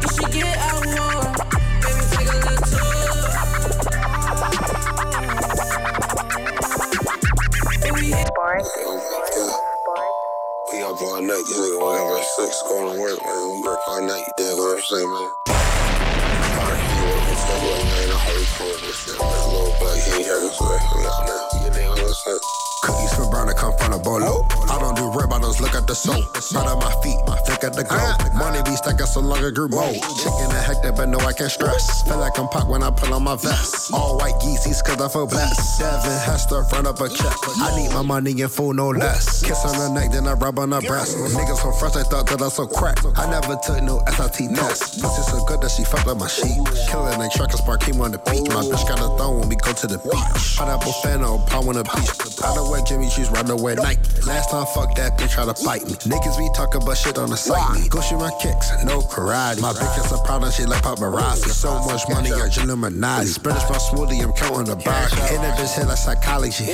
[0.00, 1.24] You should get out more.
[1.84, 3.28] Baby, take a little tour.
[7.82, 8.30] Baby, hit
[10.72, 13.17] We up all night, you nigga at six, going to work.
[13.17, 13.17] We
[13.78, 15.30] work all night, you dig what I'm saying, man?
[15.48, 18.10] Alright, you working so good, man.
[18.10, 19.16] I hurry for this man.
[19.52, 20.64] Little black, he ain't here, so
[21.64, 22.67] you dig what I'm saying?
[22.82, 24.46] Cookies for burner come from a bolo.
[24.68, 26.18] I don't do I just look at the soul.
[26.50, 27.98] Right at my feet, my thick at the go.
[28.34, 29.94] Money be stacking so long it grew mold.
[30.18, 32.02] Chicken and hectic, but no, I can't stress.
[32.02, 33.92] Feel like I'm pop when I put on my vest.
[33.92, 35.78] All white Yeezys, cause I feel blessed.
[35.78, 37.36] Devin has to run up a check.
[37.62, 39.42] I need my money in full, no less.
[39.46, 41.16] Kiss on the neck, then I rub on the breast.
[41.16, 42.98] Niggas so fresh, they thought that I so crack.
[43.16, 45.00] I never took no SIT test.
[45.00, 46.58] Pussy so good that she fucked up my sheet.
[46.90, 48.48] Killing and truck and spark came on the beach.
[48.50, 50.58] My bitch got a thong when we go to the beach.
[50.58, 52.42] Pineapple fan on palm on the beach.
[52.42, 53.98] I don't wear Jimmy shoes, run away night.
[54.26, 55.94] Last time, fuck that bitch, try to fight me.
[56.04, 57.58] Niggas be talking about shit on the site.
[57.74, 57.88] Me.
[57.88, 59.60] Go shoot my kicks, no karate.
[59.60, 61.50] My bitch is a problem, she like paparazzi.
[61.50, 63.26] So much money, you're Illuminati.
[63.26, 65.08] Spanish my smoothie, I'm counting the bar.
[65.32, 66.66] In the bitch hit like psychology.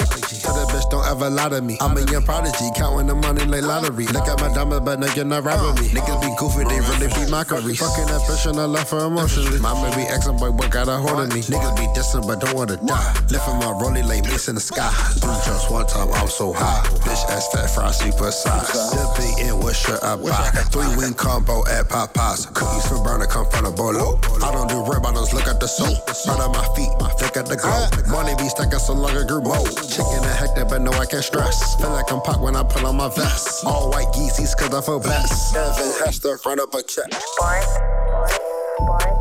[0.43, 1.79] Tell that bitch don't ever lie to me.
[1.81, 4.07] I'm a young prodigy, counting the money like lottery.
[4.07, 5.91] Look at my diamond, but no, you're not robbing me.
[5.91, 7.75] Niggas be goofy, they really be mockery.
[7.75, 9.59] Fucking that bitch and I left her emotionally.
[9.61, 11.41] Mama be asking, boy, what got a hold of me?
[11.41, 13.15] Niggas be dissing, but don't wanna die.
[13.31, 14.91] Lifting my rollie like mace in the sky.
[15.21, 16.82] Three jumps one time, I'm so high.
[17.05, 18.70] Bitch ass fat fry super size.
[18.93, 20.51] Dipping in what shirt I buy.
[20.73, 22.52] Three win combo at Popeyes.
[22.55, 24.19] Cookies for burner come from a bolo.
[24.43, 25.94] I don't do rib, I just look at the soul.
[26.27, 27.73] Right at my feet, my thick at the go.
[28.11, 29.69] Money be stacking so long it grew mold.
[29.89, 31.77] Chicken and hectic, but no, I can't stress.
[31.81, 33.65] Feel like I'm pop when I put on my vest.
[33.65, 35.55] All white Yeezys, cause I feel blessed.
[35.55, 37.12] Devin has to front up a check.
[37.12, 39.14] Hey,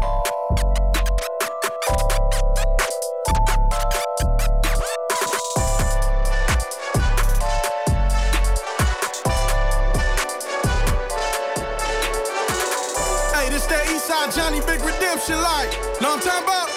[15.24, 15.72] Redemption like.
[16.02, 16.70] Know what I'm talking about?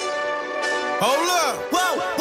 [1.02, 1.66] Hold up.
[1.72, 2.15] Whoa,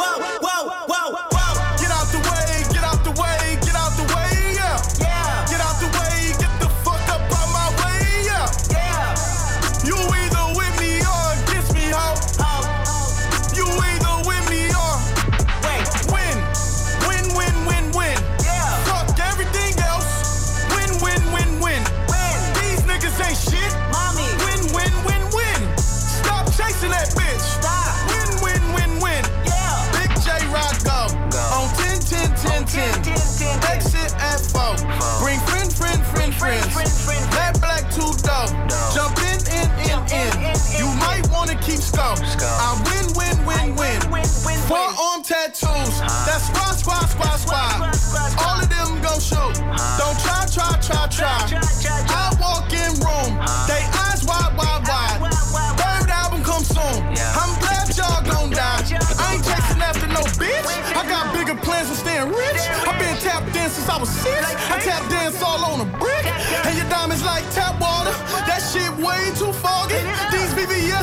[42.06, 42.50] wanna keep scope.
[42.50, 44.60] I win, win, win, win.
[44.68, 46.00] Four arm tattoos.
[46.26, 47.95] That's squad, squad, squad, squad.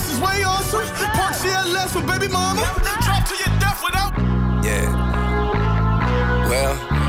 [0.02, 0.86] BBS is way awesome.
[1.12, 2.60] Park CLS with baby mama.
[3.02, 4.12] Drop to your death without.
[4.64, 4.88] Yeah.
[6.48, 7.01] Well,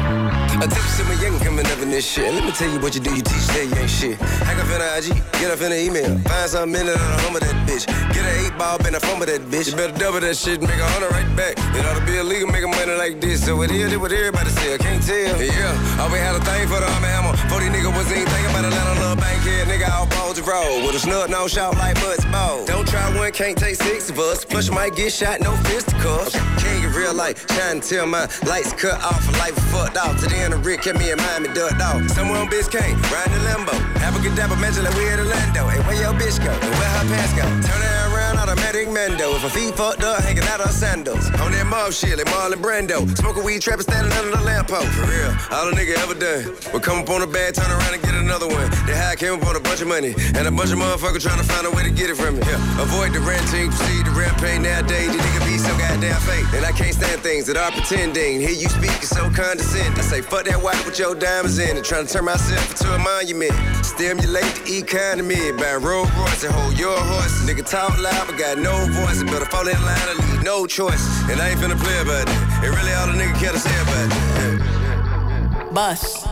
[0.62, 2.32] Tip some young coming up in this shit.
[2.32, 4.18] Let me tell you what you do, you teach that you ain't shit.
[4.46, 5.08] Hack up in the IG,
[5.42, 6.18] get up in the email.
[6.30, 7.86] Find something in it on the home of that bitch.
[8.14, 9.72] Get an eight ball, bend a phone with that bitch.
[9.72, 11.58] You better double that shit, make a hundred right back.
[11.74, 13.44] It ought to be illegal making money like this.
[13.44, 15.42] So it is, what everybody say, I can't tell.
[15.42, 17.36] Yeah, I always had a thing for the hammer.
[17.50, 19.66] 40 nigga wasn't even thinking about a little bank here.
[19.66, 20.86] Nigga all balls to roll.
[20.86, 22.64] With a snub, no shout like Butts Ball.
[22.66, 24.46] Don't try one, can't take six of us.
[24.46, 26.38] Plus might get shot, no fisticuffs.
[26.62, 30.22] Can't get real life, trying to tell my lights cut off, life fucked off.
[30.22, 32.08] To the end of Rick kept me in Miami, ducked off.
[32.10, 33.74] Somewhere on Biscayne, riding the limbo.
[34.00, 35.68] Have a good dapper, mention like we at Orlando.
[35.68, 36.52] Hey, where your bitch go?
[36.52, 37.44] And where her pants go?
[37.44, 39.36] Turn her around, automatic Mendo.
[39.36, 41.32] If her feet fucked up, hanging out her sandals.
[41.40, 43.08] On that mob shit, like Marlon Brando.
[43.18, 44.92] Smoking weed, trapping, standing under the lamppost.
[44.92, 46.52] For real, all a nigga ever done.
[46.74, 48.68] We come up on a bad, turn around and get another one.
[48.84, 50.14] They high came up on a bunch of money.
[50.36, 52.44] And a bunch of motherfuckers trying to find a way to get it from me.
[52.44, 52.84] Yeah.
[52.84, 55.12] Avoid the renting, proceed to rampage nowadays.
[55.12, 56.48] These niggas be so goddamn fake.
[56.52, 58.44] And I can't stand things that are pretending.
[58.44, 59.96] Hear you speak, it's so condescending.
[59.96, 61.86] I say, fuck that white with your diamonds in it.
[61.88, 63.56] Trying to turn myself into a monument.
[63.86, 67.48] Stimulate the economy by Rolls Royce and hold your horse.
[67.48, 69.22] Nigga talk loud, but got no voice.
[69.22, 71.06] I better fall in line and leave no choice.
[71.30, 72.64] And I ain't finna play about it.
[72.64, 74.60] It really all the nigga care to say about it.
[74.60, 75.70] Yeah.
[75.74, 76.24] Bus.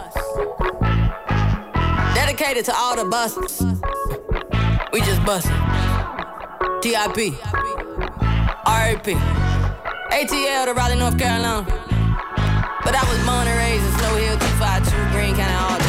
[2.16, 3.62] Dedicated to all the buses.
[4.94, 5.52] We just bustin'.
[6.82, 7.38] TIP.
[8.66, 9.08] RAP.
[10.12, 11.66] ATL to Raleigh, North Carolina.
[12.84, 15.81] But I was born and raised in Snow Hill, 252 Green County all.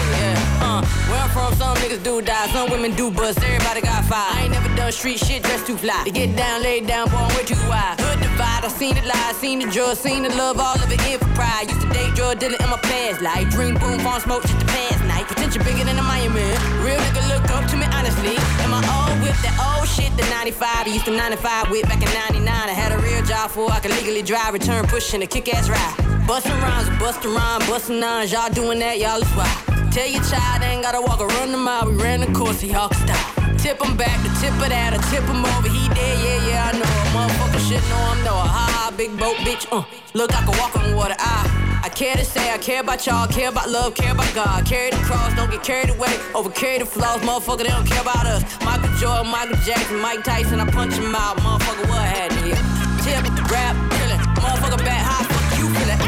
[1.08, 4.36] Where I'm from, some niggas do die, some women do bust, everybody got fired.
[4.36, 6.02] I ain't never done street shit, dressed too fly.
[6.04, 8.00] To get down, laid down, born way too wide.
[8.00, 11.00] Hood divide, I seen the lies, seen the drugs, seen the love, all of it
[11.06, 11.68] in for pride.
[11.68, 13.48] Used to date drug dealer in my past life.
[13.50, 15.26] Dream boom, farm smoke, just the past night.
[15.28, 16.40] Potential bigger than a Miami.
[16.80, 18.36] Real nigga look up to me honestly.
[18.62, 20.86] And my old whip, that old shit, the 95.
[20.86, 22.48] I used to 95 whip back in 99.
[22.48, 25.68] I had a real job for I could legally drive, return pushing a kick ass
[25.68, 26.26] ride.
[26.26, 28.32] Bustin' rhymes, bustin' rhymes, bustin' nines.
[28.32, 29.71] Y'all doing that, y'all is why.
[29.92, 31.84] Tell your child ain't gotta walk or run the mile.
[31.84, 33.28] We ran the course, he hawk style.
[33.58, 35.68] Tip him back, the tip of that, I tip him over.
[35.68, 36.88] He dead, yeah, yeah, I know.
[37.12, 38.32] Motherfucker shit know I'm know.
[38.32, 39.68] Ha ha, big boat, bitch.
[39.70, 41.14] Uh, look, I can walk on water.
[41.18, 44.64] I, I care to say, I care about y'all, care about love, care about God.
[44.64, 46.16] Carry the cross, don't get carried away.
[46.34, 48.42] Over carry the flaws, motherfucker, they don't care about us.
[48.64, 51.36] Michael Jordan, Michael Jackson, Mike Tyson, I punch him out.
[51.44, 52.56] Motherfucker, what had here?
[53.04, 54.24] Tip, rap, killin'.
[54.40, 56.00] Motherfucker, back, how fuck you feelin'?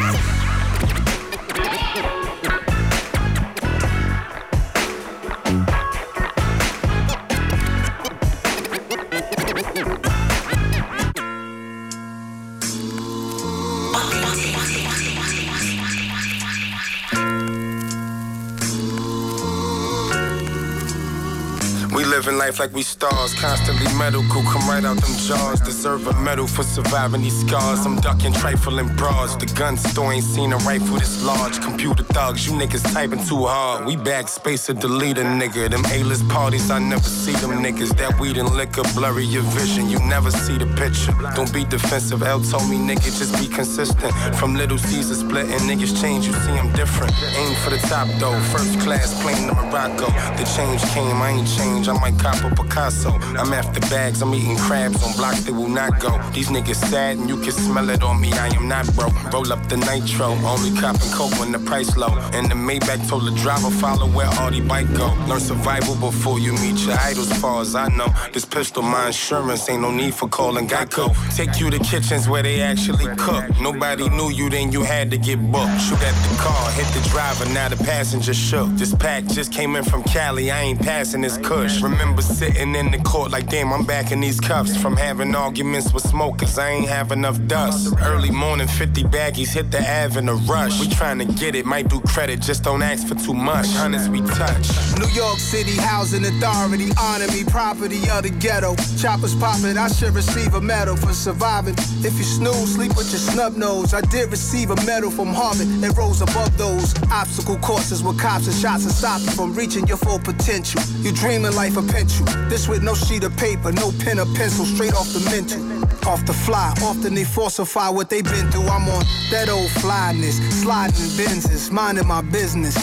[22.15, 24.41] Living life like we stars, constantly medical.
[24.53, 25.61] Come right out them jaws.
[25.61, 27.85] Deserve a medal for surviving these scars.
[27.85, 29.35] I'm ducking trifling bras.
[29.35, 31.61] The gun store ain't seen a rifle this large.
[31.61, 33.87] Computer thugs, you niggas typing too hard.
[33.87, 35.69] We backspace or delete a nigga.
[35.69, 37.97] Them A-list parties, I never see them niggas.
[37.99, 39.91] That weed and liquor blurry your vision.
[39.91, 41.15] You never see the picture.
[41.35, 42.23] Don't be defensive.
[42.23, 44.13] L told me, nigga, just be consistent.
[44.39, 46.27] From Little Caesar splitting, niggas change.
[46.29, 47.13] You see I'm different.
[47.43, 48.39] Aim for the top though.
[48.55, 50.07] First class plane to Morocco.
[50.39, 51.89] The change came, I ain't changed.
[51.89, 53.11] I'm like cop a Picasso.
[53.41, 56.11] I'm after bags, I'm eating crabs on blocks that will not go.
[56.33, 58.31] These niggas sad and you can smell it on me.
[58.33, 59.17] I am not broke.
[59.33, 62.13] Roll up the nitro, only copping coke when the price low.
[62.37, 65.09] And the Maybach told the driver follow where all the bike go.
[65.29, 67.33] Learn survival before you meet your idols.
[67.41, 71.07] Far as I know, this pistol my insurance ain't no need for calling Geico.
[71.35, 73.45] Take you to kitchens where they actually cook.
[73.61, 75.81] Nobody knew you, then you had to get booked.
[75.81, 78.69] Shoot at the car, hit the driver, now the passenger shook.
[78.81, 81.81] This pack just came in from Cali, I ain't passing this kush.
[81.81, 81.94] Remember
[82.35, 84.77] sitting in the court like, damn, I'm back in these cuffs.
[84.77, 87.95] From having arguments with smokers, I ain't have enough dust.
[88.03, 90.81] Early morning, 50 baggies hit the Ave in a rush.
[90.81, 93.67] We trying to get it, might do credit, just don't ask for too much.
[93.77, 94.69] Honest, we touch.
[94.99, 98.75] New York City Housing Authority, honor me, property of the ghetto.
[98.99, 101.75] Choppers popping, I should receive a medal for surviving.
[102.05, 103.95] If you snooze, sleep with your snub nose.
[103.95, 108.47] I did receive a medal from Harvard and rose above those obstacle courses with cops
[108.47, 110.81] and shots to stop you from reaching your full potential.
[111.01, 112.27] You dreaming life pencil.
[112.49, 115.74] This with no sheet of paper, no pen or pencil, straight off the mental.
[116.07, 118.69] Off the fly, often they falsify what they've been through.
[118.69, 122.77] I'm on that old flyness, sliding Benzes, minding my business.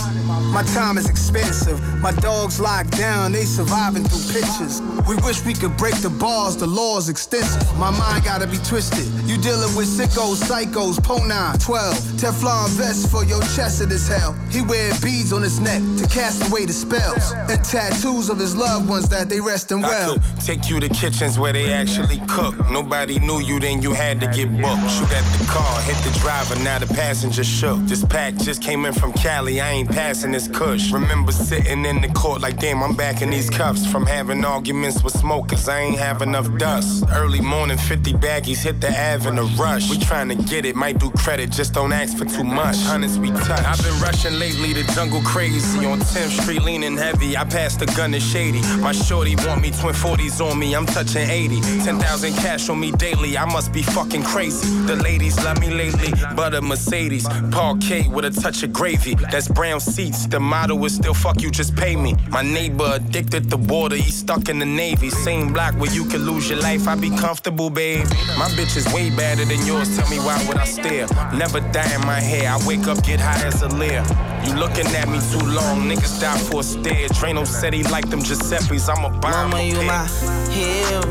[0.52, 1.80] My time is expensive.
[2.02, 4.82] My dogs locked down, they surviving through pictures.
[5.08, 7.62] We wish we could break the bars, the law's extensive.
[7.78, 9.06] My mind gotta be twisted.
[9.30, 11.96] You dealing with sickos, psychos, Pona 12.
[12.18, 14.34] Teflon vest for your chest it is hell.
[14.50, 17.32] He wear beads on his neck to cast away the spells.
[17.34, 20.14] And tattoos of his loved ones that they rest in well.
[20.14, 22.56] I could take you to kitchens where they actually cook.
[22.72, 24.90] Nobody already knew you, then you had to get booked.
[24.90, 27.80] Shoot at the car, hit the driver, now the passenger shook.
[27.82, 30.92] This pack just came in from Cali, I ain't passing this kush.
[30.92, 33.86] Remember sitting in the court like, damn, I'm back in these cuffs.
[33.86, 37.04] From having arguments with smokers, I ain't have enough dust.
[37.12, 39.90] Early morning, 50 baggies hit the Ave in a rush.
[39.90, 42.78] We trying to get it, might do credit, just don't ask for too much.
[42.88, 43.64] Honest, we touch.
[43.66, 45.86] I've been rushing lately, the jungle crazy.
[45.86, 47.36] On 10th Street, leaning heavy.
[47.36, 48.62] I passed the gun to Shady.
[48.78, 51.62] My shorty want me twin 40s on me, I'm touching 80.
[51.84, 54.70] 10,000 cash on me daily, I must be fucking crazy.
[54.86, 57.28] The ladies love me lately, but a Mercedes.
[57.50, 59.16] Parquet with a touch of gravy.
[59.32, 60.28] That's brown seats.
[60.28, 62.16] The motto is still fuck you, just pay me.
[62.30, 65.10] My neighbor addicted to water, he stuck in the Navy.
[65.10, 68.06] Same block where you can lose your life, I be comfortable, babe.
[68.38, 71.08] My bitch is way better than yours, tell me why would I stare?
[71.34, 74.06] Never dye in my hair, I wake up, get high as a leer.
[74.46, 77.08] You looking at me too long, niggas die for a stare.
[77.10, 79.32] Drano said he liked them Giuseppe's, I'm a bomb.
[79.32, 80.06] Mama, you my
[80.52, 81.02] hero.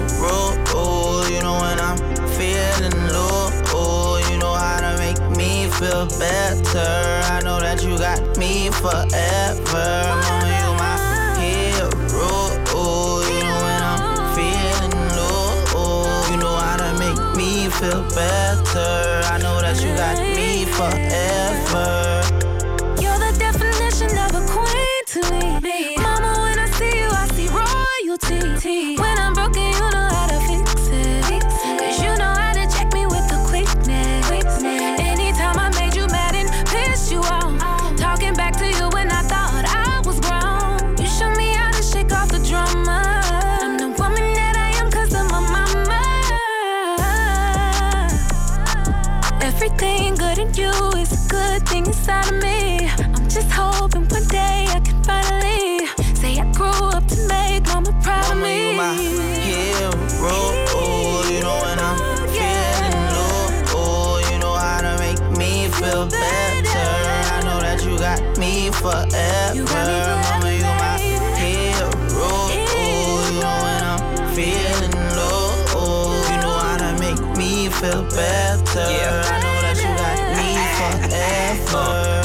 [0.72, 1.96] Oh, you know when I'm
[2.36, 3.50] feeling low.
[3.72, 6.90] Oh, you know how to make me feel better.
[7.32, 9.88] I know that you got me forever.
[10.12, 10.94] Mama, you my
[11.40, 11.88] hero.
[12.76, 14.02] Oh, you know when I'm
[14.36, 15.48] feeling low.
[15.74, 19.22] Oh, you know how to make me feel better.
[19.32, 22.22] I know that you got me forever.
[23.00, 25.96] You're the definition of a queen to me.
[25.96, 28.96] Mama, when I see you, I see royalty.
[29.00, 29.19] When
[52.10, 52.88] inside of me.
[52.88, 57.92] I'm just hoping one day I can finally say I grew up to make mama
[58.02, 58.70] proud of me.
[58.70, 59.90] You my hero.
[60.22, 63.40] Oh, you know when I'm feeling low.
[63.76, 66.88] Oh, you know how to make me feel better.
[67.36, 69.64] I know that you got me forever.
[70.24, 70.98] Mama, you my
[71.38, 71.90] hero.
[72.12, 75.48] Oh, you know when I'm feeling low.
[75.74, 78.86] Oh, you know how to make me feel better.
[78.90, 79.22] Yeah.
[79.24, 81.19] I know that you got me forever.
[81.50, 82.19] Mama, you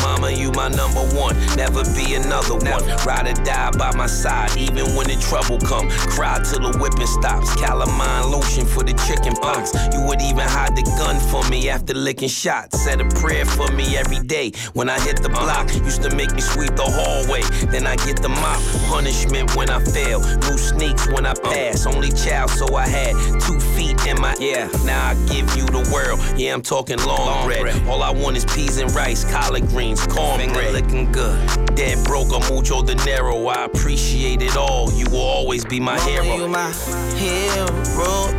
[0.55, 1.35] my number one.
[1.55, 2.83] Never be another one.
[3.05, 5.89] Ride or die by my side, even when the trouble come.
[6.15, 7.53] Cry till the whipping stops.
[7.55, 9.73] Calamine lotion for the chicken pox.
[9.93, 12.81] You would even hide the gun for me after licking shots.
[12.83, 15.73] Said a prayer for me every day when I hit the block.
[15.73, 17.41] Used to make me sweep the hallway.
[17.71, 18.61] Then I get the mop.
[18.87, 20.19] Punishment when I fail.
[20.19, 21.85] New sneaks when I pass.
[21.85, 24.69] Only child, so I had two feet in my yeah.
[24.85, 26.19] Now I give you the world.
[26.37, 27.87] Yeah, I'm talking long, bread.
[27.87, 30.05] All I want is peas and rice, collard greens,
[30.45, 30.73] cornbread.
[30.73, 31.75] Looking good.
[31.75, 33.47] Dead broke or mucho dinero.
[33.47, 34.91] I appreciate it all.
[34.93, 36.35] You will always be my Mama, hero.
[36.37, 36.71] you my
[37.15, 37.67] hero.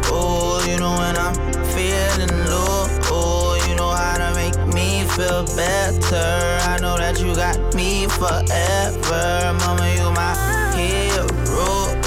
[0.08, 1.34] Oh, you know when I'm
[1.74, 2.86] feeling low.
[3.08, 6.58] Oh, you know how to make me feel better.
[6.68, 9.54] I know that you got me forever.
[9.58, 10.32] Mama, you my
[10.76, 11.26] hero.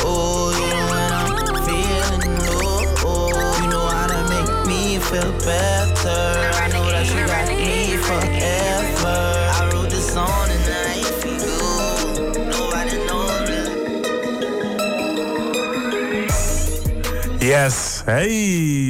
[0.02, 1.30] Oh, you know when I'm
[1.66, 2.84] feeling low.
[3.06, 6.52] Oh, you know how to make me feel better.
[6.56, 8.69] I know that you got me forever.
[17.50, 18.02] Yes.
[18.06, 18.30] Hey,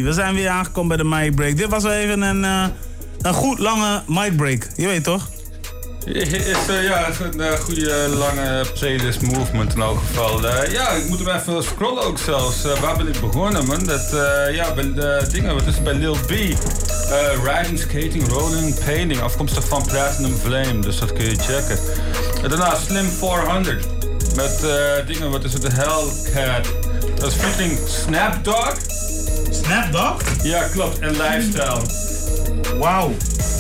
[0.04, 1.58] we zijn weer aangekomen bij de mic break.
[1.58, 2.66] Dit was wel even een, eh,
[3.22, 4.68] een goed lange mic break.
[4.76, 5.30] Je weet toch?
[6.06, 10.42] Is, eh, ja, is een eh, goede lange playlist movement in elk geval.
[10.72, 12.62] Ja, ik moet hem even scrollen ook zelfs.
[12.82, 13.86] Waar ben ik begonnen, man?
[13.86, 14.10] Dat,
[14.52, 16.30] ja, bij de dingen, wat is het bij Lil B?
[17.44, 19.22] Riding, skating, rolling, painting.
[19.22, 21.80] Afkomstig van Platinum Flame, dus dat kun je checken.
[22.44, 23.86] En daarna Slim 400.
[24.36, 24.60] Met
[25.08, 25.68] dingen, wat is het?
[25.68, 26.89] Hellcat.
[27.20, 28.76] Dat is featuring Snapdog.
[29.52, 30.22] Snapdog?
[30.44, 31.00] Ja, klopt.
[31.00, 31.82] En Lifestyle.
[32.78, 33.12] Wauw.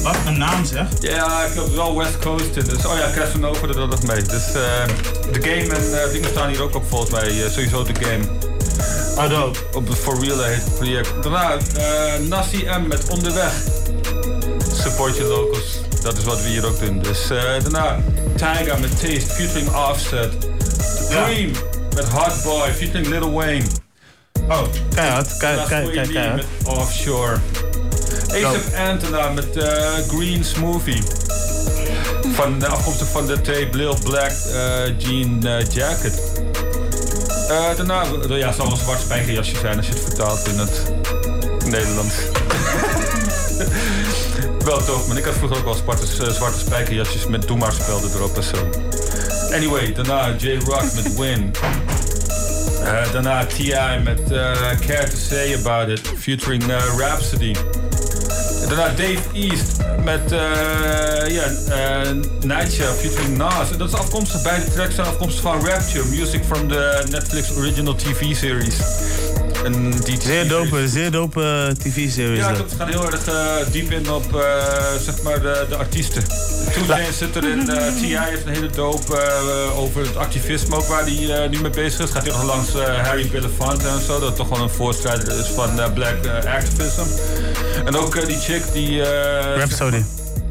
[0.03, 0.88] Wat een naam zeg.
[0.99, 2.53] Ja, ik heb wel West Coast.
[2.53, 4.22] Dus, oh ja, Casanova dat dat nog mee.
[4.22, 4.88] Dus eh,
[5.31, 7.44] de game en dingen staan hier ook op volgens mij.
[7.44, 8.23] eh, sowieso de game.
[9.30, 9.60] Dope.
[9.73, 11.23] Op het For Real heet het project.
[11.23, 11.57] Daarna
[12.27, 13.53] Nassi M met Onderweg.
[14.73, 15.80] Support je locals.
[16.03, 16.99] Dat is wat we hier ook doen.
[17.02, 17.99] Dus eh, daarna
[18.36, 20.31] Tyga met Taste featuring Offset.
[21.10, 21.52] Dream
[22.00, 23.66] met Hot Boy featuring Lil Wayne.
[24.50, 24.64] Oh,
[24.96, 25.38] keihard.
[25.38, 26.44] Kei- Daarna kei- Square kei- Lee keihard.
[26.64, 27.38] met Offshore.
[28.32, 31.04] ASAP Antona met eh, Green Smoothie.
[32.34, 36.22] Van de afkomstig van de tape Lil Black eh, Jean eh, Jacket.
[37.48, 40.84] Daarna, ja, zal een zwart spijkerjasje zijn als je het vertaalt in het
[41.66, 42.14] Nederlands.
[44.66, 48.12] wel toch, maar ik had vroeger ook wel zwarte, zwarte spijkerjasjes met Doe maar spelden
[48.16, 48.70] erop en zo.
[49.52, 51.52] Anyway, daarna J-Rock met Win.
[52.84, 54.04] Eh, daarna T.I.
[54.04, 54.52] met eh,
[54.88, 57.56] Care to Say About It, featuring eh, Rhapsody.
[58.68, 60.40] Daarna Dave East met uh,
[61.30, 62.12] uh,
[62.42, 63.78] Nightshare featuring Nas.
[63.78, 68.36] Dat is afkomstig, beide tracks zijn afkomstig van Rapture, music from the Netflix original TV
[68.36, 68.76] series.
[69.64, 72.40] En die zeer dope, zeer dope tv-series.
[72.40, 74.42] Ja, dat gaan heel erg uh, diep in op uh,
[75.02, 76.24] zeg maar de, de artiesten.
[76.72, 78.18] Chainz zit erin, uh, T.I.
[78.18, 79.22] heeft een hele dope
[79.76, 82.12] over het activisme ook waar hij nu mee bezig is.
[82.12, 85.94] Gaat hij nog langs Harry Belafonte en zo, dat toch wel een voorstrijder is van
[85.94, 87.06] black activism.
[87.86, 89.04] En ook die chick die...
[89.56, 90.04] Rhapsody.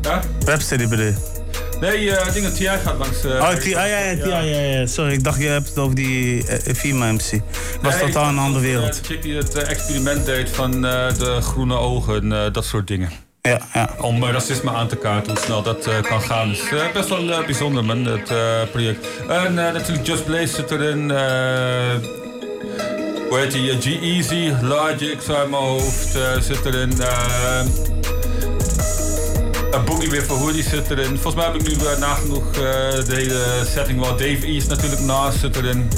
[0.03, 0.21] Ja?
[0.45, 1.37] Rhapsody bedoel je?
[1.81, 2.67] Nee, uh, ik denk dat T.I.
[2.67, 3.25] gaat langs...
[3.25, 3.71] Uh, oh, T.I.
[3.71, 7.13] ja, ja, ja, ja, ja, Sorry, ik dacht je hebt het over die uh, FIMA
[7.13, 7.41] MC.
[7.83, 8.95] Was nee, totaal een andere wereld.
[8.95, 13.11] De chick die het experiment deed van de groene ogen en dat soort dingen.
[13.43, 13.91] Ja, ja.
[14.01, 16.49] Om racisme aan te kaarten, hoe snel dat kan gaan.
[16.49, 16.63] Dus
[16.93, 18.33] best wel bijzonder, man, het
[18.71, 19.07] project.
[19.29, 21.11] En natuurlijk Just Blaze zit erin.
[23.29, 23.81] hoe heet die?
[23.81, 26.93] G-Easy, Logic, uit mijn hoofd zit erin.
[26.99, 27.63] Uh,
[29.85, 31.19] Boogie weer voor Hoodie zit erin.
[31.19, 32.61] Volgens mij heb ik nu uh, nagenoeg uh,
[33.05, 34.11] de hele setting wel.
[34.11, 35.91] Dave East natuurlijk naast zit erin.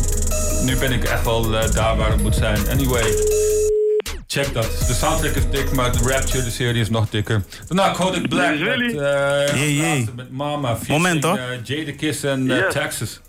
[0.65, 2.69] Nu ben ik echt wel daar waar het moet zijn.
[2.69, 3.15] Anyway,
[4.31, 4.85] check dat.
[4.87, 7.43] De soundtrack is dik, maar de Rapture, de serie, is nog dikker.
[7.69, 8.91] Daarna Kodak Black met,
[9.55, 10.09] jee, jee.
[10.17, 10.79] met Mama.
[10.89, 11.41] Moment hoor.
[11.63, 12.73] Jada Kiss en yes.
[12.73, 13.21] Texas.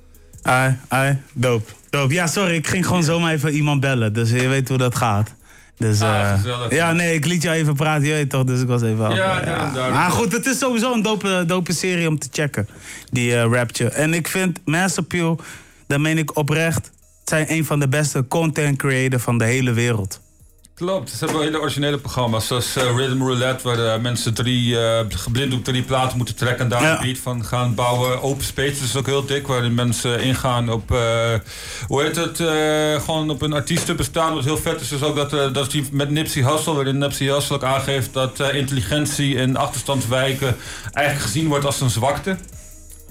[0.41, 1.71] Ai, ai, dope.
[1.89, 2.13] Dope.
[2.13, 4.13] Ja, sorry, ik ging gewoon zomaar even iemand bellen.
[4.13, 5.35] Dus je weet hoe dat gaat.
[5.77, 8.81] Dus, ah, ja, nee, ik liet jou even praten, je weet toch, dus ik was
[8.81, 9.15] even af.
[9.15, 9.89] Ja, ja.
[9.89, 12.67] Maar goed, het is sowieso een dope, dope serie om te checken,
[13.09, 13.89] die uh, Rapture.
[13.89, 15.39] En ik vind Mass Appeal,
[15.87, 16.91] dat meen ik oprecht,
[17.25, 20.21] zijn een van de beste content creators van de hele wereld.
[20.81, 24.99] Klopt, ze hebben hele originele programma's, zoals uh, Rhythm Roulette, waar uh, mensen drie, uh,
[25.09, 26.91] geblind op drie platen moeten trekken en daar ja.
[26.91, 28.21] een beat van gaan bouwen.
[28.21, 30.89] Open Space is ook heel dik, waarin mensen ingaan op,
[31.87, 32.37] hoe heet het,
[33.03, 34.33] gewoon op een artiesten bestaan.
[34.33, 37.55] Wat heel vet is, dus ook dat, dat die met Nipsey Hussle, waarin Nipsey Hussle
[37.55, 40.55] ook aangeeft dat intelligentie in achterstandswijken
[40.93, 42.37] eigenlijk gezien wordt als een zwakte.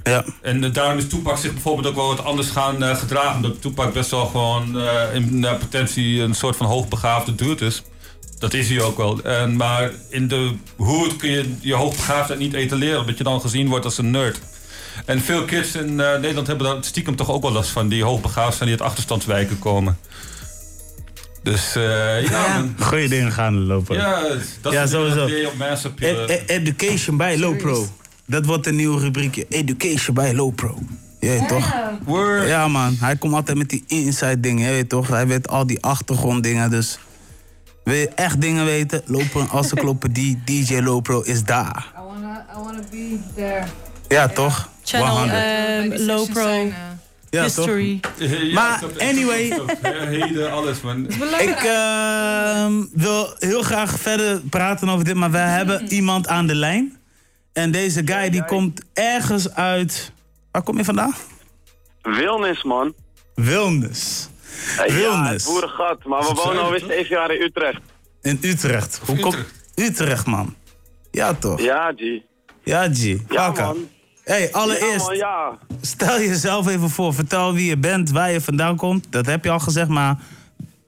[0.02, 0.24] Ja.
[0.42, 3.36] En daarom is Toepak zich bijvoorbeeld ook wel wat anders gaan uh, gedragen.
[3.36, 7.82] Omdat Toepak best wel gewoon uh, in potentie een soort van hoogbegaafde dude is.
[8.38, 9.22] Dat is hij ook wel.
[9.22, 13.00] En, maar in de hoed kun je je hoogbegaafdheid niet etaleren.
[13.00, 14.40] Omdat je dan gezien wordt als een nerd.
[15.06, 17.88] En veel kids in uh, Nederland hebben daar stiekem toch ook wel last van.
[17.88, 19.98] Die hoogbegaafd zijn, die uit achterstandswijken komen.
[21.42, 21.82] Dus uh,
[22.22, 22.64] ja, ja.
[22.78, 23.96] Goeie dingen gaan lopen.
[23.96, 24.22] Ja,
[24.60, 25.46] dat ja, is sowieso.
[25.46, 25.94] op mensen.
[25.98, 27.86] Ed education bij Low Pro.
[28.30, 29.46] Dat wordt een nieuwe rubriekje.
[29.48, 30.78] Education bij Low Pro.
[31.20, 31.74] Je weet toch?
[32.04, 32.46] Word.
[32.48, 35.08] Ja man, hij komt altijd met die inside dingen, je toch?
[35.08, 36.98] Hij weet al die achtergronddingen, dus...
[37.84, 39.02] Wil je echt dingen weten?
[39.06, 41.92] Lopen als ze kloppen, die DJ Low Pro is daar.
[41.96, 43.64] I wanna, I wanna be there.
[44.08, 44.68] Ja, toch?
[44.82, 46.72] Channel um, Low Pro.
[47.30, 48.00] Ja, History.
[48.18, 48.52] Toch?
[48.52, 49.60] Maar anyway.
[49.82, 51.06] Heden, alles man.
[51.38, 56.54] Ik uh, wil heel graag verder praten over dit, maar we hebben iemand aan de
[56.54, 56.99] lijn.
[57.52, 60.12] En deze guy die komt ergens uit.
[60.50, 61.14] Waar kom je vandaan?
[62.02, 62.94] Wilnis, man.
[63.34, 64.28] Wilnis.
[64.76, 65.44] Hey, Wilnis.
[65.46, 67.80] Ja, boerengat, maar we wonen alweer zeven jaar in Utrecht.
[68.22, 69.00] In Utrecht.
[69.06, 69.36] Hoe komt
[69.74, 70.54] Utrecht, man?
[71.10, 71.60] Ja, toch?
[71.60, 72.00] Ja, G.
[72.64, 73.02] Ja, G.
[73.04, 73.64] Ja, Kaka.
[73.66, 73.88] man.
[74.24, 75.58] Hey, allereerst, Ja, man, ja.
[75.80, 77.14] stel jezelf even voor.
[77.14, 79.06] Vertel wie je bent, waar je vandaan komt.
[79.12, 80.18] Dat heb je al gezegd, maar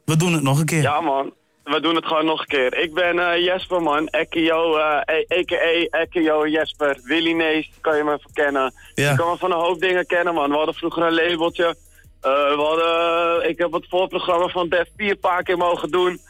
[0.05, 0.83] we doen het nog een keer.
[0.83, 1.33] Ja, man.
[1.65, 2.79] We doen het gewoon nog een keer.
[2.79, 4.07] Ik ben eh, Jesper, man.
[4.07, 5.99] Ekio, a.k.a.
[6.01, 6.99] Ekio Jesper.
[7.03, 8.75] Willy Nees, kan je me verkennen.
[8.95, 9.11] Ja.
[9.11, 10.51] Je kan me van een hoop dingen kennen, man.
[10.51, 11.77] We hadden vroeger een labeltje.
[12.21, 16.21] Eh, we hadden, ik heb het voorprogramma van Def 4 een paar keer mogen doen.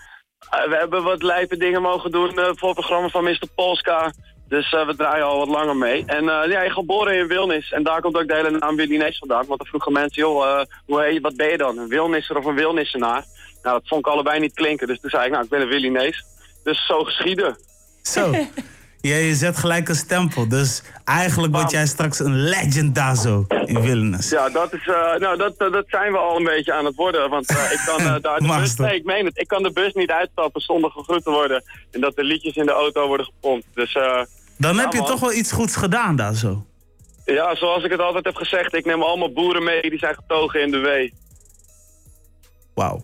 [0.51, 2.39] Eh, we hebben wat lijpe dingen mogen doen.
[2.39, 3.49] Het voorprogramma van Mr.
[3.55, 4.13] Polska.
[4.49, 6.05] Dus we draaien al wat langer mee.
[6.07, 7.73] En ja, geboren in Wilnis.
[7.73, 9.47] En daar komt ook de hele naam Willy Nees vandaan.
[9.47, 11.79] Want dan vroegen mensen, joh, hoe heet, wat ben je dan?
[11.79, 13.25] Een Wilnisser of een Wilnissenaar?
[13.63, 14.87] Nou, dat vond ik allebei niet klinken.
[14.87, 16.25] Dus toen zei ik, nou, ik ben een Willy Nees.
[16.63, 17.57] Dus zo geschieden.
[18.03, 18.31] Zo.
[19.03, 20.49] Ja, je zet gelijk een stempel.
[20.49, 24.31] Dus eigenlijk word jij straks een legend daar zo in Wilnis.
[24.31, 27.31] Ja, dat, is, uh, nou, dat, dat zijn we al een beetje aan het worden.
[27.31, 28.77] Want uh, ik kan uh, daar de bus...
[28.77, 29.39] Nee, ik meen het.
[29.39, 31.63] Ik kan de bus niet uitstappen zonder gegroet te worden.
[31.91, 33.67] En dat de liedjes in de auto worden gepompt.
[33.75, 35.07] Dus, Dan ja, heb je man.
[35.07, 36.67] toch wel iets goeds gedaan daar zo.
[37.25, 38.75] Ja, zoals ik het altijd heb gezegd.
[38.75, 41.15] Ik neem allemaal boeren mee die zijn getogen in de wee.
[42.75, 43.01] Wauw.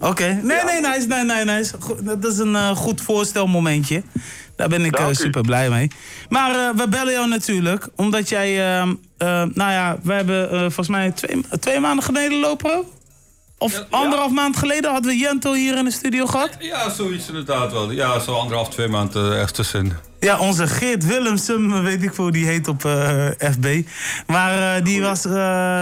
[0.00, 1.74] Oké, nee, nee, nice, nee, nee, nice.
[1.80, 4.02] Goed, dat is een uh, goed voorstelmomentje.
[4.56, 5.90] Daar ben ik uh, super blij mee.
[6.28, 8.94] Maar uh, we bellen jou natuurlijk, omdat jij, ehm,
[9.54, 12.84] nou ja, we hebben volgens mij twee, twee maanden geleden lopen.
[13.58, 14.34] Of ja, anderhalf ja.
[14.34, 16.50] maand geleden hadden we Jento hier in de studio gehad.
[16.58, 17.90] Ja, zoiets inderdaad wel.
[17.90, 19.92] Ja, zo anderhalf, twee maanden ergens tussenin.
[20.20, 22.80] Ja, onze Geert Willemsen, weet ik hoe die heet op
[23.38, 23.82] FB.
[24.26, 25.22] Maar die was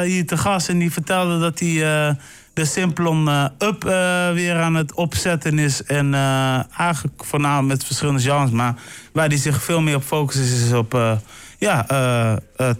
[0.03, 2.17] hier te gast en die vertelde dat hij
[2.55, 5.83] de Simplon eh, Up eh, weer aan het opzetten is.
[5.83, 8.51] En eh, eigenlijk voornamelijk met verschillende genres.
[8.51, 8.75] Maar
[9.13, 11.21] waar hij zich veel meer op focust is, is op
[11.59, 11.87] ja,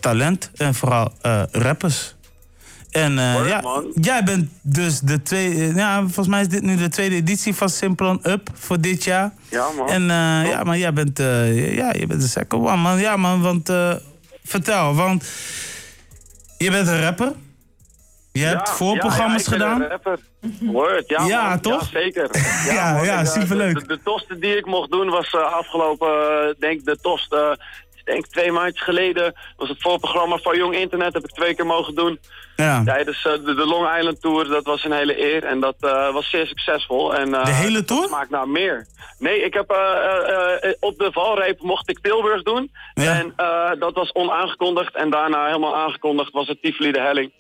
[0.01, 0.51] talent.
[0.57, 1.13] En vooral
[1.51, 2.15] rappers.
[2.91, 5.75] En ja, jij bent dus de tweede...
[5.75, 9.33] Ja, volgens mij is dit nu de tweede editie van Simplon Up voor dit jaar.
[9.51, 9.89] Ja, man.
[9.89, 10.03] En
[10.49, 12.99] ja, maar jij bent, eh, ja, je bent de second one, man.
[12.99, 13.73] Ja, man, want
[14.45, 15.25] vertel, want
[16.59, 17.33] je bent een rapper.
[18.33, 19.89] Je hebt voorprogramma's gedaan.
[20.61, 21.91] Word, ja, Ja, toch?
[21.91, 22.31] Ja, zeker.
[22.67, 23.79] Ja, ja, eh, superleuk.
[23.79, 27.37] De, de, tosten die ik mocht doen was eh, afgelopen, eh, denk de tost,
[28.05, 31.95] denk twee maandjes geleden, was het voorprogramma van Jong Internet, heb ik twee keer mogen
[31.95, 32.19] doen.
[32.57, 32.83] Ja.
[32.85, 35.77] Tijdens de, de Long Island Tour, dat was een hele eer en dat
[36.13, 37.15] was zeer succesvol.
[37.15, 38.07] En, De hele tour?
[38.07, 38.87] Smaakt naar meer.
[39.19, 39.71] Nee, ik heb
[40.81, 42.71] op de valreep mocht ik Tilburg doen.
[42.95, 43.19] Ja.
[43.19, 43.35] En
[43.79, 47.33] dat was onaangekondigd en daarna helemaal aangekondigd was het Tivoli de Helling.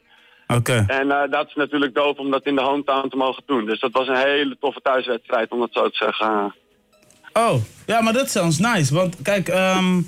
[0.87, 3.67] En eh, dat is natuurlijk dope om dat in de hometown te mogen doen.
[3.67, 6.55] Dus dat was een hele toffe thuiswedstrijd, om dat zo te zeggen.
[7.33, 7.55] Oh,
[7.87, 8.95] ja, maar dat sounds nice.
[8.95, 10.01] Want kijk, ehm,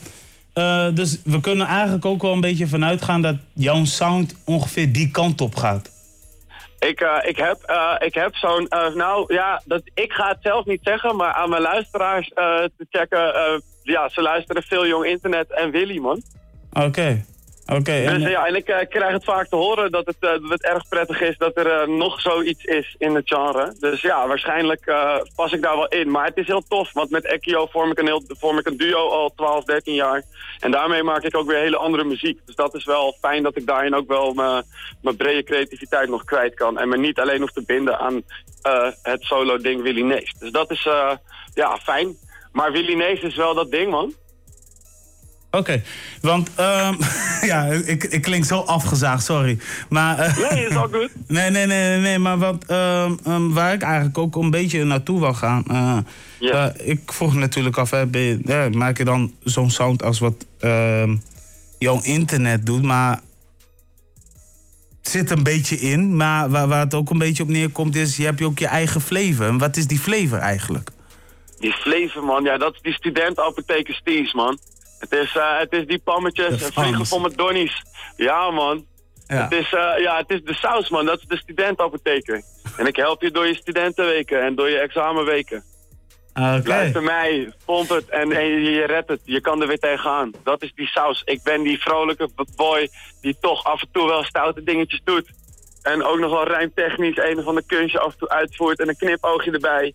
[0.53, 4.93] eh, dus we kunnen eigenlijk ook wel een beetje vanuit gaan dat jouw sound ongeveer
[4.93, 5.93] die kant op gaat.
[6.79, 7.59] Ik, eh, ik heb,
[7.99, 11.63] ik heb zo'n, nou ja, dat, ik ga het zelf niet zeggen, maar aan mijn
[11.63, 13.63] luisteraars te checken.
[13.83, 16.23] ja, ze luisteren veel jong internet en Willy, man.
[16.73, 17.25] Oké.
[17.73, 17.93] Oké.
[17.93, 20.49] en- Dus ja, en ik eh, krijg het vaak te horen dat het, eh, dat
[20.49, 23.75] het erg prettig is dat er eh, nog zoiets is in het genre.
[23.81, 24.93] Dus ja, waarschijnlijk
[25.35, 26.11] pas ik daar wel in.
[26.11, 28.77] Maar het is heel tof, want met Ekio vorm ik, een heel, vorm ik een
[28.77, 30.23] duo al 12, 13 jaar.
[30.61, 32.41] En daarmee maak ik ook weer hele andere muziek.
[32.47, 36.55] Dus dat is wel fijn dat ik daarin ook wel mijn- brede creativiteit nog kwijt
[36.55, 36.79] kan.
[36.79, 38.23] En me niet alleen hoef te binden aan
[39.03, 40.35] het solo ding Willy Nees.
[40.39, 40.83] Dus dat is
[41.55, 42.17] ja, fijn.
[42.53, 44.13] Maar Willy Nees is wel dat ding, man.
[45.57, 45.83] Oké,
[46.21, 46.95] want ehm,
[47.51, 49.59] ja, ik, ik klink zo afgezaagd, sorry.
[49.89, 51.11] Maar, eh, Nee, is al goed.
[51.27, 55.21] nee, nee, nee, nee, maar wat, ehm, ehm, waar ik eigenlijk ook een beetje naartoe
[55.21, 55.65] wil gaan.
[56.39, 56.73] Ja.
[56.73, 60.47] eh, ik vroeg natuurlijk af, hè, je, ja, maak je dan zo'n sound als wat
[61.79, 63.21] jouw internet doet, maar
[65.05, 66.17] het zit een beetje in.
[66.17, 69.01] Maar waar, waar het ook een beetje op neerkomt is, je hebt ook je eigen
[69.01, 69.47] flavor.
[69.47, 70.91] En wat is die flavor eigenlijk?
[71.59, 72.45] Die flavor, man.
[72.45, 74.59] Ja, dat is die studentapotheker Stees, man.
[75.11, 77.83] Het is, eh, het is die pammetjes en vliegen met donnies.
[78.17, 78.87] Ja, man.
[79.27, 79.43] Ja.
[79.43, 81.07] Het, is, eh, ja, het is de saus, man.
[81.07, 82.43] Dat is de studentapotheker.
[82.77, 85.65] En ik help je door je studentenweken en door je examenweken.
[86.35, 86.63] Oké.
[86.65, 89.21] Luister mij, pomp het en, en je, je redt het.
[89.25, 90.33] Je kan er weer tegenaan.
[90.43, 91.23] Dat is die saus.
[91.25, 92.89] Ik ben die vrolijke boy
[93.21, 95.31] die toch af en toe wel stoute dingetjes doet.
[95.83, 98.97] En ook nog wel rijmtechnisch een of ander kunstje af en toe uitvoert en een
[98.97, 99.95] knipoogje erbij.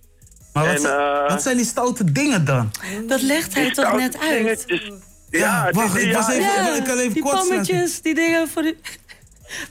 [0.54, 2.72] Maar wat, En, zijn- eh, wat zijn die stoute dingen dan?
[3.08, 4.32] Dat legt hij Die toch net uit?
[4.32, 4.92] dingetjes.
[5.30, 8.48] Ja, wacht, ik was ja, even, Ja, ik kan even die kort pammetjes, die dingen
[8.50, 8.76] voor de,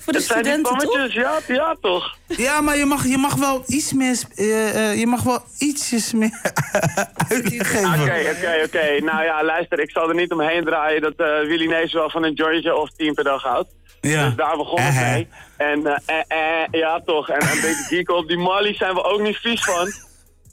[0.00, 1.12] voor de Het zijn die studenten, toch?
[1.12, 2.16] ja, ja toch?
[2.26, 4.18] Ja, maar je mag, je mag wel iets meer.
[4.36, 6.40] eh, eh, je mag wel ietsjes meer
[7.28, 7.84] uitgeven.
[8.02, 9.04] Oké, oké, oké.
[9.04, 12.24] Nou ja, luister, ik zal er niet omheen draaien dat eh Willy Nees wel van
[12.24, 13.68] een jointje of tien per dag houdt.
[14.00, 14.24] Ja.
[14.26, 15.28] Dus daar begon het mee.
[15.56, 18.28] En eh, eh, eh, ja toch, en een beetje geek op.
[18.28, 19.92] Die Molly zijn we ook niet vies van.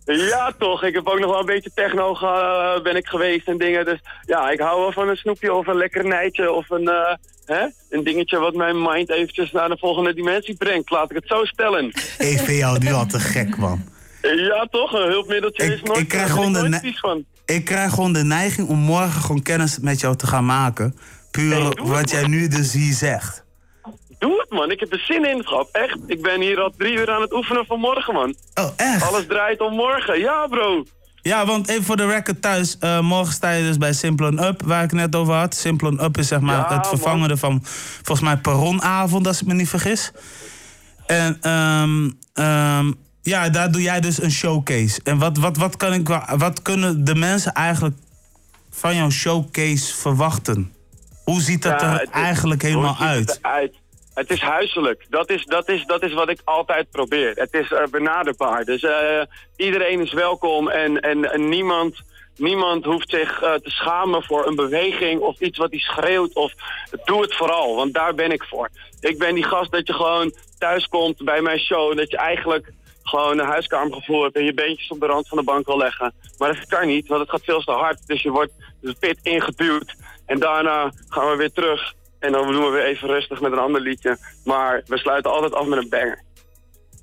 [0.05, 3.57] Ja toch, ik heb ook nog wel een beetje techno ge- ben ik geweest en
[3.57, 3.85] dingen.
[3.85, 7.13] Dus ja, ik hou wel van een snoepje of een lekkernijtje of een, eh,
[7.45, 7.65] hè?
[7.89, 10.89] een dingetje wat mijn mind eventjes naar de volgende dimensie brengt.
[10.89, 11.85] Laat ik het zo stellen.
[12.17, 13.83] Ik vind jou nu al te gek, man.
[14.21, 17.25] Ja toch, een hulpmiddeltje is nooit, ik krijg gewoon de van.
[17.45, 20.95] Ik krijg gewoon de neiging om morgen gewoon kennis met jou te gaan maken.
[21.31, 23.44] Puur wat jij nu dus hier zegt.
[24.25, 24.71] Doe het, man.
[24.71, 25.69] Ik heb er zin in, grap.
[25.71, 25.97] Echt.
[26.07, 28.35] Ik ben hier al drie uur aan het oefenen van morgen, man.
[28.53, 29.03] Oh, echt?
[29.03, 30.19] Alles draait om morgen.
[30.19, 30.83] Ja, bro.
[31.21, 32.77] Ja, want even voor de record thuis.
[32.79, 35.55] eh, morgen sta je dus bij Simplon Up, waar ik net over had.
[35.55, 37.59] Simplon Up is zeg maar Ja, het vervangende van,
[38.03, 40.11] volgens mij, Perronavond, als ik me niet vergis.
[41.05, 42.91] En ehm, ehm,
[43.21, 44.99] ja, daar doe jij dus een showcase.
[45.03, 47.95] En wat, wat, wat, kan ik, wa- wat kunnen de mensen eigenlijk
[48.69, 50.73] van jouw showcase verwachten?
[51.23, 53.73] Hoe ziet dat Ja, er eigenlijk helemaal hoe ziet uit?
[54.15, 55.05] Het, is huiselijk.
[55.09, 57.31] Dat is, dat, is, dat is wat ik altijd probeer.
[57.35, 58.65] Het is eh, benaderbaar.
[58.65, 59.21] Dus eh,
[59.55, 62.01] iedereen is welkom en, en, niemand,
[62.37, 66.33] niemand hoeft zich eh, te schamen voor een beweging of iets wat hij schreeuwt.
[66.33, 66.53] Of
[67.05, 68.69] doe het vooral, want daar ben ik voor.
[68.99, 72.71] Ik ben die gast dat je gewoon thuis komt bij mijn show dat je eigenlijk
[73.03, 76.13] gewoon een huiskamergevoel hebt en je beentjes op de rand van de bank wil leggen.
[76.37, 78.07] Maar dat kan niet, want het gaat veel te hard.
[78.07, 81.93] Dus je wordt de pit ingeduwd en daarna gaan we weer terug.
[82.25, 84.17] En dan doen we weer even rustig met een ander liedje.
[84.43, 86.23] Maar we sluiten altijd af met een banger.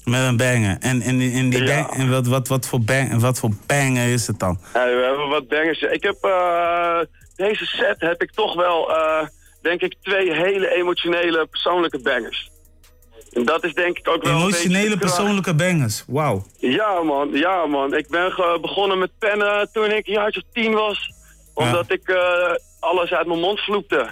[0.04, 0.76] Met een banger.
[0.80, 1.82] En, en, en, die Ja.
[1.82, 4.58] bang, en wat, wat, wat, voor bang, wat voor banger is het dan?
[4.74, 5.80] Ja, we hebben wat bangers.
[5.80, 6.98] Ik heb eh,
[7.36, 9.26] deze set heb ik toch wel, eh,
[9.62, 12.50] denk ik, twee hele emotionele persoonlijke bangers.
[13.32, 16.04] En dat is denk ik ook wel Emotionele persoonlijke bangers.
[16.06, 16.44] Wauw.
[16.58, 17.94] Ja man, ja man.
[17.94, 21.10] Ik ben begonnen met pennen toen ik een jaartje of tien was.
[21.54, 24.10] Omdat ik eh, alles uit mijn mond vloekte.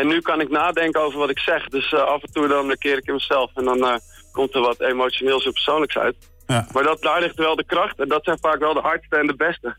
[0.00, 1.68] En nu kan ik nadenken over wat ik zeg.
[1.68, 3.50] Dus eh, af en toe dan keer ik in mezelf.
[3.54, 3.94] En dan eh,
[4.32, 6.16] komt er wat emotioneels en persoonlijks uit.
[6.46, 6.66] Ja.
[6.72, 7.98] Maar dat, daar ligt wel de kracht.
[8.00, 9.76] En dat zijn vaak wel de hardste en de beste.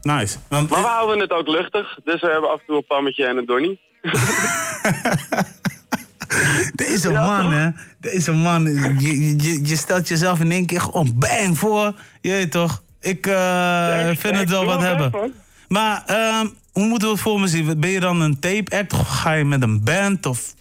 [0.00, 0.38] Nice.
[0.48, 1.98] Want Maar we houden het ook luchtig.
[2.04, 3.80] Dus we hebben af en toe een pammetje en een donnie.
[6.84, 7.70] Deze man, hè.
[7.98, 8.64] Deze man.
[8.98, 11.92] Je, je, je stelt jezelf in één keer gewoon bang voor.
[12.20, 12.82] Je weet toch?
[13.00, 15.34] Ik eh, vind het wel wat hebben.
[15.68, 16.46] Maar ehm,
[16.76, 17.80] hoe moeten we het voor me zien?
[17.80, 18.92] Ben je dan een tape act?
[18.92, 20.26] Of ga je met een band?
[20.26, 20.54] Of...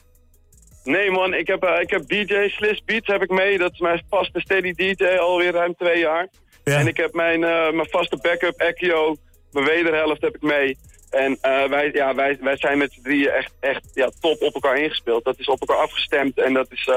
[0.83, 3.57] Nee man, ik heb, eh, ik heb DJ Sliss Beats heb ik mee.
[3.57, 6.27] Dat is mijn vaste steady DJ alweer ruim twee jaar.
[6.63, 9.15] En ik heb mijn, eh, mijn vaste backup Ekio,
[9.51, 10.77] mijn wederhelft heb ik mee.
[11.09, 14.53] En eh, wij, ja, wij, wij zijn met z'n drieën echt, echt ja, top op
[14.53, 15.23] elkaar ingespeeld.
[15.23, 16.89] Dat is op elkaar afgestemd en dat, is,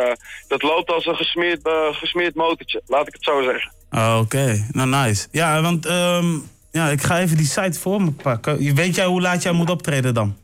[0.49, 1.61] dat loopt als een gesmeerd,
[1.93, 2.82] gesmeerd motortje.
[2.86, 3.73] Laat ik het zo zeggen.
[3.90, 5.28] Oh, Oké, nou nice.
[5.31, 6.36] Ja, want ehm,
[6.70, 8.74] ja, ik ga even die site voor me pakken.
[8.74, 10.36] Weet jij hoe laat jij moet optreden dan?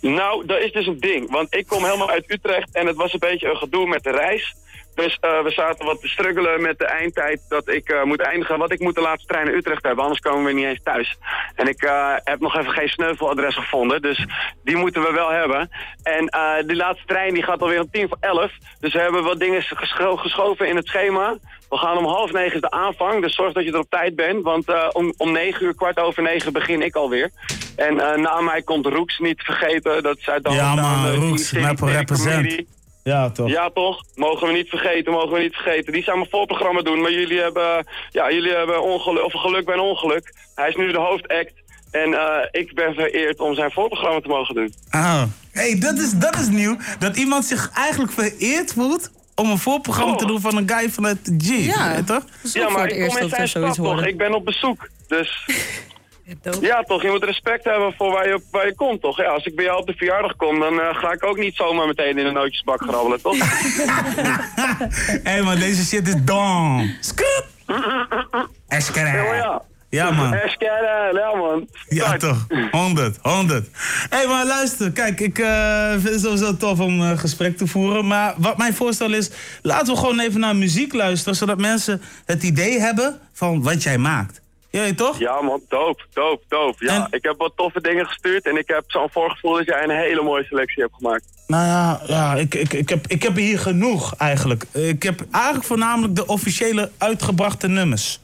[0.00, 1.30] Nou, dat is dus een ding.
[1.30, 4.10] Want ik kom helemaal uit Utrecht en het was een beetje een gedoe met de
[4.10, 4.54] reis.
[4.94, 8.58] Dus eh, we zaten wat te struggelen met de eindtijd dat ik eh, moet eindigen.
[8.58, 11.16] Want ik moet de laatste trein naar Utrecht hebben, anders komen we niet eens thuis.
[11.54, 14.26] En ik eh, heb nog even geen sneuveladres gevonden, dus
[14.64, 15.70] die moeten we wel hebben.
[16.02, 16.30] En
[16.66, 18.52] die laatste trein die gaat alweer om tien voor elf.
[18.80, 21.36] Dus we hebben wat dingen gescho- geschoven in het schema.
[21.70, 24.16] We gaan om half negen is de aanvang, dus zorg dat je er op tijd
[24.16, 24.42] bent.
[24.42, 27.30] Want eh, om, om negen uur, kwart over negen begin ik alweer.
[27.76, 30.02] En eh, na mij komt Roeks, niet te vergeten.
[30.02, 32.62] Dat is uit de Ja Maple City represent.
[33.02, 33.48] Ja, toch?
[33.48, 34.02] Ja, toch?
[34.14, 35.92] Mogen we niet vergeten, mogen we niet vergeten.
[35.92, 39.74] Die zou mijn voorprogramma doen, maar jullie hebben, ja, jullie hebben ongeluk, of geluk bij
[39.74, 40.34] een ongeluk.
[40.54, 41.52] Hij is nu de hoofdact.
[41.90, 44.74] En eh, ik ben vereerd om zijn voorprogramma te mogen doen.
[44.90, 45.22] Ah.
[45.52, 46.76] hey, dat is, dat is nieuw.
[46.98, 49.10] Dat iemand zich eigenlijk vereerd voelt
[49.40, 51.64] om een voorprogramma te doen van een guy vanuit de G.
[51.64, 52.24] Ja, toch?
[52.52, 54.04] Ja, maar ik kom in zijn stad toch?
[54.04, 54.88] Ik ben op bezoek.
[55.06, 55.46] Dus
[56.60, 57.02] ja, toch?
[57.02, 59.16] Je moet respect hebben voor waar je, waar je komt, toch?
[59.16, 61.54] Ja, als ik bij jou op de verjaardag kom, dan eh, ga ik ook niet
[61.54, 63.36] zomaar meteen in een nootjesbak grabbelen, toch?
[63.38, 66.96] Hé hey, man, deze shit is dom.
[67.00, 67.44] Skut!
[68.68, 69.34] Eskere.
[69.34, 69.62] ja.
[69.90, 70.34] Ja man.
[70.34, 71.68] Eskere, ja man.
[71.88, 73.68] Ja toch, 100, 100.
[74.10, 77.66] Hé hey, maar luister, kijk, ik eh, vind het sowieso tof om een gesprek te
[77.66, 78.06] voeren.
[78.06, 79.30] Maar wat mijn voorstel is,
[79.62, 81.34] laten we gewoon even naar muziek luisteren...
[81.34, 84.40] zodat mensen het idee hebben van wat jij maakt.
[84.70, 85.18] Weet toch?
[85.18, 86.80] Ja man, doop, doop, doop.
[86.80, 89.90] Ja, ik heb wat toffe dingen gestuurd en ik heb zo'n voorgevoel dat jij een
[89.90, 91.24] hele mooie selectie hebt gemaakt.
[91.46, 94.64] Nou ja, ja ik, ik, ik, heb, ik heb hier genoeg eigenlijk.
[94.72, 98.20] Ik heb eigenlijk voornamelijk de officiële uitgebrachte nummers.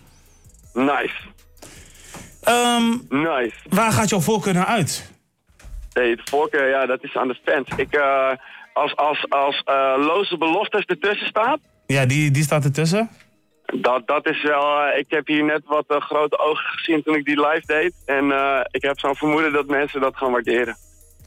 [0.72, 1.14] Nice.
[2.47, 3.55] Ehm, nice.
[3.68, 5.10] Waar gaat jouw voorkeur naar uit?
[5.93, 7.68] Nee, de voorkeur, ja, dat is aan de fans.
[7.77, 8.31] Ik, eh,
[8.73, 13.10] als als, als eh, loze beloftes ertussen staat, Ja, die, die staat ertussen.
[13.81, 14.81] dat, dat is wel...
[14.82, 17.93] eh, ik heb hier net wat grote ogen gezien toen ik die live deed.
[18.05, 18.24] En
[18.70, 20.77] ik heb zo'n vermoeden dat mensen dat gaan waarderen.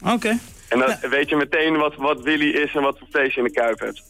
[0.05, 0.37] Oké.
[0.69, 3.45] En dan weet je meteen wat, wat Willy is en wat voor vlees je in
[3.45, 4.03] de kuip hebt.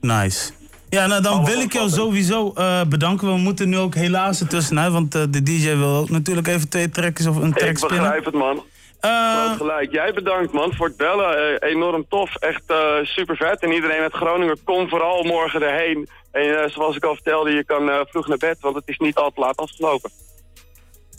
[0.00, 0.52] Nice.
[0.94, 3.28] Ja, nou dan wil ik jou sowieso eh, bedanken.
[3.28, 6.88] We moeten nu ook helaas ertussenuit, want eh, de DJ wil ook natuurlijk even twee
[6.90, 7.98] trackjes of een track Ik spinnen.
[8.00, 8.62] begrijp het, man.
[9.00, 9.92] Groot gelijk.
[9.92, 11.58] Jij bedankt, man, voor het bellen.
[11.60, 12.36] Eh, enorm tof.
[12.36, 13.60] Echt eh, super vet.
[13.62, 16.08] En iedereen uit Groningen, kom vooral morgen erheen.
[16.32, 18.98] En eh, zoals ik al vertelde, je kan eh, vroeg naar bed, want het is
[18.98, 20.10] niet al te laat afgelopen.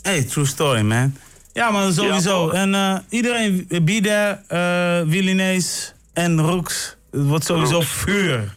[0.02, 1.14] Hey, true story, man.
[1.52, 2.48] Ja, man, sowieso.
[2.50, 6.96] en eh, iedereen, uh, be there, eh Willy Nees en Roeks.
[7.10, 8.54] Het wordt sowieso vuur.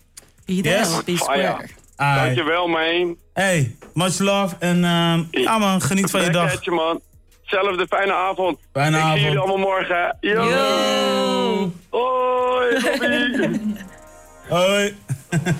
[0.55, 1.03] Yes?
[1.03, 1.69] Be square.
[1.95, 2.25] Ai.
[2.25, 3.17] Dankjewel, man.
[3.33, 4.55] Hey, much love.
[4.59, 6.45] En eh, ja, man, geniet van je dag.
[6.45, 7.01] Backetje, man.
[7.41, 8.57] Zelfde fijne avond.
[8.73, 9.13] Fijne ik avond.
[9.13, 10.17] zie jullie allemaal morgen.
[10.19, 10.43] Yo.
[10.43, 11.71] Yo.
[11.89, 12.79] Hoi.
[14.49, 14.95] Hoi.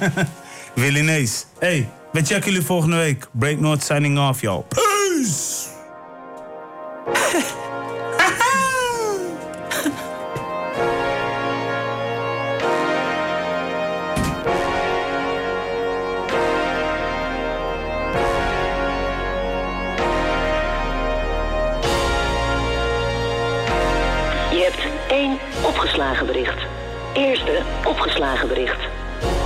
[0.76, 1.46] Willy Nees.
[1.60, 3.28] Hey, we checken jullie volgende week.
[3.32, 4.66] Break North signing off, yo.
[4.68, 5.68] Peace!
[26.32, 26.62] bericht.
[27.14, 28.82] Eerste opgeslagen bericht.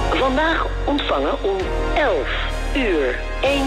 [0.10, 1.58] Vandaag ontvangen om
[1.96, 2.28] 11
[2.76, 3.66] uur 1.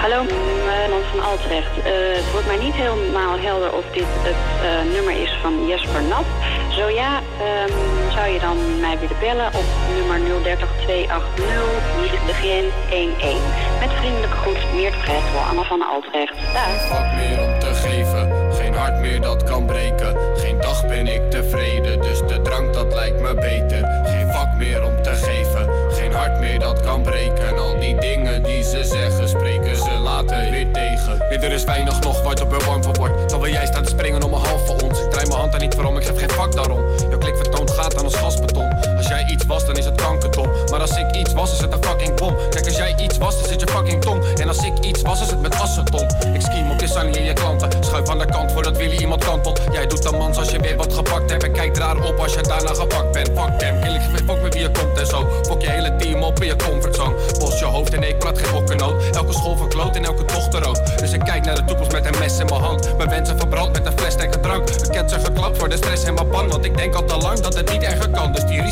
[0.00, 0.22] Hallo,
[0.66, 1.74] Nederland van Altrecht.
[1.78, 6.02] Eh, het wordt mij niet helemaal helder of dit het eh, nummer is van Jesper
[6.02, 6.24] Nap.
[6.70, 7.72] Zo ja, ehm,
[8.14, 13.36] zou je dan mij willen bellen op nummer 030 280 begin 11.
[13.80, 16.34] Met vriendelijke groet, Meert Gretel, Anna van Altrecht.
[16.52, 16.86] Dag.
[16.88, 18.43] Vak meer om te geven,
[18.74, 20.16] geen hart meer dat kan breken.
[20.36, 24.02] Geen dag ben ik tevreden, dus de drank dat lijkt me beter.
[24.04, 25.68] Geen vak meer om te geven.
[25.90, 27.58] Geen hart meer dat kan breken.
[27.58, 31.18] Al die dingen die ze zeggen, spreken ze later weer tegen.
[31.28, 33.30] Nee, er is weinig nog wat op er warm van wordt.
[33.30, 35.00] Dan wil jij staan te springen om een half voor ons.
[35.00, 36.80] Ik draai mijn hand daar niet voor om, ik geef geen vak daarom.
[37.08, 38.73] Jouw klik vertoont gaat aan als gasbeton.
[39.14, 40.48] Jij iets was, dan is het kankerdom.
[40.70, 42.36] Maar als ik iets was, is het een fucking bom.
[42.50, 44.24] Kijk, als jij iets was, dan zit je fucking tong.
[44.40, 46.06] En als ik iets was, is het met asseton.
[46.32, 47.68] Ik schiem op je sunny in je klanten.
[47.80, 49.60] Schuif aan de kant voordat Willy iemand kantelt.
[49.72, 51.44] Jij doet dan mans als je weer wat gepakt hebt.
[51.44, 53.30] En kijk raar op als je daarna gepakt bent.
[53.34, 55.28] Fuck them, kill ik fuck met wie je komt en zo.
[55.42, 57.14] Fok je hele team op in je comfortzone.
[57.38, 58.54] Bos je hoofd en ik plat geen.
[59.14, 60.98] Elke school verkloot en elke dochter ook.
[60.98, 62.96] Dus ik kijk naar de toekomst met een mes in mijn hand.
[62.96, 64.68] Mijn wensen verbrand met een fles en drank.
[64.90, 66.48] Heb ze geklapt voor de stress en mijn pan.
[66.48, 68.32] Want ik denk al te lang dat het niet erger kan.
[68.32, 68.62] Dus die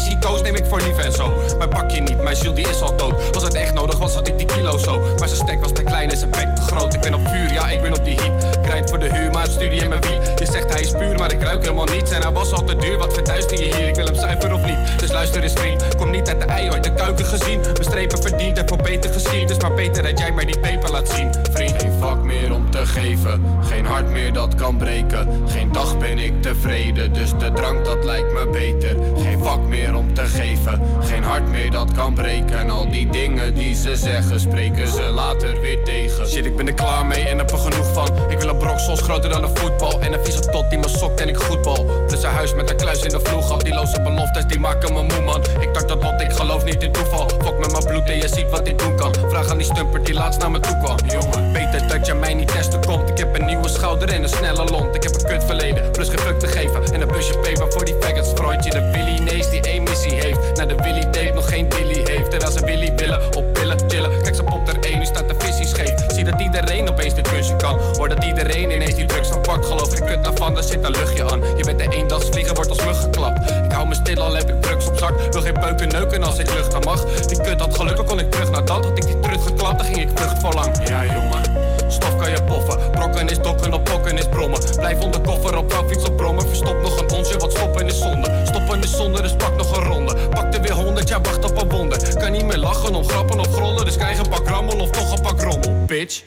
[0.40, 1.32] neem ik voor lief en zo.
[1.58, 3.34] Maar pak je niet, mijn ziel die is al dood.
[3.34, 5.00] Als het echt nodig was, had ik die kilo zo.
[5.18, 6.94] Maar zijn stek was te klein en zijn bek te groot.
[6.94, 8.58] Ik ben op vuur, ja, ik ben op die heat.
[8.62, 10.20] Grind voor de huur, maar studie in mijn wiel.
[10.36, 12.10] Je zegt hij is puur, maar ik ruik helemaal niets.
[12.10, 13.88] En hij was al te duur, wat verduister je hier?
[13.88, 14.98] Ik wil hem zuiver of niet.
[14.98, 17.60] Dus luister eens vriend, kom niet uit de ei, ooit de kuiken gezien.
[17.60, 19.46] Mijn strepen verdiend en voor beter gezien.
[19.46, 21.82] Dus maar beter dat jij mij die peper laat zien, vriend.
[21.82, 25.42] Geen vak meer om te geven, geen hart meer dat kan breken.
[25.46, 28.96] Geen dag ben ik tevreden, dus de drank dat lijkt me beter.
[29.22, 32.58] Geen vak meer om te geven, geen hart meer dat kan breken.
[32.58, 36.26] En al die dingen die ze zeggen, spreken ze later weer tegen.
[36.26, 38.08] Shit, ik ben er klaar mee en heb er genoeg van.
[38.28, 40.00] Ik wil een brok soms groter dan een voetbal.
[40.00, 41.86] En een vieze tot die me sokt en ik goedbal.
[42.06, 43.62] Dus een huis met een kluis in de vloeg.
[43.62, 45.40] Die loze beloftes die maken me moe man.
[45.60, 47.28] Ik dacht dat lot, ik geloof niet in toeval.
[47.28, 49.14] Fok met mijn bloed en je ziet wat ik doen kan.
[49.28, 50.96] Vraag aan die stumper die laatst naar me toe kwam.
[51.06, 53.08] Jongen, beter dat je mij niet testen komt.
[53.08, 54.94] Ik heb een nieuwe schouder en een snelle lont.
[54.94, 56.92] Ik heb een kut verleden, plus geen fuck te geven.
[56.92, 58.32] En een busje peper voor die faggots.
[58.34, 60.56] Freundje, de Willy Nees die één heeft.
[60.56, 62.30] Naar de Willy date nog geen Dilly heeft.
[62.30, 64.22] Terwijl ze Willy willen op pillen chillen.
[64.22, 65.94] Kijk, ze popt er één, nu staat de visie scheef.
[66.14, 67.78] Zie dat iedereen opeens dit kunstje kan.
[67.96, 69.66] Hoor dat iedereen ineens die drugs van pakt.
[69.66, 71.40] Geloof geen kut daarvan, daar zit een luchtje aan.
[71.56, 73.50] Je bent de eendagsvlieger, wordt als mug geklapt.
[73.50, 75.32] Ik hou me stil, al heb ik drugs op zak.
[75.32, 77.04] Wil geen peuken neuken als ik lucht aan mag.
[77.04, 78.84] Die kut had gelukkig kon ik terug naar dat.
[78.84, 80.88] Had ik die teruggeklapt, dan ging ik vlucht voor lang.
[80.88, 81.61] Ja, jongen.
[81.92, 84.60] Stof kan je poffen, brokken is dokken op pokken is brommen.
[84.76, 86.48] Blijf onder koffer op jouw fiets op brommen.
[86.48, 88.42] Verstop nog een onsje, wat stoppen is zonde.
[88.46, 90.28] Stoppen is zonde, dus pak nog een ronde.
[90.28, 92.18] Pak er weer honderd, ja wacht op een wonder.
[92.18, 95.12] Kan niet meer lachen om grappen of grollen, dus krijg een pak rammel of toch
[95.12, 96.22] een pak rommel, bitch.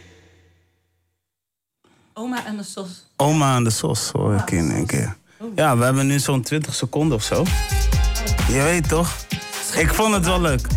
[2.13, 3.05] Oma en de sos.
[3.15, 5.15] Oma aan de sos, hoor ik in één keer.
[5.55, 7.43] Ja, we hebben nu zo'n 20 seconden of zo.
[8.47, 9.15] Je weet toch?
[9.75, 10.67] Ik vond het wel leuk.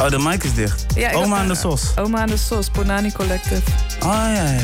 [0.00, 0.86] Oh, de mic is dicht.
[0.94, 1.82] Ja, Oma aan de sos.
[1.98, 3.62] Oma aan de sos, Bonani Collective.
[3.98, 4.58] Ah, ja, ja, ja.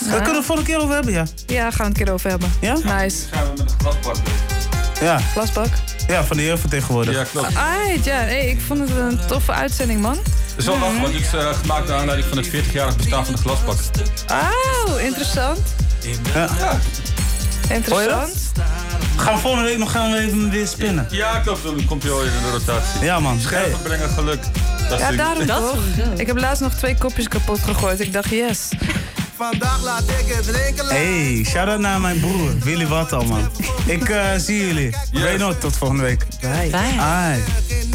[0.00, 1.24] Daar kunnen we het volgende keer over hebben, ja.
[1.46, 2.52] Ja, gaan we het een keer over hebben.
[2.60, 2.72] Ja?
[2.72, 3.26] Nice.
[3.30, 4.16] Gaan we met een glasbak
[5.00, 5.18] Ja.
[5.18, 5.68] Glasbak?
[6.08, 7.20] Ja, van de jeugdvertegenwoordiger.
[7.20, 7.56] Ja, klopt.
[7.56, 8.16] Aight, ja.
[8.16, 10.16] Hey, ik vond het een toffe uitzending, man.
[10.16, 13.24] Het is wel lachen, want dit is eh, gemaakt naar aanleiding van het 40-jarig bestaan
[13.24, 13.76] van de glasbak.
[14.30, 15.58] Oh, interessant.
[16.34, 16.78] Ja.
[17.68, 18.52] Interessant.
[19.16, 21.06] Gaan we volgende week nog gaan we even weer spinnen.
[21.10, 21.62] Ja, klopt.
[21.62, 23.04] Dan komt hij al in de rotatie.
[23.04, 23.40] Ja, man.
[23.40, 24.42] Scherpen brengen geluk.
[24.88, 25.76] Dat Ja, is- daarom toch?
[26.16, 28.00] Ik heb laatst nog twee kopjes kapot gegooid.
[28.00, 28.68] Ik dacht, yes.
[29.36, 30.86] Vandaag laat ik het drinken.
[30.86, 33.48] Hey, shout-out naar mijn broer, Willy Wattal, man.
[33.86, 34.94] Ik eh, zie jullie.
[35.12, 36.26] Weet nog, tot volgende week.
[36.40, 36.76] Bye.
[36.98, 37.42] Ai.
[37.68, 37.90] Geen